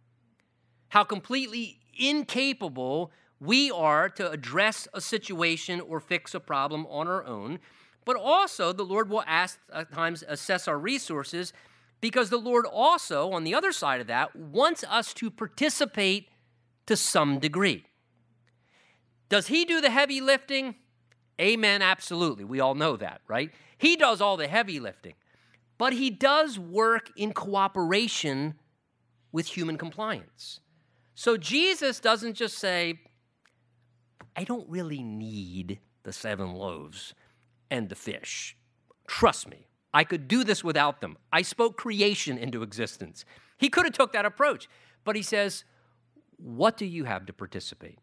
how 0.90 1.04
completely 1.04 1.80
incapable 1.98 3.12
We 3.40 3.70
are 3.70 4.10
to 4.10 4.32
address 4.32 4.88
a 4.94 5.02
situation 5.02 5.80
or 5.80 6.00
fix 6.00 6.34
a 6.34 6.40
problem 6.40 6.88
on 6.88 7.08
our 7.08 7.24
own, 7.24 7.60
but 8.04 8.16
also 8.16 8.74
the 8.74 8.84
Lord 8.84 9.10
will 9.10 9.24
ask 9.28 9.60
at 9.72 9.92
times 9.92 10.24
assess 10.28 10.68
our 10.68 10.80
resources 10.80 11.54
because 12.02 12.30
the 12.30 12.38
Lord 12.38 12.66
also, 12.66 13.32
on 13.32 13.44
the 13.44 13.54
other 13.54 13.72
side 13.72 14.02
of 14.02 14.08
that, 14.08 14.36
wants 14.36 14.84
us 14.84 15.14
to 15.16 15.30
participate 15.30 16.30
to 16.86 16.96
some 16.96 17.40
degree. 17.40 17.86
Does 19.30 19.48
He 19.48 19.66
do 19.66 19.82
the 19.82 19.90
heavy 19.90 20.22
lifting? 20.22 20.76
Amen, 21.40 21.82
absolutely. 21.82 22.44
We 22.44 22.60
all 22.60 22.76
know 22.76 22.98
that, 22.98 23.22
right? 23.28 23.52
He 23.78 23.96
does 23.96 24.22
all 24.22 24.38
the 24.38 24.48
heavy 24.48 24.80
lifting, 24.80 25.14
but 25.78 25.94
He 25.94 26.10
does 26.10 26.58
work 26.58 27.12
in 27.16 27.34
cooperation 27.34 28.56
with 29.32 29.48
human 29.48 29.78
compliance. 29.78 30.60
So 31.18 31.36
Jesus 31.36 32.00
doesn't 32.00 32.36
just 32.36 32.60
say, 32.60 33.00
I 34.36 34.44
don't 34.44 34.70
really 34.70 35.02
need 35.02 35.80
the 36.04 36.14
seven 36.14 36.54
loaves 36.54 37.16
and 37.72 37.90
the 37.90 37.96
fish. 37.96 38.56
Trust 39.08 39.50
me, 39.50 39.66
I 39.96 40.04
could 40.04 40.28
do 40.28 40.44
this 40.44 40.64
without 40.64 41.02
them. 41.02 41.18
I 41.34 41.42
spoke 41.42 41.76
creation 41.76 42.38
into 42.38 42.62
existence. 42.62 43.26
He 43.58 43.68
could 43.68 43.86
have 43.86 43.96
took 43.96 44.14
that 44.14 44.28
approach, 44.28 44.70
but 45.04 45.16
he 45.16 45.24
says, 45.24 45.64
"What 46.36 46.78
do 46.78 46.86
you 46.86 47.06
have 47.06 47.26
to 47.26 47.34
participate? 47.34 47.98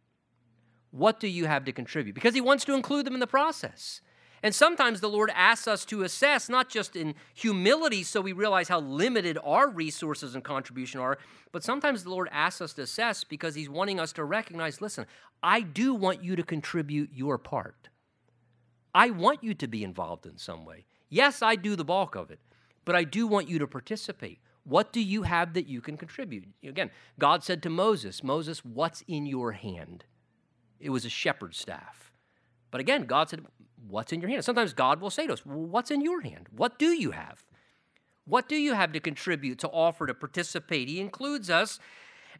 What 0.90 1.20
do 1.20 1.28
you 1.28 1.46
have 1.46 1.64
to 1.66 1.72
contribute?" 1.72 2.14
Because 2.14 2.34
he 2.34 2.40
wants 2.40 2.64
to 2.64 2.74
include 2.74 3.06
them 3.06 3.14
in 3.14 3.20
the 3.20 3.28
process. 3.28 4.00
And 4.44 4.54
sometimes 4.54 5.00
the 5.00 5.08
Lord 5.08 5.30
asks 5.34 5.66
us 5.66 5.86
to 5.86 6.02
assess, 6.02 6.50
not 6.50 6.68
just 6.68 6.96
in 6.96 7.14
humility, 7.32 8.02
so 8.02 8.20
we 8.20 8.32
realize 8.32 8.68
how 8.68 8.80
limited 8.80 9.38
our 9.42 9.70
resources 9.70 10.34
and 10.34 10.44
contribution 10.44 11.00
are, 11.00 11.16
but 11.50 11.64
sometimes 11.64 12.04
the 12.04 12.10
Lord 12.10 12.28
asks 12.30 12.60
us 12.60 12.74
to 12.74 12.82
assess 12.82 13.24
because 13.24 13.54
He's 13.54 13.70
wanting 13.70 13.98
us 13.98 14.12
to 14.12 14.24
recognize 14.24 14.82
listen, 14.82 15.06
I 15.42 15.62
do 15.62 15.94
want 15.94 16.22
you 16.22 16.36
to 16.36 16.42
contribute 16.42 17.08
your 17.14 17.38
part. 17.38 17.88
I 18.94 19.08
want 19.08 19.42
you 19.42 19.54
to 19.54 19.66
be 19.66 19.82
involved 19.82 20.26
in 20.26 20.36
some 20.36 20.66
way. 20.66 20.84
Yes, 21.08 21.40
I 21.40 21.56
do 21.56 21.74
the 21.74 21.82
bulk 21.82 22.14
of 22.14 22.30
it, 22.30 22.38
but 22.84 22.94
I 22.94 23.04
do 23.04 23.26
want 23.26 23.48
you 23.48 23.58
to 23.60 23.66
participate. 23.66 24.40
What 24.64 24.92
do 24.92 25.00
you 25.00 25.22
have 25.22 25.54
that 25.54 25.68
you 25.68 25.80
can 25.80 25.96
contribute? 25.96 26.44
Again, 26.62 26.90
God 27.18 27.42
said 27.44 27.62
to 27.62 27.70
Moses, 27.70 28.22
Moses, 28.22 28.62
what's 28.62 29.04
in 29.08 29.24
your 29.24 29.52
hand? 29.52 30.04
It 30.78 30.90
was 30.90 31.06
a 31.06 31.10
shepherd's 31.10 31.56
staff. 31.56 32.12
But 32.70 32.82
again, 32.82 33.06
God 33.06 33.30
said, 33.30 33.46
What's 33.88 34.12
in 34.12 34.20
your 34.20 34.30
hand? 34.30 34.44
Sometimes 34.44 34.72
God 34.72 35.00
will 35.00 35.10
say 35.10 35.26
to 35.26 35.32
us, 35.32 35.44
well, 35.44 35.58
What's 35.58 35.90
in 35.90 36.00
your 36.00 36.20
hand? 36.22 36.48
What 36.50 36.78
do 36.78 36.88
you 36.88 37.10
have? 37.10 37.44
What 38.26 38.48
do 38.48 38.56
you 38.56 38.74
have 38.74 38.92
to 38.92 39.00
contribute, 39.00 39.58
to 39.58 39.68
offer, 39.68 40.06
to 40.06 40.14
participate? 40.14 40.88
He 40.88 41.00
includes 41.00 41.50
us. 41.50 41.78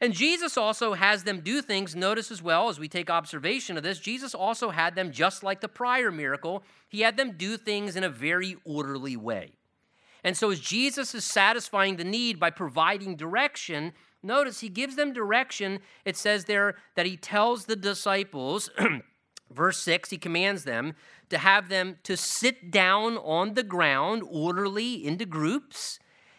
And 0.01 0.13
Jesus 0.13 0.57
also 0.57 0.95
has 0.95 1.25
them 1.25 1.41
do 1.41 1.63
things. 1.63 1.95
Notice 1.95 2.31
as 2.31 2.43
well, 2.43 2.69
as 2.69 2.81
we 2.81 2.89
take 2.89 3.11
observation 3.11 3.77
of 3.77 3.83
this, 3.83 4.01
Jesus 4.01 4.35
also 4.35 4.71
had 4.71 4.95
them, 4.95 5.13
just 5.13 5.43
like 5.43 5.61
the 5.61 5.69
prior 5.69 6.11
miracle, 6.11 6.65
he 6.89 7.03
had 7.03 7.17
them 7.17 7.33
do 7.37 7.57
things 7.57 7.95
in 7.95 8.03
a 8.03 8.09
very 8.09 8.57
orderly 8.65 9.17
way. 9.17 9.53
And 10.25 10.37
so, 10.37 10.51
as 10.51 10.59
Jesus 10.59 11.15
is 11.15 11.25
satisfying 11.25 11.97
the 11.97 12.05
need 12.05 12.41
by 12.41 12.51
providing 12.51 13.15
direction, 13.15 13.93
notice 14.23 14.61
he 14.61 14.71
gives 14.71 14.97
them 14.97 15.13
direction. 15.13 15.81
It 16.05 16.17
says 16.17 16.47
there 16.47 16.77
that 16.97 17.07
he 17.07 17.17
tells 17.17 17.67
the 17.67 17.77
disciples, 17.77 18.71
Verse 19.55 19.79
6, 19.79 20.11
he 20.11 20.19
commands 20.19 20.65
them 20.65 20.95
to 21.31 21.39
have 21.39 21.69
them 21.69 21.99
to 22.03 22.17
sit 22.17 22.71
down 22.71 23.17
on 23.19 23.55
the 23.55 23.63
ground 23.63 24.23
orderly 24.29 25.07
into 25.07 25.25
groups. 25.25 25.99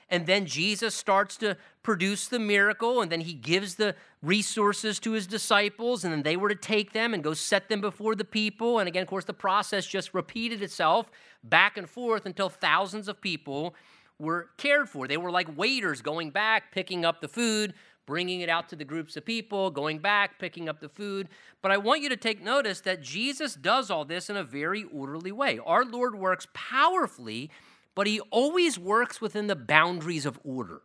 And 0.09 0.27
then 0.27 0.45
Jesus 0.45 0.93
starts 0.93 1.35
to 1.37 1.57
produce 1.81 2.27
the 2.27 2.39
miracle, 2.39 3.01
and 3.01 3.11
then 3.11 3.21
he 3.21 3.33
gives 3.33 3.75
the 3.75 3.95
resources 4.21 4.99
to 4.99 5.11
his 5.13 5.25
disciples, 5.25 6.03
and 6.03 6.13
then 6.13 6.23
they 6.23 6.37
were 6.37 6.49
to 6.49 6.55
take 6.55 6.93
them 6.93 7.13
and 7.13 7.23
go 7.23 7.33
set 7.33 7.69
them 7.69 7.81
before 7.81 8.15
the 8.15 8.25
people. 8.25 8.79
And 8.79 8.87
again, 8.87 9.01
of 9.01 9.07
course, 9.07 9.25
the 9.25 9.33
process 9.33 9.87
just 9.87 10.13
repeated 10.13 10.61
itself 10.61 11.09
back 11.43 11.77
and 11.77 11.89
forth 11.89 12.25
until 12.25 12.49
thousands 12.49 13.07
of 13.07 13.19
people 13.19 13.75
were 14.19 14.49
cared 14.57 14.89
for. 14.89 15.07
They 15.07 15.17
were 15.17 15.31
like 15.31 15.57
waiters 15.57 16.01
going 16.01 16.29
back, 16.29 16.71
picking 16.71 17.03
up 17.03 17.21
the 17.21 17.27
food, 17.27 17.73
bringing 18.05 18.41
it 18.41 18.49
out 18.49 18.69
to 18.69 18.75
the 18.75 18.85
groups 18.85 19.17
of 19.17 19.25
people, 19.25 19.71
going 19.71 19.99
back, 19.99 20.39
picking 20.39 20.69
up 20.69 20.79
the 20.79 20.89
food. 20.89 21.27
But 21.61 21.71
I 21.71 21.77
want 21.77 22.01
you 22.01 22.09
to 22.09 22.17
take 22.17 22.43
notice 22.43 22.81
that 22.81 23.01
Jesus 23.01 23.55
does 23.55 23.89
all 23.89 24.05
this 24.05 24.29
in 24.29 24.37
a 24.37 24.43
very 24.43 24.83
orderly 24.83 25.31
way. 25.31 25.59
Our 25.65 25.85
Lord 25.85 26.15
works 26.15 26.47
powerfully, 26.53 27.49
but 27.95 28.07
he 28.07 28.19
always 28.31 28.77
works 28.77 29.21
within 29.21 29.47
the 29.47 29.55
boundaries 29.55 30.25
of 30.25 30.39
order. 30.43 30.81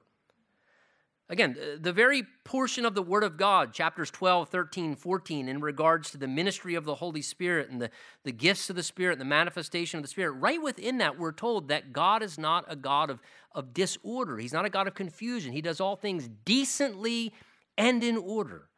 Again, 1.31 1.57
the 1.81 1.93
very 1.93 2.25
portion 2.43 2.85
of 2.85 2.97
the 2.97 3.05
Word 3.05 3.23
of 3.23 3.37
God, 3.37 3.73
chapters 3.73 4.11
12, 4.11 4.49
13, 4.49 4.97
14, 4.97 5.49
in 5.49 5.61
regards 5.61 6.11
to 6.11 6.19
the 6.19 6.27
ministry 6.27 6.75
of 6.75 6.85
the 6.85 6.97
Holy 6.97 7.23
Spirit 7.23 7.71
and 7.71 7.81
the, 7.81 7.89
the 8.25 8.33
gifts 8.33 8.69
of 8.69 8.75
the 8.75 8.83
Spirit 8.83 9.13
and 9.13 9.21
the 9.21 9.27
manifestation 9.27 9.99
of 9.99 10.03
the 10.03 10.09
Spirit, 10.09 10.33
right 10.33 10.61
within 10.61 10.99
that, 10.99 11.17
we're 11.17 11.31
told 11.31 11.69
that 11.69 11.93
God 11.93 12.25
is 12.25 12.37
not 12.37 12.65
a 12.67 12.75
God 12.75 13.11
of, 13.11 13.21
of 13.55 13.73
disorder. 13.73 14.39
He's 14.39 14.53
not 14.53 14.65
a 14.65 14.71
God 14.71 14.89
of 14.89 14.95
confusion. 14.95 15.53
He 15.53 15.63
does 15.63 15.81
all 15.81 15.95
things 15.95 16.29
decently 16.45 17.33
and 17.79 18.03
in 18.03 18.17
order. 18.17 18.69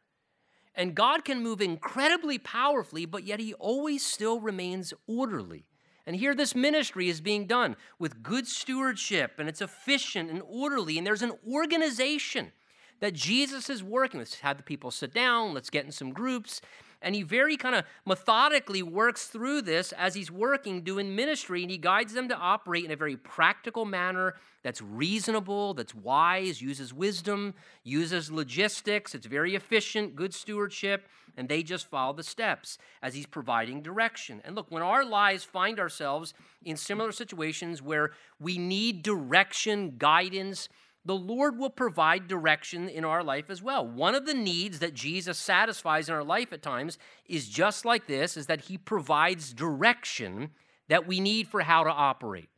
And 0.75 0.93
God 0.93 1.25
can 1.25 1.41
move 1.41 1.59
incredibly 1.59 2.37
powerfully, 2.37 3.07
but 3.07 3.23
yet 3.23 3.39
He 3.39 3.55
always 3.55 4.05
still 4.05 4.39
remains 4.39 4.93
orderly. 5.07 5.65
And 6.05 6.15
here, 6.15 6.35
this 6.35 6.53
ministry 6.53 7.07
is 7.09 7.21
being 7.21 7.47
done 7.47 7.77
with 7.97 8.23
good 8.23 8.47
stewardship, 8.47 9.35
and 9.37 9.47
it's 9.47 9.61
efficient 9.61 10.29
and 10.29 10.41
orderly, 10.45 10.97
and 10.97 11.07
there's 11.07 11.21
an 11.21 11.33
organization 11.49 12.51
that 12.99 13.13
Jesus 13.13 13.69
is 13.69 13.83
working. 13.83 14.19
Let's 14.19 14.39
have 14.39 14.57
the 14.57 14.63
people 14.63 14.91
sit 14.91 15.13
down, 15.13 15.53
let's 15.53 15.69
get 15.69 15.85
in 15.85 15.91
some 15.91 16.11
groups. 16.11 16.61
And 17.03 17.13
he 17.13 17.21
very 17.21 17.57
kind 17.57 17.75
of 17.75 17.85
methodically 18.05 18.81
works 18.81 19.27
through 19.27 19.63
this 19.63 19.91
as 19.91 20.15
he's 20.15 20.31
working, 20.31 20.81
doing 20.81 21.15
ministry, 21.15 21.61
and 21.61 21.69
he 21.69 21.77
guides 21.77 22.13
them 22.13 22.29
to 22.29 22.35
operate 22.35 22.85
in 22.85 22.91
a 22.91 22.95
very 22.95 23.17
practical 23.17 23.85
manner 23.85 24.35
that's 24.63 24.81
reasonable, 24.81 25.73
that's 25.73 25.93
wise, 25.93 26.61
uses 26.61 26.93
wisdom, 26.93 27.53
uses 27.83 28.31
logistics. 28.31 29.13
It's 29.13 29.27
very 29.27 29.55
efficient, 29.55 30.15
good 30.15 30.33
stewardship, 30.33 31.07
and 31.35 31.49
they 31.49 31.63
just 31.63 31.89
follow 31.89 32.13
the 32.13 32.23
steps 32.23 32.77
as 33.01 33.13
he's 33.13 33.25
providing 33.25 33.81
direction. 33.81 34.41
And 34.45 34.55
look, 34.55 34.71
when 34.71 34.81
our 34.81 35.03
lives 35.03 35.43
find 35.43 35.79
ourselves 35.79 36.33
in 36.63 36.77
similar 36.77 37.11
situations 37.11 37.81
where 37.81 38.11
we 38.39 38.57
need 38.57 39.03
direction, 39.03 39.95
guidance, 39.97 40.69
the 41.05 41.15
Lord 41.15 41.57
will 41.57 41.69
provide 41.69 42.27
direction 42.27 42.87
in 42.87 43.03
our 43.03 43.23
life 43.23 43.49
as 43.49 43.61
well. 43.61 43.85
One 43.85 44.15
of 44.15 44.25
the 44.25 44.33
needs 44.33 44.79
that 44.79 44.93
Jesus 44.93 45.37
satisfies 45.37 46.07
in 46.07 46.15
our 46.15 46.23
life 46.23 46.53
at 46.53 46.61
times 46.61 46.97
is 47.25 47.49
just 47.49 47.83
like 47.83 48.07
this 48.07 48.37
is 48.37 48.45
that 48.45 48.61
he 48.61 48.77
provides 48.77 49.53
direction 49.53 50.51
that 50.87 51.05
we 51.05 51.19
need 51.19 51.47
for 51.47 51.61
how 51.61 51.83
to 51.83 51.89
operate. 51.89 52.49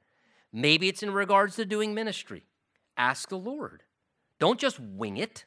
Maybe 0.54 0.88
it's 0.88 1.04
in 1.04 1.12
regards 1.12 1.56
to 1.56 1.66
doing 1.66 1.93
ministry. 1.93 2.43
Ask 2.96 3.30
the 3.30 3.38
Lord. 3.38 3.84
Don't 4.39 4.60
just 4.60 4.80
wing 4.80 5.18
it. 5.18 5.46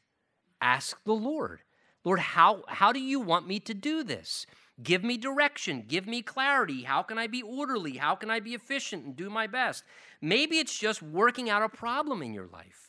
Ask 0.61 1.03
the 1.05 1.15
Lord. 1.15 1.61
Lord, 2.05 2.19
how, 2.19 2.65
how 2.67 2.93
do 2.93 3.01
you 3.01 3.21
want 3.21 3.47
me 3.47 3.61
to 3.61 3.75
do 3.75 4.03
this? 4.03 4.45
Give 4.83 5.05
me 5.05 5.17
direction. 5.17 5.85
Give 5.87 6.07
me 6.07 6.23
clarity. 6.23 6.83
How 6.83 7.03
can 7.03 7.19
I 7.19 7.27
be 7.27 7.43
orderly? 7.43 7.97
How 7.97 8.15
can 8.15 8.31
I 8.31 8.41
be 8.41 8.55
efficient 8.55 9.05
and 9.05 9.17
do 9.17 9.31
my 9.31 9.47
best? 9.47 9.85
Maybe 10.21 10.59
it's 10.59 10.77
just 10.77 11.03
working 11.03 11.49
out 11.49 11.63
a 11.63 11.69
problem 11.69 12.23
in 12.23 12.35
your 12.35 12.47
life 12.47 12.88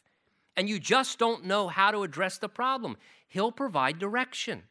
and 0.60 0.68
you 0.68 0.78
just 0.78 1.18
don't 1.18 1.46
know 1.46 1.70
how 1.70 1.90
to 1.90 2.04
address 2.04 2.38
the 2.38 2.50
problem, 2.50 2.98
He'll 3.30 3.52
provide 3.52 3.98
direction. 3.98 4.64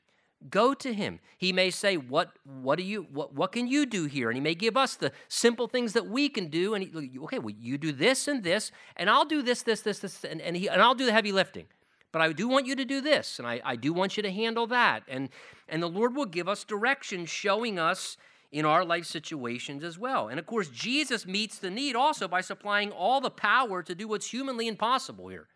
Go 0.50 0.74
to 0.74 0.92
him. 0.92 1.18
He 1.36 1.52
may 1.52 1.70
say, 1.70 1.96
"What? 1.96 2.30
What 2.44 2.78
do 2.78 2.84
you? 2.84 3.08
What? 3.12 3.34
What 3.34 3.50
can 3.50 3.66
you 3.66 3.86
do 3.86 4.04
here?" 4.04 4.28
And 4.28 4.36
he 4.36 4.40
may 4.40 4.54
give 4.54 4.76
us 4.76 4.94
the 4.94 5.10
simple 5.26 5.66
things 5.66 5.94
that 5.94 6.06
we 6.06 6.28
can 6.28 6.46
do. 6.46 6.74
And 6.74 6.84
he, 6.84 7.18
okay, 7.20 7.40
well, 7.40 7.54
you 7.58 7.76
do 7.76 7.90
this 7.90 8.28
and 8.28 8.44
this, 8.44 8.70
and 8.96 9.10
I'll 9.10 9.24
do 9.24 9.42
this, 9.42 9.62
this, 9.62 9.80
this, 9.80 9.98
this, 9.98 10.24
and, 10.24 10.40
and 10.40 10.56
he 10.56 10.68
and 10.68 10.80
I'll 10.80 10.94
do 10.94 11.06
the 11.06 11.12
heavy 11.12 11.32
lifting. 11.32 11.66
But 12.12 12.22
I 12.22 12.32
do 12.32 12.46
want 12.46 12.66
you 12.66 12.76
to 12.76 12.84
do 12.84 13.00
this, 13.00 13.40
and 13.40 13.48
I, 13.48 13.60
I 13.64 13.74
do 13.74 13.92
want 13.92 14.16
you 14.16 14.22
to 14.22 14.30
handle 14.30 14.68
that. 14.68 15.02
And 15.08 15.28
and 15.68 15.82
the 15.82 15.88
Lord 15.88 16.14
will 16.14 16.26
give 16.26 16.48
us 16.48 16.62
direction, 16.62 17.26
showing 17.26 17.78
us 17.80 18.16
in 18.52 18.64
our 18.64 18.84
life 18.84 19.06
situations 19.06 19.82
as 19.82 19.98
well. 19.98 20.28
And 20.28 20.38
of 20.38 20.46
course, 20.46 20.68
Jesus 20.68 21.26
meets 21.26 21.58
the 21.58 21.70
need 21.70 21.96
also 21.96 22.28
by 22.28 22.42
supplying 22.42 22.92
all 22.92 23.20
the 23.20 23.30
power 23.30 23.82
to 23.82 23.94
do 23.94 24.06
what's 24.06 24.30
humanly 24.30 24.68
impossible 24.68 25.28
here. 25.28 25.48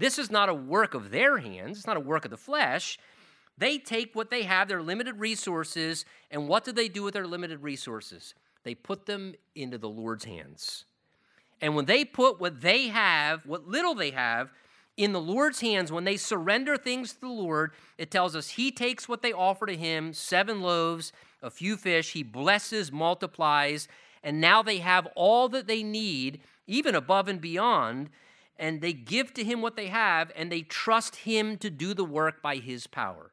This 0.00 0.18
is 0.18 0.30
not 0.30 0.48
a 0.48 0.54
work 0.54 0.94
of 0.94 1.10
their 1.10 1.36
hands, 1.36 1.76
it's 1.76 1.86
not 1.86 1.98
a 1.98 2.00
work 2.00 2.24
of 2.24 2.30
the 2.30 2.38
flesh. 2.38 2.98
They 3.58 3.76
take 3.76 4.14
what 4.14 4.30
they 4.30 4.44
have, 4.44 4.66
their 4.66 4.80
limited 4.80 5.20
resources, 5.20 6.06
and 6.30 6.48
what 6.48 6.64
do 6.64 6.72
they 6.72 6.88
do 6.88 7.02
with 7.02 7.12
their 7.12 7.26
limited 7.26 7.62
resources? 7.62 8.34
They 8.64 8.74
put 8.74 9.04
them 9.04 9.34
into 9.54 9.76
the 9.76 9.90
Lord's 9.90 10.24
hands. 10.24 10.86
And 11.60 11.76
when 11.76 11.84
they 11.84 12.06
put 12.06 12.40
what 12.40 12.62
they 12.62 12.88
have, 12.88 13.44
what 13.44 13.68
little 13.68 13.94
they 13.94 14.12
have, 14.12 14.50
in 14.96 15.12
the 15.12 15.20
Lord's 15.20 15.60
hands, 15.60 15.92
when 15.92 16.04
they 16.04 16.16
surrender 16.16 16.78
things 16.78 17.12
to 17.12 17.20
the 17.20 17.28
Lord, 17.28 17.72
it 17.98 18.10
tells 18.10 18.34
us 18.34 18.50
He 18.50 18.70
takes 18.70 19.06
what 19.06 19.20
they 19.20 19.34
offer 19.34 19.66
to 19.66 19.76
Him 19.76 20.14
seven 20.14 20.62
loaves, 20.62 21.12
a 21.42 21.50
few 21.50 21.76
fish, 21.76 22.14
He 22.14 22.22
blesses, 22.22 22.90
multiplies, 22.90 23.86
and 24.22 24.40
now 24.40 24.62
they 24.62 24.78
have 24.78 25.06
all 25.14 25.50
that 25.50 25.66
they 25.66 25.82
need, 25.82 26.40
even 26.66 26.94
above 26.94 27.28
and 27.28 27.42
beyond 27.42 28.08
and 28.60 28.82
they 28.82 28.92
give 28.92 29.32
to 29.34 29.42
him 29.42 29.62
what 29.62 29.74
they 29.74 29.88
have 29.88 30.30
and 30.36 30.52
they 30.52 30.60
trust 30.60 31.16
him 31.16 31.56
to 31.56 31.70
do 31.70 31.94
the 31.94 32.04
work 32.04 32.42
by 32.42 32.56
his 32.56 32.86
power. 32.86 33.32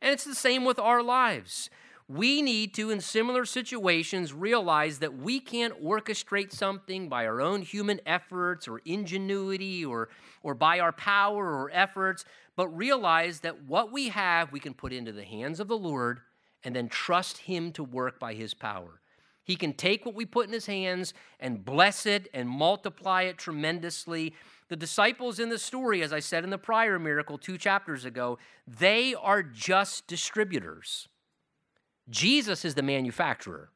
And 0.00 0.12
it's 0.12 0.24
the 0.24 0.34
same 0.34 0.64
with 0.64 0.78
our 0.78 1.02
lives. 1.02 1.68
We 2.08 2.42
need 2.42 2.74
to, 2.74 2.90
in 2.90 3.00
similar 3.00 3.44
situations, 3.44 4.32
realize 4.32 4.98
that 5.00 5.18
we 5.18 5.40
can't 5.40 5.82
orchestrate 5.82 6.52
something 6.52 7.08
by 7.08 7.26
our 7.26 7.40
own 7.40 7.62
human 7.62 8.00
efforts 8.06 8.68
or 8.68 8.80
ingenuity 8.84 9.84
or, 9.84 10.08
or 10.42 10.54
by 10.54 10.78
our 10.78 10.92
power 10.92 11.44
or 11.44 11.70
efforts, 11.72 12.24
but 12.54 12.68
realize 12.68 13.40
that 13.40 13.64
what 13.64 13.90
we 13.90 14.10
have 14.10 14.52
we 14.52 14.60
can 14.60 14.74
put 14.74 14.92
into 14.92 15.12
the 15.12 15.24
hands 15.24 15.58
of 15.58 15.68
the 15.68 15.78
Lord 15.78 16.20
and 16.64 16.76
then 16.76 16.88
trust 16.88 17.38
Him 17.38 17.72
to 17.72 17.82
work 17.82 18.20
by 18.20 18.34
His 18.34 18.54
power. 18.54 19.00
He 19.44 19.56
can 19.56 19.72
take 19.72 20.06
what 20.06 20.14
we 20.14 20.24
put 20.24 20.46
in 20.46 20.52
His 20.52 20.66
hands 20.66 21.14
and 21.40 21.64
bless 21.64 22.06
it 22.06 22.28
and 22.32 22.48
multiply 22.48 23.22
it 23.22 23.38
tremendously. 23.38 24.34
The 24.68 24.76
disciples 24.76 25.38
in 25.38 25.48
the 25.48 25.58
story, 25.58 26.02
as 26.02 26.12
I 26.12 26.20
said 26.20 26.44
in 26.44 26.50
the 26.50 26.58
prior 26.58 26.98
miracle 26.98 27.38
two 27.38 27.58
chapters 27.58 28.04
ago, 28.04 28.38
they 28.66 29.14
are 29.14 29.42
just 29.42 30.06
distributors. 30.06 31.08
Jesus 32.08 32.64
is 32.64 32.74
the 32.74 32.82
manufacturer. 32.82 33.70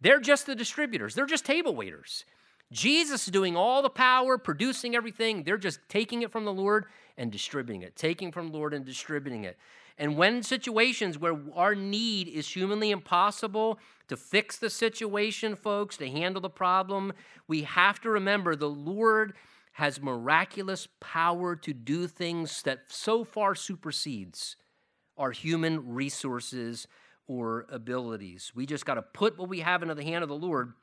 They're 0.00 0.20
just 0.20 0.46
the 0.46 0.54
distributors, 0.54 1.14
they're 1.14 1.26
just 1.26 1.44
table 1.44 1.74
waiters. 1.74 2.24
Jesus 2.72 3.26
is 3.26 3.32
doing 3.32 3.56
all 3.56 3.82
the 3.82 3.90
power, 3.90 4.36
producing 4.36 4.96
everything. 4.96 5.44
They're 5.44 5.56
just 5.56 5.78
taking 5.88 6.22
it 6.22 6.32
from 6.32 6.44
the 6.44 6.52
Lord 6.52 6.86
and 7.16 7.30
distributing 7.30 7.82
it, 7.82 7.94
taking 7.94 8.32
from 8.32 8.48
the 8.48 8.58
Lord 8.58 8.74
and 8.74 8.84
distributing 8.84 9.44
it. 9.44 9.56
And 9.96 10.16
when 10.16 10.42
situations 10.42 11.18
where 11.18 11.36
our 11.54 11.74
need 11.74 12.28
is 12.28 12.48
humanly 12.48 12.90
impossible 12.90 13.78
to 14.08 14.16
fix 14.16 14.58
the 14.58 14.70
situation, 14.70 15.54
folks, 15.54 15.96
to 15.98 16.08
handle 16.08 16.42
the 16.42 16.50
problem, 16.50 17.12
we 17.46 17.62
have 17.62 18.00
to 18.00 18.10
remember 18.10 18.56
the 18.56 18.68
Lord 18.68 19.34
has 19.72 20.00
miraculous 20.00 20.88
power 21.00 21.56
to 21.56 21.72
do 21.72 22.06
things 22.06 22.62
that 22.62 22.80
so 22.88 23.24
far 23.24 23.54
supersedes 23.54 24.56
our 25.16 25.30
human 25.30 25.94
resources 25.94 26.86
or 27.26 27.66
abilities. 27.70 28.52
We 28.54 28.66
just 28.66 28.86
got 28.86 28.94
to 28.94 29.02
put 29.02 29.38
what 29.38 29.48
we 29.48 29.60
have 29.60 29.82
into 29.82 29.94
the 29.94 30.04
hand 30.04 30.22
of 30.22 30.28
the 30.28 30.36
Lord 30.36 30.74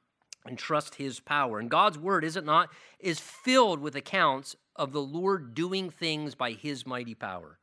and 0.45 0.57
trust 0.57 0.95
his 0.95 1.19
power. 1.19 1.59
And 1.59 1.69
God's 1.69 1.97
word, 1.97 2.23
is 2.23 2.35
it 2.35 2.45
not, 2.45 2.69
is 2.99 3.19
filled 3.19 3.79
with 3.79 3.95
accounts 3.95 4.55
of 4.75 4.91
the 4.91 5.01
Lord 5.01 5.53
doing 5.53 5.89
things 5.89 6.33
by 6.35 6.51
his 6.51 6.85
mighty 6.85 7.13
power. 7.13 7.59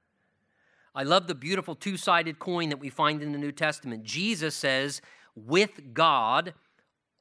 I 0.95 1.03
love 1.03 1.27
the 1.27 1.35
beautiful 1.35 1.75
two 1.75 1.97
sided 1.97 2.39
coin 2.39 2.69
that 2.71 2.81
we 2.81 2.91
find 2.91 3.23
in 3.23 3.33
the 3.33 3.39
New 3.39 3.53
Testament. 3.53 4.03
Jesus 4.03 4.55
says, 4.55 5.01
with 5.35 5.95
God, 5.95 6.55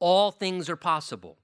all 0.00 0.30
things 0.30 0.68
are 0.68 0.76
possible. 0.76 1.38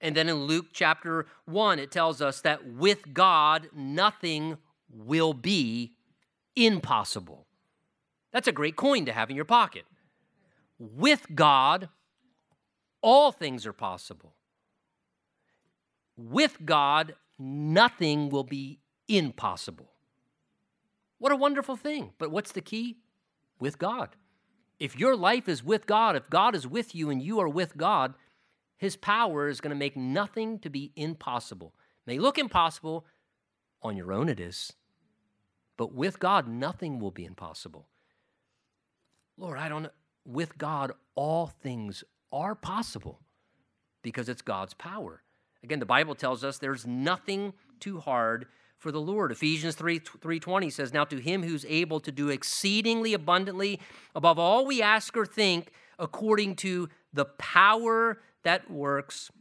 And 0.00 0.14
then 0.14 0.28
in 0.28 0.44
Luke 0.44 0.66
chapter 0.72 1.26
1, 1.46 1.78
it 1.78 1.90
tells 1.90 2.20
us 2.20 2.40
that 2.42 2.66
with 2.66 3.14
God, 3.14 3.68
nothing 3.74 4.58
will 4.90 5.32
be 5.32 5.94
impossible. 6.54 7.46
That's 8.32 8.48
a 8.48 8.52
great 8.52 8.76
coin 8.76 9.06
to 9.06 9.12
have 9.12 9.30
in 9.30 9.36
your 9.36 9.44
pocket. 9.44 9.84
With 10.78 11.26
God, 11.34 11.88
all 13.00 13.32
things 13.32 13.66
are 13.66 13.72
possible. 13.72 14.34
With 16.16 16.64
God, 16.64 17.14
nothing 17.38 18.28
will 18.28 18.44
be 18.44 18.80
impossible. 19.08 19.90
What 21.18 21.32
a 21.32 21.36
wonderful 21.36 21.76
thing. 21.76 22.12
But 22.18 22.30
what's 22.30 22.52
the 22.52 22.60
key? 22.60 22.98
With 23.58 23.78
God. 23.78 24.16
If 24.78 24.98
your 24.98 25.16
life 25.16 25.48
is 25.48 25.64
with 25.64 25.86
God, 25.86 26.16
if 26.16 26.28
God 26.28 26.54
is 26.54 26.66
with 26.66 26.94
you 26.94 27.08
and 27.08 27.22
you 27.22 27.40
are 27.40 27.48
with 27.48 27.76
God, 27.76 28.14
his 28.76 28.96
power 28.96 29.48
is 29.48 29.60
going 29.60 29.70
to 29.70 29.76
make 29.76 29.96
nothing 29.96 30.58
to 30.58 30.68
be 30.68 30.92
impossible. 30.96 31.74
It 32.06 32.10
may 32.10 32.18
look 32.18 32.38
impossible, 32.38 33.06
on 33.82 33.96
your 33.96 34.12
own 34.12 34.28
it 34.28 34.38
is. 34.38 34.74
But 35.76 35.94
with 35.94 36.18
God, 36.18 36.48
nothing 36.48 36.98
will 36.98 37.10
be 37.10 37.24
impossible. 37.24 37.88
Lord, 39.38 39.58
I 39.58 39.68
don't 39.68 39.84
know. 39.84 39.90
With 40.24 40.58
God, 40.58 40.92
all 41.14 41.46
things 41.46 42.02
are 42.32 42.54
possible 42.54 43.20
because 44.02 44.28
it's 44.28 44.42
God's 44.42 44.74
power. 44.74 45.22
Again, 45.62 45.78
the 45.78 45.86
Bible 45.86 46.14
tells 46.14 46.44
us 46.44 46.58
there's 46.58 46.86
nothing 46.86 47.52
too 47.80 48.00
hard 48.00 48.46
for 48.86 48.92
the 48.92 49.00
Lord. 49.00 49.32
Ephesians 49.32 49.74
3 49.74 49.98
3:20 49.98 50.70
says, 50.70 50.92
"Now 50.92 51.04
to 51.06 51.18
him 51.18 51.42
who's 51.42 51.64
able 51.64 51.98
to 51.98 52.12
do 52.12 52.28
exceedingly 52.28 53.14
abundantly 53.14 53.80
above 54.14 54.38
all 54.38 54.64
we 54.64 54.80
ask 54.80 55.16
or 55.16 55.26
think, 55.26 55.72
according 55.98 56.54
to 56.56 56.88
the 57.12 57.24
power 57.24 58.22
that 58.44 58.70
works 58.70 59.32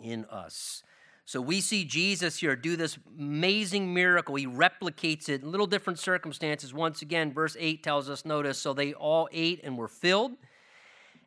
in 0.00 0.24
us." 0.24 0.82
So 1.26 1.42
we 1.42 1.60
see 1.60 1.84
Jesus 1.84 2.38
here 2.38 2.56
do 2.56 2.76
this 2.76 2.98
amazing 3.18 3.92
miracle. 3.92 4.36
He 4.36 4.46
replicates 4.46 5.28
it 5.28 5.42
in 5.42 5.50
little 5.50 5.66
different 5.66 5.98
circumstances. 5.98 6.72
Once 6.72 7.02
again, 7.02 7.34
verse 7.34 7.58
8 7.60 7.82
tells 7.82 8.08
us, 8.08 8.24
notice, 8.24 8.58
so 8.58 8.72
they 8.72 8.94
all 8.94 9.28
ate 9.32 9.60
and 9.62 9.76
were 9.76 9.88
filled. 9.88 10.38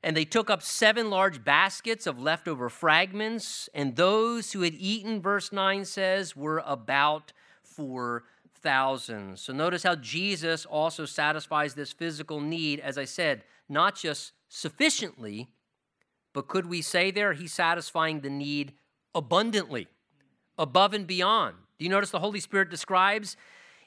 And 0.02 0.18
they 0.18 0.26
took 0.26 0.50
up 0.50 0.64
seven 0.64 1.12
large 1.12 1.44
baskets 1.44 2.08
of 2.08 2.20
leftover 2.20 2.70
fragments. 2.70 3.70
And 3.76 3.96
those 3.96 4.54
who 4.54 4.62
had 4.62 4.74
eaten, 4.74 5.22
verse 5.22 5.52
9 5.52 5.86
says, 5.86 6.36
were 6.36 6.64
about 6.66 7.34
4,000. 7.82 9.40
So 9.40 9.54
notice 9.54 9.84
how 9.84 9.96
Jesus 9.96 10.66
also 10.66 11.06
satisfies 11.06 11.74
this 11.74 11.92
physical 11.92 12.40
need, 12.40 12.80
as 12.80 12.98
I 12.98 13.06
said, 13.06 13.44
not 13.68 13.96
just 13.96 14.34
sufficiently, 14.50 15.50
but 16.34 16.48
could 16.48 16.68
we 16.68 16.82
say 16.82 17.10
there, 17.10 17.34
he's 17.34 17.54
satisfying 17.54 18.22
the 18.22 18.30
need 18.30 18.74
abundantly, 19.16 19.88
above 20.58 20.94
and 20.94 21.08
beyond. 21.08 21.56
Do 21.80 21.86
you 21.86 21.90
notice 21.90 22.12
the 22.12 22.20
Holy 22.20 22.40
Spirit 22.40 22.70
describes? 22.70 23.36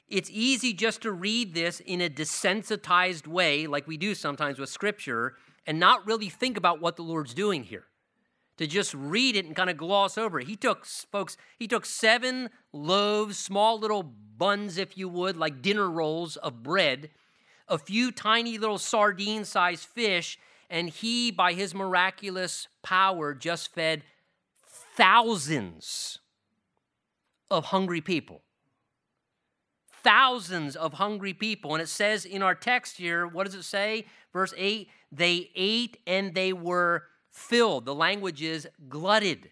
It's 0.09 0.29
easy 0.31 0.73
just 0.73 1.01
to 1.03 1.11
read 1.11 1.53
this 1.53 1.79
in 1.79 2.01
a 2.01 2.09
desensitized 2.09 3.27
way, 3.27 3.65
like 3.65 3.87
we 3.87 3.97
do 3.97 4.13
sometimes 4.13 4.59
with 4.59 4.69
Scripture, 4.69 5.35
and 5.65 5.79
not 5.79 6.05
really 6.05 6.29
think 6.29 6.57
about 6.57 6.81
what 6.81 6.97
the 6.97 7.01
Lord's 7.01 7.33
doing 7.33 7.63
here. 7.63 7.85
To 8.57 8.67
just 8.67 8.93
read 8.93 9.35
it 9.35 9.45
and 9.45 9.55
kind 9.55 9.69
of 9.69 9.77
gloss 9.77 10.17
over 10.17 10.39
it. 10.39 10.47
He 10.47 10.55
took, 10.55 10.85
folks, 10.85 11.35
he 11.59 11.67
took 11.67 11.85
seven 11.85 12.49
loaves, 12.71 13.37
small 13.37 13.77
little 13.77 14.03
buns, 14.03 14.77
if 14.77 14.97
you 14.97 15.09
would, 15.09 15.35
like 15.35 15.61
dinner 15.61 15.89
rolls 15.89 16.37
of 16.37 16.63
bread, 16.63 17.09
a 17.67 17.77
few 17.77 18.11
tiny 18.11 18.57
little 18.57 18.77
sardine 18.77 19.43
sized 19.43 19.85
fish, 19.85 20.39
and 20.69 20.89
he, 20.89 21.31
by 21.31 21.53
his 21.53 21.75
miraculous 21.75 22.67
power, 22.81 23.33
just 23.33 23.73
fed 23.73 24.03
thousands 24.95 26.19
of 27.51 27.65
hungry 27.65 28.01
people. 28.01 28.41
Thousands 30.03 30.75
of 30.75 30.93
hungry 30.93 31.33
people. 31.33 31.73
And 31.73 31.81
it 31.81 31.89
says 31.89 32.25
in 32.25 32.43
our 32.43 32.55
text 32.55 32.97
here, 32.97 33.27
what 33.27 33.45
does 33.45 33.55
it 33.55 33.63
say? 33.63 34.05
Verse 34.31 34.53
8 34.57 34.87
they 35.11 35.49
ate 35.55 35.97
and 36.05 36.33
they 36.33 36.51
were 36.51 37.03
filled. 37.35 37.85
The 37.85 37.93
language 37.93 38.41
is 38.41 38.67
glutted, 38.87 39.51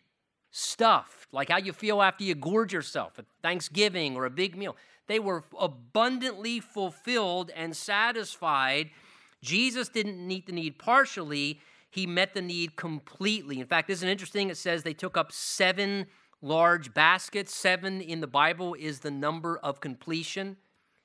stuffed, 0.51 1.27
like 1.34 1.49
how 1.49 1.57
you 1.57 1.73
feel 1.73 2.01
after 2.01 2.23
you 2.23 2.34
gorge 2.34 2.71
yourself 2.71 3.19
at 3.19 3.25
Thanksgiving 3.41 4.15
or 4.15 4.25
a 4.25 4.29
big 4.29 4.55
meal. 4.55 4.77
They 5.07 5.19
were 5.19 5.43
abundantly 5.59 6.61
fulfilled 6.61 7.51
and 7.55 7.75
satisfied. 7.75 8.89
Jesus 9.41 9.89
didn't 9.89 10.25
meet 10.25 10.47
the 10.47 10.53
need 10.53 10.79
partially, 10.79 11.59
he 11.89 12.07
met 12.07 12.34
the 12.34 12.41
need 12.41 12.75
completely. 12.75 13.59
In 13.59 13.67
fact, 13.67 13.88
this 13.88 13.99
isn't 13.99 14.09
interesting? 14.09 14.49
It 14.49 14.57
says 14.57 14.81
they 14.81 14.95
took 14.95 15.17
up 15.17 15.31
seven 15.31 16.07
large 16.41 16.93
baskets. 16.93 17.53
Seven 17.53 18.01
in 18.01 18.21
the 18.21 18.27
Bible 18.27 18.75
is 18.79 19.01
the 19.01 19.11
number 19.11 19.57
of 19.57 19.79
completion. 19.79 20.57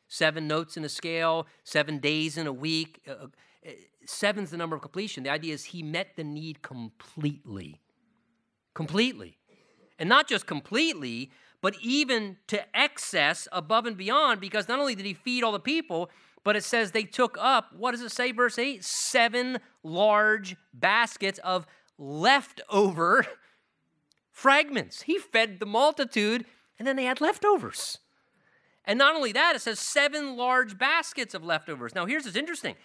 Seven 0.06 0.48
notes 0.48 0.78
in 0.78 0.84
a 0.84 0.88
scale, 0.88 1.46
seven 1.64 1.98
days 1.98 2.38
in 2.38 2.46
a 2.46 2.52
week. 2.52 3.02
Uh, 3.06 3.26
uh, 3.66 3.70
Seven's 4.08 4.50
the 4.50 4.56
number 4.56 4.74
of 4.74 4.80
completion. 4.80 5.22
The 5.22 5.30
idea 5.30 5.52
is 5.52 5.66
he 5.66 5.82
met 5.82 6.16
the 6.16 6.24
need 6.24 6.62
completely. 6.62 7.82
Completely. 8.74 9.36
And 9.98 10.08
not 10.08 10.26
just 10.26 10.46
completely, 10.46 11.30
but 11.60 11.74
even 11.82 12.38
to 12.46 12.64
excess 12.76 13.48
above 13.52 13.84
and 13.84 13.98
beyond, 13.98 14.40
because 14.40 14.66
not 14.66 14.78
only 14.78 14.94
did 14.94 15.04
he 15.04 15.12
feed 15.12 15.44
all 15.44 15.52
the 15.52 15.60
people, 15.60 16.10
but 16.42 16.56
it 16.56 16.64
says 16.64 16.92
they 16.92 17.02
took 17.02 17.36
up, 17.38 17.74
what 17.76 17.90
does 17.90 18.00
it 18.00 18.10
say, 18.10 18.32
verse 18.32 18.58
8? 18.58 18.82
Seven 18.82 19.58
large 19.82 20.56
baskets 20.72 21.38
of 21.40 21.66
leftover 21.98 23.26
fragments. 24.32 25.02
He 25.02 25.18
fed 25.18 25.60
the 25.60 25.66
multitude, 25.66 26.46
and 26.78 26.88
then 26.88 26.96
they 26.96 27.04
had 27.04 27.20
leftovers. 27.20 27.98
And 28.86 28.98
not 28.98 29.14
only 29.14 29.32
that, 29.32 29.54
it 29.54 29.60
says 29.60 29.78
seven 29.78 30.34
large 30.36 30.78
baskets 30.78 31.34
of 31.34 31.44
leftovers. 31.44 31.94
Now, 31.94 32.06
here's 32.06 32.24
what's 32.24 32.36
interesting 32.36 32.76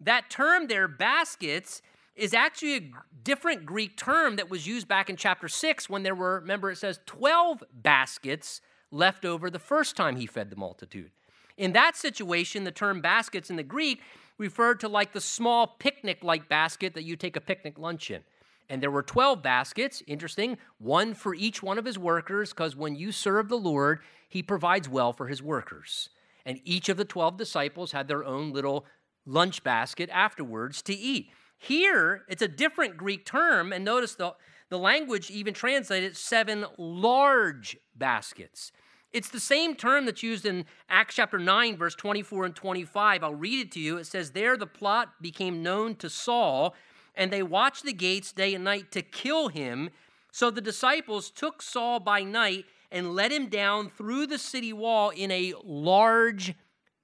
that 0.00 0.30
term 0.30 0.66
there, 0.66 0.88
baskets, 0.88 1.82
is 2.14 2.32
actually 2.32 2.76
a 2.76 2.90
different 3.24 3.66
Greek 3.66 3.96
term 3.96 4.36
that 4.36 4.48
was 4.48 4.66
used 4.66 4.88
back 4.88 5.10
in 5.10 5.16
chapter 5.16 5.48
6 5.48 5.90
when 5.90 6.02
there 6.02 6.14
were, 6.14 6.40
remember, 6.40 6.70
it 6.70 6.78
says 6.78 7.00
12 7.06 7.62
baskets 7.72 8.60
left 8.90 9.24
over 9.24 9.50
the 9.50 9.58
first 9.58 9.96
time 9.96 10.16
he 10.16 10.26
fed 10.26 10.48
the 10.50 10.56
multitude. 10.56 11.10
In 11.56 11.72
that 11.72 11.96
situation, 11.96 12.64
the 12.64 12.70
term 12.70 13.00
baskets 13.00 13.50
in 13.50 13.56
the 13.56 13.62
Greek 13.62 14.00
referred 14.38 14.80
to 14.80 14.88
like 14.88 15.12
the 15.12 15.20
small 15.20 15.66
picnic 15.66 16.22
like 16.22 16.48
basket 16.48 16.94
that 16.94 17.04
you 17.04 17.16
take 17.16 17.36
a 17.36 17.40
picnic 17.40 17.78
lunch 17.78 18.10
in. 18.10 18.22
And 18.68 18.82
there 18.82 18.90
were 18.90 19.02
12 19.02 19.42
baskets, 19.42 20.02
interesting, 20.06 20.58
one 20.78 21.14
for 21.14 21.34
each 21.34 21.62
one 21.62 21.78
of 21.78 21.84
his 21.84 21.98
workers, 21.98 22.50
because 22.50 22.74
when 22.76 22.96
you 22.96 23.12
serve 23.12 23.48
the 23.48 23.56
Lord, 23.58 24.00
he 24.28 24.42
provides 24.42 24.88
well 24.88 25.12
for 25.12 25.28
his 25.28 25.42
workers. 25.42 26.10
and 26.46 26.60
each 26.64 26.88
of 26.88 26.96
the 26.96 27.04
12 27.04 27.36
disciples 27.36 27.92
had 27.92 28.06
their 28.06 28.24
own 28.24 28.52
little 28.52 28.86
lunch 29.26 29.62
basket 29.62 30.08
afterwards 30.12 30.80
to 30.82 30.94
eat. 30.94 31.30
Here, 31.58 32.24
it's 32.28 32.42
a 32.42 32.48
different 32.48 32.96
Greek 32.96 33.24
term, 33.24 33.72
and 33.72 33.84
notice 33.84 34.14
the, 34.14 34.34
the 34.68 34.78
language 34.78 35.30
even 35.30 35.54
translated 35.54 36.16
seven 36.16 36.66
large 36.78 37.76
baskets. 37.94 38.72
It's 39.12 39.30
the 39.30 39.40
same 39.40 39.74
term 39.74 40.04
that's 40.04 40.22
used 40.22 40.44
in 40.44 40.66
Acts 40.88 41.14
chapter 41.14 41.38
9, 41.38 41.76
verse 41.76 41.94
24 41.94 42.44
and 42.46 42.54
25. 42.54 43.24
I'll 43.24 43.34
read 43.34 43.66
it 43.66 43.72
to 43.72 43.80
you. 43.80 43.96
It 43.96 44.06
says, 44.06 44.32
There 44.32 44.56
the 44.56 44.66
plot 44.66 45.22
became 45.22 45.62
known 45.62 45.94
to 45.96 46.10
Saul, 46.10 46.74
and 47.14 47.32
they 47.32 47.42
watched 47.42 47.84
the 47.84 47.94
gates 47.94 48.32
day 48.32 48.54
and 48.54 48.64
night 48.64 48.92
to 48.92 49.02
kill 49.02 49.48
him. 49.48 49.90
So 50.32 50.50
the 50.50 50.60
disciples 50.60 51.30
took 51.30 51.62
Saul 51.62 51.98
by 51.98 52.22
night 52.22 52.66
and 52.90 53.14
let 53.14 53.32
him 53.32 53.46
down 53.46 53.88
through 53.88 54.26
the 54.26 54.38
city 54.38 54.72
wall 54.72 55.10
in 55.10 55.30
a 55.30 55.54
large 55.64 56.54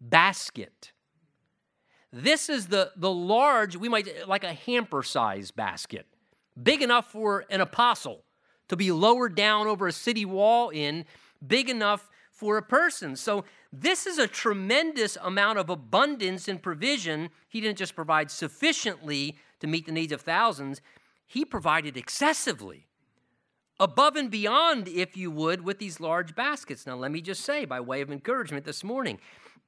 basket. 0.00 0.91
This 2.12 2.48
is 2.48 2.66
the, 2.66 2.92
the 2.96 3.10
large, 3.10 3.76
we 3.76 3.88
might 3.88 4.28
like 4.28 4.44
a 4.44 4.52
hamper 4.52 5.02
size 5.02 5.50
basket, 5.50 6.06
big 6.62 6.82
enough 6.82 7.10
for 7.10 7.44
an 7.48 7.60
apostle 7.60 8.24
to 8.68 8.76
be 8.76 8.92
lowered 8.92 9.34
down 9.34 9.66
over 9.66 9.86
a 9.86 9.92
city 9.92 10.24
wall 10.24 10.68
in, 10.68 11.06
big 11.46 11.70
enough 11.70 12.10
for 12.30 12.58
a 12.58 12.62
person. 12.62 13.16
So, 13.16 13.44
this 13.74 14.06
is 14.06 14.18
a 14.18 14.26
tremendous 14.26 15.16
amount 15.22 15.58
of 15.58 15.70
abundance 15.70 16.46
and 16.46 16.62
provision. 16.62 17.30
He 17.48 17.62
didn't 17.62 17.78
just 17.78 17.96
provide 17.96 18.30
sufficiently 18.30 19.38
to 19.60 19.66
meet 19.66 19.86
the 19.86 19.92
needs 19.92 20.12
of 20.12 20.20
thousands, 20.20 20.82
he 21.26 21.44
provided 21.44 21.96
excessively 21.96 22.88
above 23.80 24.16
and 24.16 24.30
beyond, 24.30 24.86
if 24.88 25.16
you 25.16 25.30
would, 25.30 25.62
with 25.62 25.78
these 25.78 26.00
large 26.00 26.34
baskets. 26.34 26.86
Now, 26.86 26.96
let 26.96 27.10
me 27.10 27.20
just 27.20 27.42
say, 27.42 27.64
by 27.64 27.80
way 27.80 28.00
of 28.00 28.10
encouragement 28.10 28.64
this 28.64 28.84
morning, 28.84 29.18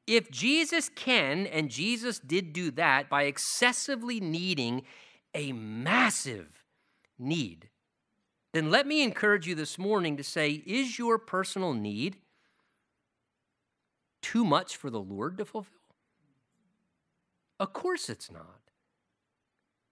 if 0.07 0.31
Jesus 0.31 0.89
can, 0.89 1.47
and 1.47 1.71
Jesus 1.71 2.19
did 2.19 2.53
do 2.53 2.71
that 2.73 3.09
by 3.09 3.23
excessively 3.23 4.21
needing 4.21 4.83
a 5.35 5.53
massive 5.53 6.65
need, 7.19 7.69
then 8.53 8.71
let 8.71 8.87
me 8.87 9.03
encourage 9.03 9.47
you 9.47 9.55
this 9.55 9.79
morning 9.79 10.17
to 10.17 10.23
say, 10.23 10.63
is 10.67 10.99
your 10.99 11.19
personal 11.19 11.73
need 11.73 12.17
too 14.23 14.45
much 14.45 14.77
for 14.77 14.91
the 14.91 15.01
Lord 15.01 15.39
to 15.39 15.45
fulfill? 15.45 15.73
Of 17.59 17.73
course 17.73 18.09
it's 18.09 18.31
not. 18.31 18.61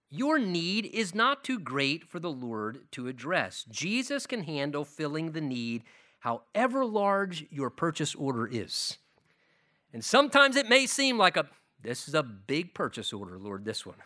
Your 0.09 0.37
need 0.37 0.85
is 0.85 1.15
not 1.15 1.43
too 1.43 1.59
great 1.59 2.07
for 2.07 2.19
the 2.19 2.31
Lord 2.31 2.81
to 2.91 3.07
address. 3.07 3.65
Jesus 3.69 4.27
can 4.27 4.43
handle 4.43 4.85
filling 4.85 5.31
the 5.31 5.41
need, 5.41 5.83
however 6.19 6.85
large 6.85 7.47
your 7.49 7.71
purchase 7.71 8.13
order 8.13 8.47
is. 8.47 8.99
And 9.93 10.03
sometimes 10.03 10.55
it 10.55 10.67
may 10.67 10.87
seem 10.87 11.17
like 11.17 11.37
a 11.37 11.47
this 11.81 12.07
is 12.07 12.15
a 12.15 12.23
big 12.23 12.73
purchase 12.73 13.11
order, 13.11 13.37
Lord, 13.37 13.65
this 13.65 13.85
one. 13.85 13.97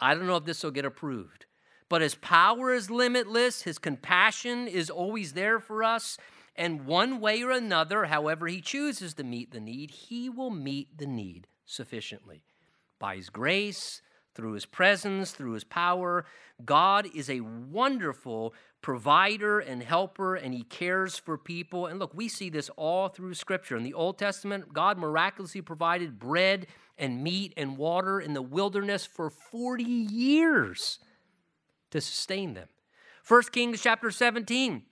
I 0.00 0.14
don't 0.14 0.26
know 0.26 0.36
if 0.36 0.44
this 0.44 0.62
will 0.62 0.70
get 0.70 0.84
approved. 0.84 1.46
But 1.88 2.02
his 2.02 2.14
power 2.14 2.72
is 2.72 2.90
limitless, 2.90 3.62
his 3.62 3.78
compassion 3.78 4.68
is 4.68 4.90
always 4.90 5.32
there 5.32 5.58
for 5.58 5.82
us, 5.82 6.18
and 6.54 6.86
one 6.86 7.18
way 7.18 7.42
or 7.42 7.50
another, 7.50 8.04
however 8.04 8.46
he 8.46 8.60
chooses 8.60 9.14
to 9.14 9.24
meet 9.24 9.52
the 9.52 9.60
need, 9.60 9.90
he 9.90 10.28
will 10.28 10.50
meet 10.50 10.98
the 10.98 11.06
need 11.06 11.46
sufficiently 11.64 12.44
by 12.98 13.16
his 13.16 13.30
grace, 13.30 14.02
through 14.34 14.52
his 14.52 14.66
presence, 14.66 15.32
through 15.32 15.52
his 15.52 15.64
power. 15.64 16.24
God 16.64 17.08
is 17.12 17.28
a 17.28 17.40
wonderful 17.40 18.54
provider 18.80 19.58
and 19.58 19.82
helper, 19.82 20.34
and 20.34 20.54
he 20.54 20.62
cares 20.62 21.18
for 21.18 21.36
people. 21.36 21.86
And 21.86 21.98
look, 21.98 22.14
we 22.14 22.28
see 22.28 22.50
this 22.50 22.70
all 22.76 23.08
through 23.08 23.34
Scripture. 23.34 23.76
In 23.76 23.82
the 23.82 23.94
Old 23.94 24.18
Testament, 24.18 24.72
God 24.72 24.98
miraculously 24.98 25.62
provided 25.62 26.18
bread 26.18 26.66
and 26.96 27.22
meat 27.22 27.54
and 27.56 27.76
water 27.76 28.20
in 28.20 28.34
the 28.34 28.42
wilderness 28.42 29.06
for 29.06 29.30
40 29.30 29.84
years 29.84 30.98
to 31.90 32.00
sustain 32.00 32.54
them. 32.54 32.68
1 33.26 33.42
Kings 33.52 33.80
chapter 33.82 34.10
17 34.10 34.82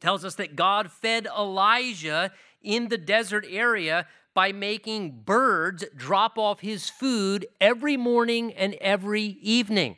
tells 0.00 0.24
us 0.24 0.34
that 0.36 0.56
God 0.56 0.90
fed 0.90 1.26
Elijah 1.26 2.30
in 2.62 2.88
the 2.88 2.98
desert 2.98 3.46
area 3.48 4.06
by 4.34 4.52
making 4.52 5.22
birds 5.24 5.84
drop 5.96 6.38
off 6.38 6.60
his 6.60 6.88
food 6.88 7.46
every 7.60 7.96
morning 7.96 8.52
and 8.52 8.74
every 8.74 9.24
evening. 9.42 9.96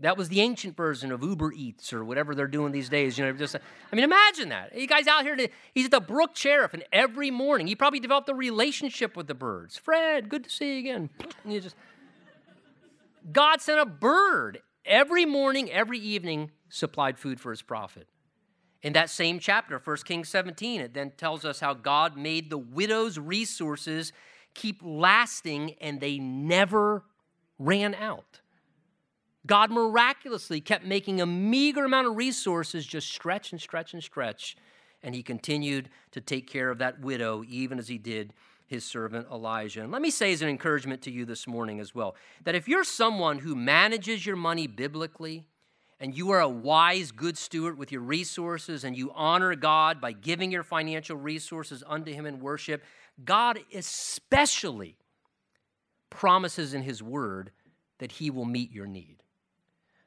That 0.00 0.16
was 0.16 0.28
the 0.28 0.40
ancient 0.40 0.76
version 0.76 1.10
of 1.10 1.22
Uber 1.22 1.52
Eats 1.52 1.92
or 1.92 2.04
whatever 2.04 2.34
they're 2.34 2.46
doing 2.46 2.70
these 2.70 2.88
days. 2.88 3.18
You 3.18 3.24
know, 3.24 3.32
just 3.32 3.56
I 3.56 3.96
mean, 3.96 4.04
imagine 4.04 4.50
that. 4.50 4.76
You 4.78 4.86
guys 4.86 5.08
out 5.08 5.24
here, 5.24 5.34
to, 5.34 5.48
he's 5.74 5.86
at 5.86 5.90
the 5.90 6.00
Brook 6.00 6.34
Cherith, 6.34 6.72
and 6.72 6.84
every 6.92 7.30
morning 7.32 7.66
he 7.66 7.74
probably 7.74 7.98
developed 7.98 8.28
a 8.28 8.34
relationship 8.34 9.16
with 9.16 9.26
the 9.26 9.34
birds. 9.34 9.76
Fred, 9.76 10.28
good 10.28 10.44
to 10.44 10.50
see 10.50 10.74
you 10.74 10.78
again. 10.78 11.10
And 11.42 11.52
you 11.52 11.60
just 11.60 11.74
God 13.32 13.60
sent 13.60 13.80
a 13.80 13.86
bird 13.86 14.60
every 14.84 15.26
morning, 15.26 15.70
every 15.70 15.98
evening, 15.98 16.50
supplied 16.68 17.18
food 17.18 17.40
for 17.40 17.50
his 17.50 17.62
prophet. 17.62 18.06
In 18.82 18.92
that 18.92 19.10
same 19.10 19.40
chapter, 19.40 19.80
1 19.82 19.96
Kings 20.04 20.28
17, 20.28 20.80
it 20.80 20.94
then 20.94 21.10
tells 21.16 21.44
us 21.44 21.58
how 21.60 21.74
God 21.74 22.16
made 22.16 22.48
the 22.48 22.58
widow's 22.58 23.18
resources 23.18 24.12
keep 24.54 24.80
lasting 24.82 25.74
and 25.80 26.00
they 26.00 26.18
never 26.18 27.02
ran 27.58 27.94
out. 27.94 28.40
God 29.48 29.72
miraculously 29.72 30.60
kept 30.60 30.84
making 30.84 31.20
a 31.20 31.26
meager 31.26 31.84
amount 31.84 32.06
of 32.06 32.16
resources 32.16 32.86
just 32.86 33.08
stretch 33.08 33.50
and 33.50 33.60
stretch 33.60 33.94
and 33.94 34.02
stretch. 34.02 34.56
And 35.02 35.14
he 35.14 35.22
continued 35.22 35.88
to 36.12 36.20
take 36.20 36.46
care 36.46 36.70
of 36.70 36.78
that 36.78 37.00
widow, 37.00 37.42
even 37.48 37.78
as 37.78 37.88
he 37.88 37.98
did 37.98 38.32
his 38.66 38.84
servant 38.84 39.26
Elijah. 39.32 39.82
And 39.82 39.90
let 39.90 40.02
me 40.02 40.10
say 40.10 40.32
as 40.32 40.42
an 40.42 40.48
encouragement 40.48 41.02
to 41.02 41.10
you 41.10 41.24
this 41.24 41.46
morning 41.46 41.80
as 41.80 41.94
well 41.94 42.14
that 42.44 42.54
if 42.54 42.68
you're 42.68 42.84
someone 42.84 43.38
who 43.38 43.56
manages 43.56 44.24
your 44.24 44.36
money 44.36 44.66
biblically, 44.66 45.46
and 46.00 46.16
you 46.16 46.30
are 46.30 46.40
a 46.40 46.48
wise, 46.48 47.10
good 47.10 47.36
steward 47.36 47.76
with 47.76 47.90
your 47.90 48.02
resources, 48.02 48.84
and 48.84 48.96
you 48.96 49.10
honor 49.14 49.54
God 49.56 50.00
by 50.00 50.12
giving 50.12 50.52
your 50.52 50.62
financial 50.62 51.16
resources 51.16 51.82
unto 51.86 52.12
Him 52.12 52.24
in 52.24 52.38
worship, 52.38 52.84
God 53.24 53.58
especially 53.74 54.96
promises 56.08 56.72
in 56.72 56.82
His 56.82 57.02
Word 57.02 57.50
that 57.98 58.12
He 58.12 58.30
will 58.30 58.44
meet 58.44 58.70
your 58.70 58.86
need. 58.86 59.24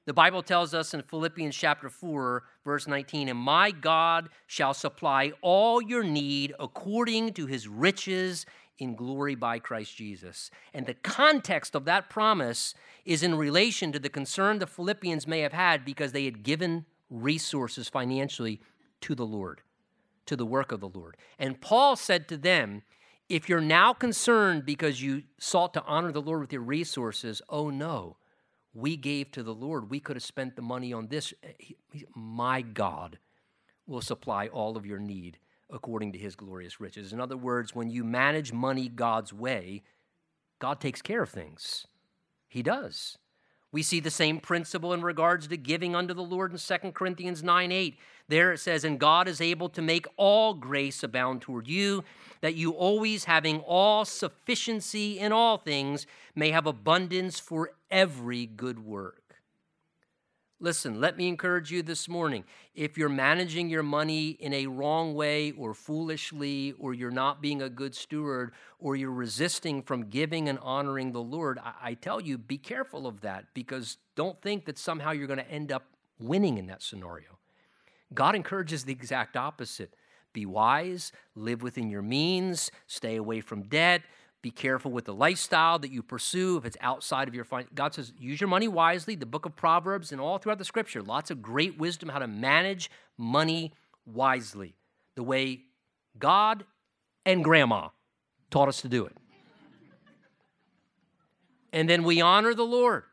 The 0.05 0.13
Bible 0.13 0.41
tells 0.41 0.73
us 0.73 0.95
in 0.95 1.03
Philippians 1.03 1.55
chapter 1.55 1.87
4, 1.87 2.43
verse 2.65 2.87
19, 2.87 3.29
and 3.29 3.37
my 3.37 3.69
God 3.69 4.29
shall 4.47 4.73
supply 4.73 5.31
all 5.41 5.79
your 5.81 6.03
need 6.03 6.53
according 6.59 7.33
to 7.33 7.45
his 7.45 7.67
riches 7.67 8.47
in 8.79 8.95
glory 8.95 9.35
by 9.35 9.59
Christ 9.59 9.95
Jesus. 9.95 10.49
And 10.73 10.87
the 10.87 10.95
context 10.95 11.75
of 11.75 11.85
that 11.85 12.09
promise 12.09 12.73
is 13.05 13.21
in 13.21 13.35
relation 13.35 13.91
to 13.91 13.99
the 13.99 14.09
concern 14.09 14.57
the 14.57 14.65
Philippians 14.65 15.27
may 15.27 15.41
have 15.41 15.53
had 15.53 15.85
because 15.85 16.13
they 16.13 16.25
had 16.25 16.41
given 16.41 16.85
resources 17.11 17.87
financially 17.87 18.59
to 19.01 19.13
the 19.13 19.25
Lord, 19.25 19.61
to 20.25 20.35
the 20.35 20.47
work 20.47 20.71
of 20.71 20.79
the 20.79 20.89
Lord. 20.89 21.15
And 21.37 21.61
Paul 21.61 21.95
said 21.95 22.27
to 22.29 22.37
them, 22.37 22.81
if 23.29 23.47
you're 23.47 23.61
now 23.61 23.93
concerned 23.93 24.65
because 24.65 25.01
you 25.01 25.23
sought 25.37 25.75
to 25.75 25.83
honor 25.83 26.11
the 26.11 26.21
Lord 26.21 26.41
with 26.41 26.51
your 26.51 26.63
resources, 26.63 27.41
oh 27.49 27.69
no, 27.69 28.17
we 28.73 28.95
gave 28.95 29.31
to 29.31 29.43
the 29.43 29.53
Lord. 29.53 29.89
We 29.89 29.99
could 29.99 30.15
have 30.15 30.23
spent 30.23 30.55
the 30.55 30.61
money 30.61 30.93
on 30.93 31.07
this. 31.07 31.33
Eh, 31.43 32.03
My 32.15 32.61
God 32.61 33.19
will 33.85 34.01
supply 34.01 34.47
all 34.47 34.77
of 34.77 34.85
your 34.85 34.99
need 34.99 35.37
according 35.69 36.11
to 36.13 36.19
his 36.19 36.35
glorious 36.35 36.79
riches. 36.79 37.13
In 37.13 37.21
other 37.21 37.37
words, 37.37 37.73
when 37.73 37.89
you 37.89 38.03
manage 38.03 38.51
money 38.51 38.89
God's 38.89 39.33
way, 39.33 39.83
God 40.59 40.79
takes 40.79 41.01
care 41.01 41.23
of 41.23 41.29
things. 41.29 41.87
He 42.47 42.61
does. 42.61 43.17
We 43.71 43.83
see 43.83 44.01
the 44.01 44.11
same 44.11 44.39
principle 44.39 44.93
in 44.93 45.01
regards 45.01 45.47
to 45.47 45.57
giving 45.57 45.95
unto 45.95 46.13
the 46.13 46.21
Lord 46.21 46.51
in 46.51 46.57
2 46.57 46.91
Corinthians 46.91 47.41
9 47.41 47.71
8. 47.71 47.97
There 48.31 48.53
it 48.53 48.59
says, 48.59 48.85
And 48.85 48.97
God 48.97 49.27
is 49.27 49.41
able 49.41 49.67
to 49.67 49.81
make 49.81 50.07
all 50.15 50.53
grace 50.53 51.03
abound 51.03 51.41
toward 51.41 51.67
you, 51.67 52.05
that 52.39 52.55
you 52.55 52.71
always, 52.71 53.25
having 53.25 53.59
all 53.59 54.05
sufficiency 54.05 55.19
in 55.19 55.33
all 55.33 55.57
things, 55.57 56.07
may 56.33 56.51
have 56.51 56.65
abundance 56.65 57.41
for 57.41 57.73
every 57.89 58.45
good 58.45 58.85
work. 58.85 59.35
Listen, 60.61 61.01
let 61.01 61.17
me 61.17 61.27
encourage 61.27 61.71
you 61.71 61.83
this 61.83 62.07
morning. 62.07 62.45
If 62.73 62.97
you're 62.97 63.09
managing 63.09 63.67
your 63.69 63.83
money 63.83 64.29
in 64.29 64.53
a 64.53 64.67
wrong 64.67 65.13
way 65.13 65.51
or 65.51 65.73
foolishly, 65.73 66.73
or 66.79 66.93
you're 66.93 67.11
not 67.11 67.41
being 67.41 67.61
a 67.61 67.69
good 67.69 67.93
steward, 67.93 68.53
or 68.79 68.95
you're 68.95 69.11
resisting 69.11 69.81
from 69.81 70.03
giving 70.03 70.47
and 70.47 70.57
honoring 70.59 71.11
the 71.11 71.21
Lord, 71.21 71.59
I, 71.59 71.73
I 71.81 71.93
tell 71.95 72.21
you, 72.21 72.37
be 72.37 72.57
careful 72.57 73.07
of 73.07 73.19
that 73.21 73.47
because 73.53 73.97
don't 74.15 74.41
think 74.41 74.63
that 74.67 74.77
somehow 74.77 75.11
you're 75.11 75.27
going 75.27 75.37
to 75.37 75.51
end 75.51 75.69
up 75.69 75.83
winning 76.17 76.57
in 76.57 76.67
that 76.67 76.81
scenario. 76.81 77.40
God 78.13 78.35
encourages 78.35 78.83
the 78.83 78.91
exact 78.91 79.37
opposite. 79.37 79.93
Be 80.33 80.45
wise, 80.45 81.11
live 81.35 81.61
within 81.61 81.89
your 81.89 82.01
means, 82.01 82.71
stay 82.87 83.15
away 83.17 83.41
from 83.41 83.63
debt, 83.63 84.01
be 84.41 84.49
careful 84.49 84.91
with 84.91 85.05
the 85.05 85.13
lifestyle 85.13 85.77
that 85.79 85.91
you 85.91 86.01
pursue 86.01 86.57
if 86.57 86.65
it's 86.65 86.77
outside 86.81 87.27
of 87.27 87.35
your 87.35 87.45
God 87.75 87.93
says 87.93 88.11
use 88.17 88.41
your 88.41 88.47
money 88.47 88.67
wisely. 88.67 89.15
The 89.15 89.25
book 89.25 89.45
of 89.45 89.55
Proverbs 89.55 90.11
and 90.11 90.19
all 90.19 90.39
throughout 90.39 90.57
the 90.57 90.65
scripture, 90.65 91.03
lots 91.03 91.29
of 91.29 91.41
great 91.41 91.77
wisdom 91.77 92.09
how 92.09 92.19
to 92.19 92.27
manage 92.27 92.89
money 93.17 93.73
wisely. 94.05 94.73
The 95.15 95.23
way 95.23 95.61
God 96.17 96.65
and 97.25 97.43
grandma 97.43 97.89
taught 98.49 98.67
us 98.67 98.81
to 98.81 98.89
do 98.89 99.05
it. 99.05 99.15
And 101.71 101.87
then 101.87 102.03
we 102.03 102.19
honor 102.19 102.53
the 102.53 102.65
Lord. 102.65 103.03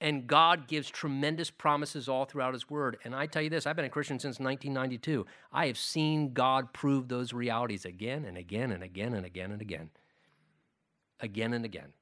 And 0.00 0.26
God 0.26 0.66
gives 0.66 0.88
tremendous 0.88 1.50
promises 1.50 2.08
all 2.08 2.24
throughout 2.24 2.54
His 2.54 2.70
Word. 2.70 2.96
And 3.04 3.14
I 3.14 3.26
tell 3.26 3.42
you 3.42 3.50
this 3.50 3.66
I've 3.66 3.76
been 3.76 3.84
a 3.84 3.90
Christian 3.90 4.18
since 4.18 4.40
1992. 4.40 5.26
I 5.52 5.66
have 5.66 5.76
seen 5.76 6.32
God 6.32 6.72
prove 6.72 7.08
those 7.08 7.32
realities 7.32 7.84
again 7.84 8.24
and 8.24 8.38
again 8.38 8.72
and 8.72 8.82
again 8.82 9.12
and 9.14 9.26
again 9.26 9.52
and 9.52 9.60
again. 9.60 9.90
Again 11.20 11.52
and 11.52 11.64
again. 11.64 11.92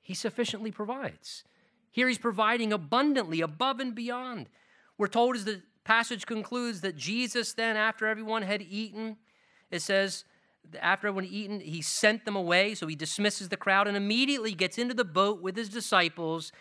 He 0.00 0.14
sufficiently 0.14 0.72
provides. 0.72 1.44
Here 1.90 2.08
He's 2.08 2.18
providing 2.18 2.72
abundantly, 2.72 3.40
above 3.40 3.78
and 3.78 3.94
beyond. 3.94 4.48
We're 4.96 5.06
told 5.06 5.36
as 5.36 5.44
the 5.44 5.62
passage 5.84 6.26
concludes 6.26 6.80
that 6.80 6.96
Jesus, 6.96 7.52
then, 7.52 7.76
after 7.76 8.06
everyone 8.06 8.42
had 8.42 8.62
eaten, 8.62 9.16
it 9.70 9.80
says, 9.80 10.24
after 10.80 11.06
everyone 11.06 11.24
had 11.24 11.32
eaten, 11.32 11.60
he 11.60 11.80
sent 11.82 12.24
them 12.24 12.36
away. 12.36 12.74
So 12.74 12.86
he 12.86 12.96
dismisses 12.96 13.48
the 13.48 13.56
crowd 13.56 13.88
and 13.88 13.96
immediately 13.96 14.52
gets 14.52 14.76
into 14.76 14.94
the 14.94 15.04
boat 15.04 15.40
with 15.40 15.56
his 15.56 15.68
disciples 15.68 16.52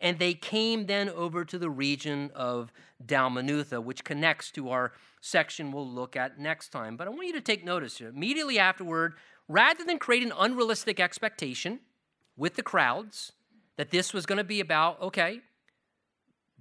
and 0.00 0.18
they 0.18 0.34
came 0.34 0.86
then 0.86 1.08
over 1.08 1.44
to 1.44 1.58
the 1.58 1.70
region 1.70 2.30
of 2.34 2.72
Dalmanutha, 3.04 3.82
which 3.82 4.04
connects 4.04 4.50
to 4.52 4.70
our 4.70 4.92
section 5.20 5.72
we'll 5.72 5.88
look 5.88 6.16
at 6.16 6.38
next 6.38 6.68
time. 6.68 6.96
But 6.96 7.06
I 7.06 7.10
want 7.10 7.26
you 7.26 7.32
to 7.34 7.40
take 7.40 7.64
notice 7.64 7.98
here. 7.98 8.08
Immediately 8.08 8.58
afterward, 8.58 9.14
rather 9.48 9.84
than 9.84 9.98
create 9.98 10.22
an 10.22 10.32
unrealistic 10.38 11.00
expectation 11.00 11.80
with 12.36 12.54
the 12.54 12.62
crowds 12.62 13.32
that 13.76 13.90
this 13.90 14.12
was 14.12 14.26
going 14.26 14.38
to 14.38 14.44
be 14.44 14.60
about, 14.60 15.00
okay, 15.00 15.40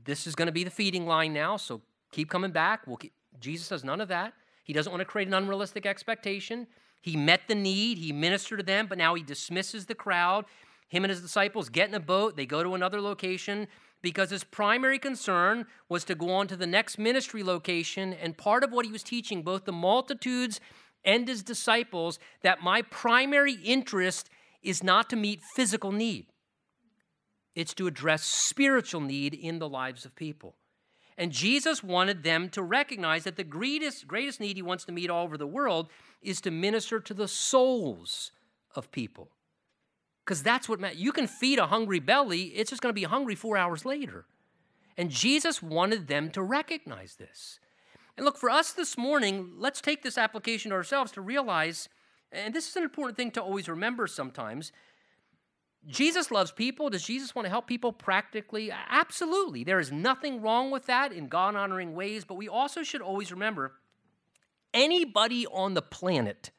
this 0.04 0.28
is 0.28 0.36
going 0.36 0.48
to 0.48 0.52
be 0.52 0.64
the 0.64 0.70
feeding 0.70 1.06
line 1.06 1.34
now, 1.34 1.58
so 1.58 1.82
keep 2.12 2.30
coming 2.30 2.52
back. 2.52 2.86
We'll 2.88 2.98
keep, 2.98 3.14
Jesus 3.40 3.70
does 3.70 3.84
none 3.84 4.02
of 4.02 4.08
that. 4.10 4.34
He 4.64 4.74
doesn't 4.74 4.92
want 4.92 5.02
to 5.02 5.06
create 5.06 5.28
an 5.28 5.34
unrealistic 5.34 5.86
expectation. 5.86 6.68
He 7.02 7.16
met 7.16 7.42
the 7.48 7.56
need, 7.56 7.98
he 7.98 8.12
ministered 8.12 8.60
to 8.60 8.66
them, 8.66 8.88
but 8.88 8.98
now 8.98 9.14
he 9.14 9.24
dismisses 9.24 9.86
the 9.86 9.96
crowd. 9.96 10.46
Him 10.88 11.04
and 11.04 11.10
his 11.12 11.22
disciples 11.22 11.70
get 11.70 11.90
in 11.90 11.96
a 11.96 12.00
boat, 12.00 12.36
they 12.36 12.46
go 12.46 12.64
to 12.64 12.76
another 12.76 13.02
location 13.02 13.68
because 14.02 14.30
his 14.30 14.44
primary 14.44 15.00
concern 15.00 15.66
was 15.90 16.04
to 16.06 16.16
go 16.16 16.30
on 16.30 16.48
to 16.48 16.56
the 16.56 16.68
next 16.68 17.00
ministry 17.00 17.44
location. 17.44 18.14
And 18.14 18.38
part 18.38 18.64
of 18.64 18.72
what 18.72 18.86
he 18.86 18.92
was 18.92 19.02
teaching, 19.02 19.42
both 19.42 19.66
the 19.66 19.72
multitudes 19.72 20.60
and 21.04 21.28
his 21.28 21.42
disciples, 21.42 22.20
that 22.44 22.62
my 22.62 22.84
primary 22.84 23.54
interest 23.54 24.30
is 24.62 24.84
not 24.84 25.10
to 25.10 25.16
meet 25.16 25.42
physical 25.56 25.92
need, 25.92 26.28
it's 27.56 27.74
to 27.76 27.88
address 27.88 28.24
spiritual 28.24 29.02
need 29.02 29.34
in 29.34 29.60
the 29.60 29.70
lives 29.70 30.06
of 30.06 30.16
people. 30.16 30.56
And 31.18 31.32
Jesus 31.32 31.82
wanted 31.82 32.24
them 32.24 32.50
to 32.50 32.62
recognize 32.62 33.24
that 33.24 33.38
the 33.38 33.44
greatest, 33.44 34.06
greatest 34.08 34.40
need 34.40 34.58
he 34.58 34.62
wants 34.62 34.84
to 34.86 34.92
meet 34.92 35.10
all 35.10 35.24
over 35.24 35.38
the 35.38 35.48
world 35.48 35.90
is 36.22 36.42
to 36.42 36.52
minister 36.52 37.00
to 37.00 37.14
the 37.14 37.28
souls 37.28 38.32
of 38.76 38.92
people 38.92 39.32
because 40.26 40.42
that's 40.42 40.68
what 40.68 40.80
matters. 40.80 40.98
You 40.98 41.12
can 41.12 41.28
feed 41.28 41.60
a 41.60 41.68
hungry 41.68 42.00
belly, 42.00 42.46
it's 42.56 42.72
just 42.72 42.82
going 42.82 42.90
to 42.90 43.00
be 43.00 43.04
hungry 43.04 43.36
four 43.36 43.58
hours 43.58 43.86
later. 43.86 44.26
And 44.98 45.12
Jesus 45.12 45.62
wanted 45.62 46.08
them 46.08 46.32
to 46.32 46.42
recognize 46.42 47.16
this. 47.16 47.60
And 48.18 48.26
look, 48.26 48.38
for 48.38 48.50
us 48.50 48.72
this 48.72 48.98
morning, 48.98 49.52
let's 49.58 49.82
take 49.82 50.02
this 50.02 50.18
application 50.18 50.72
to 50.72 50.76
ourselves 50.76 51.12
to 51.12 51.22
realize, 51.22 51.90
and 52.32 52.54
this 52.54 52.68
is 52.68 52.76
an 52.76 52.84
important 52.84 53.18
thing 53.18 53.32
to 53.32 53.42
always 53.42 53.68
remember 53.68 54.08
sometimes. 54.08 54.72
Jesus 55.86 56.32
loves 56.32 56.52
people. 56.52 56.90
Does 56.90 57.04
Jesus 57.04 57.36
want 57.36 57.46
to 57.46 57.50
help 57.50 57.68
people 57.68 57.92
practically? 57.92 58.72
Absolutely. 58.72 59.64
There 59.64 59.80
is 59.80 59.92
nothing 59.92 60.42
wrong 60.42 60.72
with 60.72 60.88
that 60.88 61.12
in 61.12 61.28
God 61.28 61.56
honoring 61.56 61.94
ways, 61.94 62.26
but 62.26 62.36
we 62.36 62.48
also 62.48 62.82
should 62.82 63.02
always 63.02 63.32
remember 63.32 63.74
anybody 64.74 65.46
on 65.48 65.74
the 65.74 65.82
planet 65.82 66.50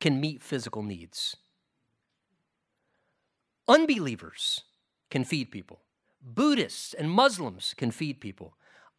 can 0.00 0.20
meet 0.20 0.42
physical 0.42 0.82
needs. 0.82 1.36
Unbelievers 3.68 4.62
can 5.10 5.24
feed 5.24 5.50
people. 5.50 5.80
Buddhists 6.22 6.94
and 6.94 7.10
Muslims 7.10 7.74
can 7.76 7.90
feed 7.90 8.20
people. 8.20 8.56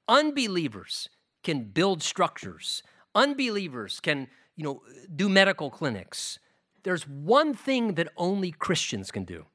Unbelievers 0.07 1.09
can 1.43 1.65
build 1.65 2.01
structures. 2.03 2.83
Unbelievers 3.15 3.99
can, 3.99 4.27
you 4.55 4.63
know, 4.63 4.81
do 5.15 5.29
medical 5.29 5.69
clinics. 5.69 6.39
There's 6.83 7.07
one 7.07 7.53
thing 7.53 7.95
that 7.95 8.09
only 8.17 8.51
Christians 8.51 9.11
can 9.11 9.25
do. 9.25 9.45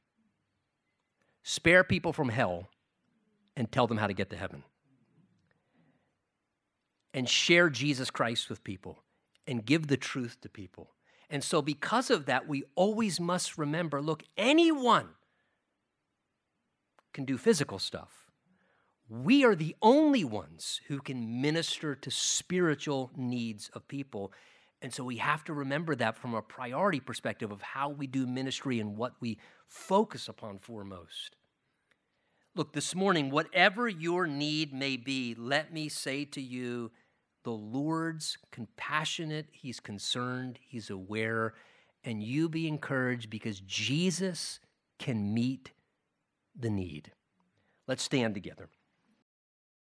Spare 1.42 1.84
people 1.84 2.12
from 2.12 2.28
hell 2.28 2.68
and 3.56 3.70
tell 3.70 3.86
them 3.86 3.98
how 3.98 4.06
to 4.06 4.12
get 4.14 4.30
to 4.30 4.36
heaven. 4.36 4.64
And 7.14 7.28
share 7.28 7.68
Jesus 7.68 8.10
Christ 8.10 8.48
with 8.48 8.64
people 8.64 9.02
and 9.46 9.64
give 9.64 9.88
the 9.88 9.96
truth 9.96 10.38
to 10.42 10.48
people 10.48 10.90
and 11.33 11.43
so, 11.43 11.62
because 11.62 12.11
of 12.11 12.26
that, 12.26 12.47
we 12.47 12.62
always 12.74 13.18
must 13.18 13.57
remember 13.57 14.03
look, 14.03 14.22
anyone 14.37 15.09
can 17.14 17.24
do 17.24 17.39
physical 17.39 17.78
stuff. 17.78 18.30
We 19.09 19.43
are 19.43 19.55
the 19.55 19.74
only 19.80 20.24
ones 20.24 20.83
who 20.89 21.01
can 21.01 21.41
minister 21.41 21.95
to 21.95 22.11
spiritual 22.11 23.11
needs 23.16 23.70
of 23.72 23.89
people. 23.89 24.30
And 24.83 24.93
so 24.93 25.05
we 25.05 25.16
have 25.16 25.43
to 25.45 25.55
remember 25.55 25.95
that 25.95 26.18
from 26.18 26.35
a 26.35 26.43
priority 26.43 27.01
perspective 27.01 27.51
of 27.51 27.62
how 27.62 27.89
we 27.89 28.07
do 28.07 28.26
ministry 28.26 28.78
and 28.78 28.97
what 28.97 29.14
we 29.18 29.39
focus 29.66 30.28
upon 30.28 30.59
foremost. 30.59 31.37
Look, 32.55 32.74
this 32.74 32.95
morning, 32.95 33.30
whatever 33.30 33.89
your 33.89 34.26
need 34.26 34.74
may 34.74 34.99
be, 34.99 35.35
let 35.39 35.72
me 35.72 35.89
say 35.89 36.26
to 36.26 36.43
you 36.43 36.91
the 37.45 37.53
Lord's 37.53 38.38
compassionate, 38.51 39.47
He's 39.51 39.80
concerned, 39.80 40.59
He's 40.61 40.90
aware, 40.90 41.55
and 42.05 42.22
you 42.22 42.49
be 42.49 42.66
encouraged 42.68 43.30
because 43.30 43.61
Jesus 43.61 44.61
can 44.99 45.32
meet 45.34 45.72
the 46.59 46.70
need. 46.70 47.12
Let's 47.86 48.03
stand 48.03 48.34
together. 48.34 48.68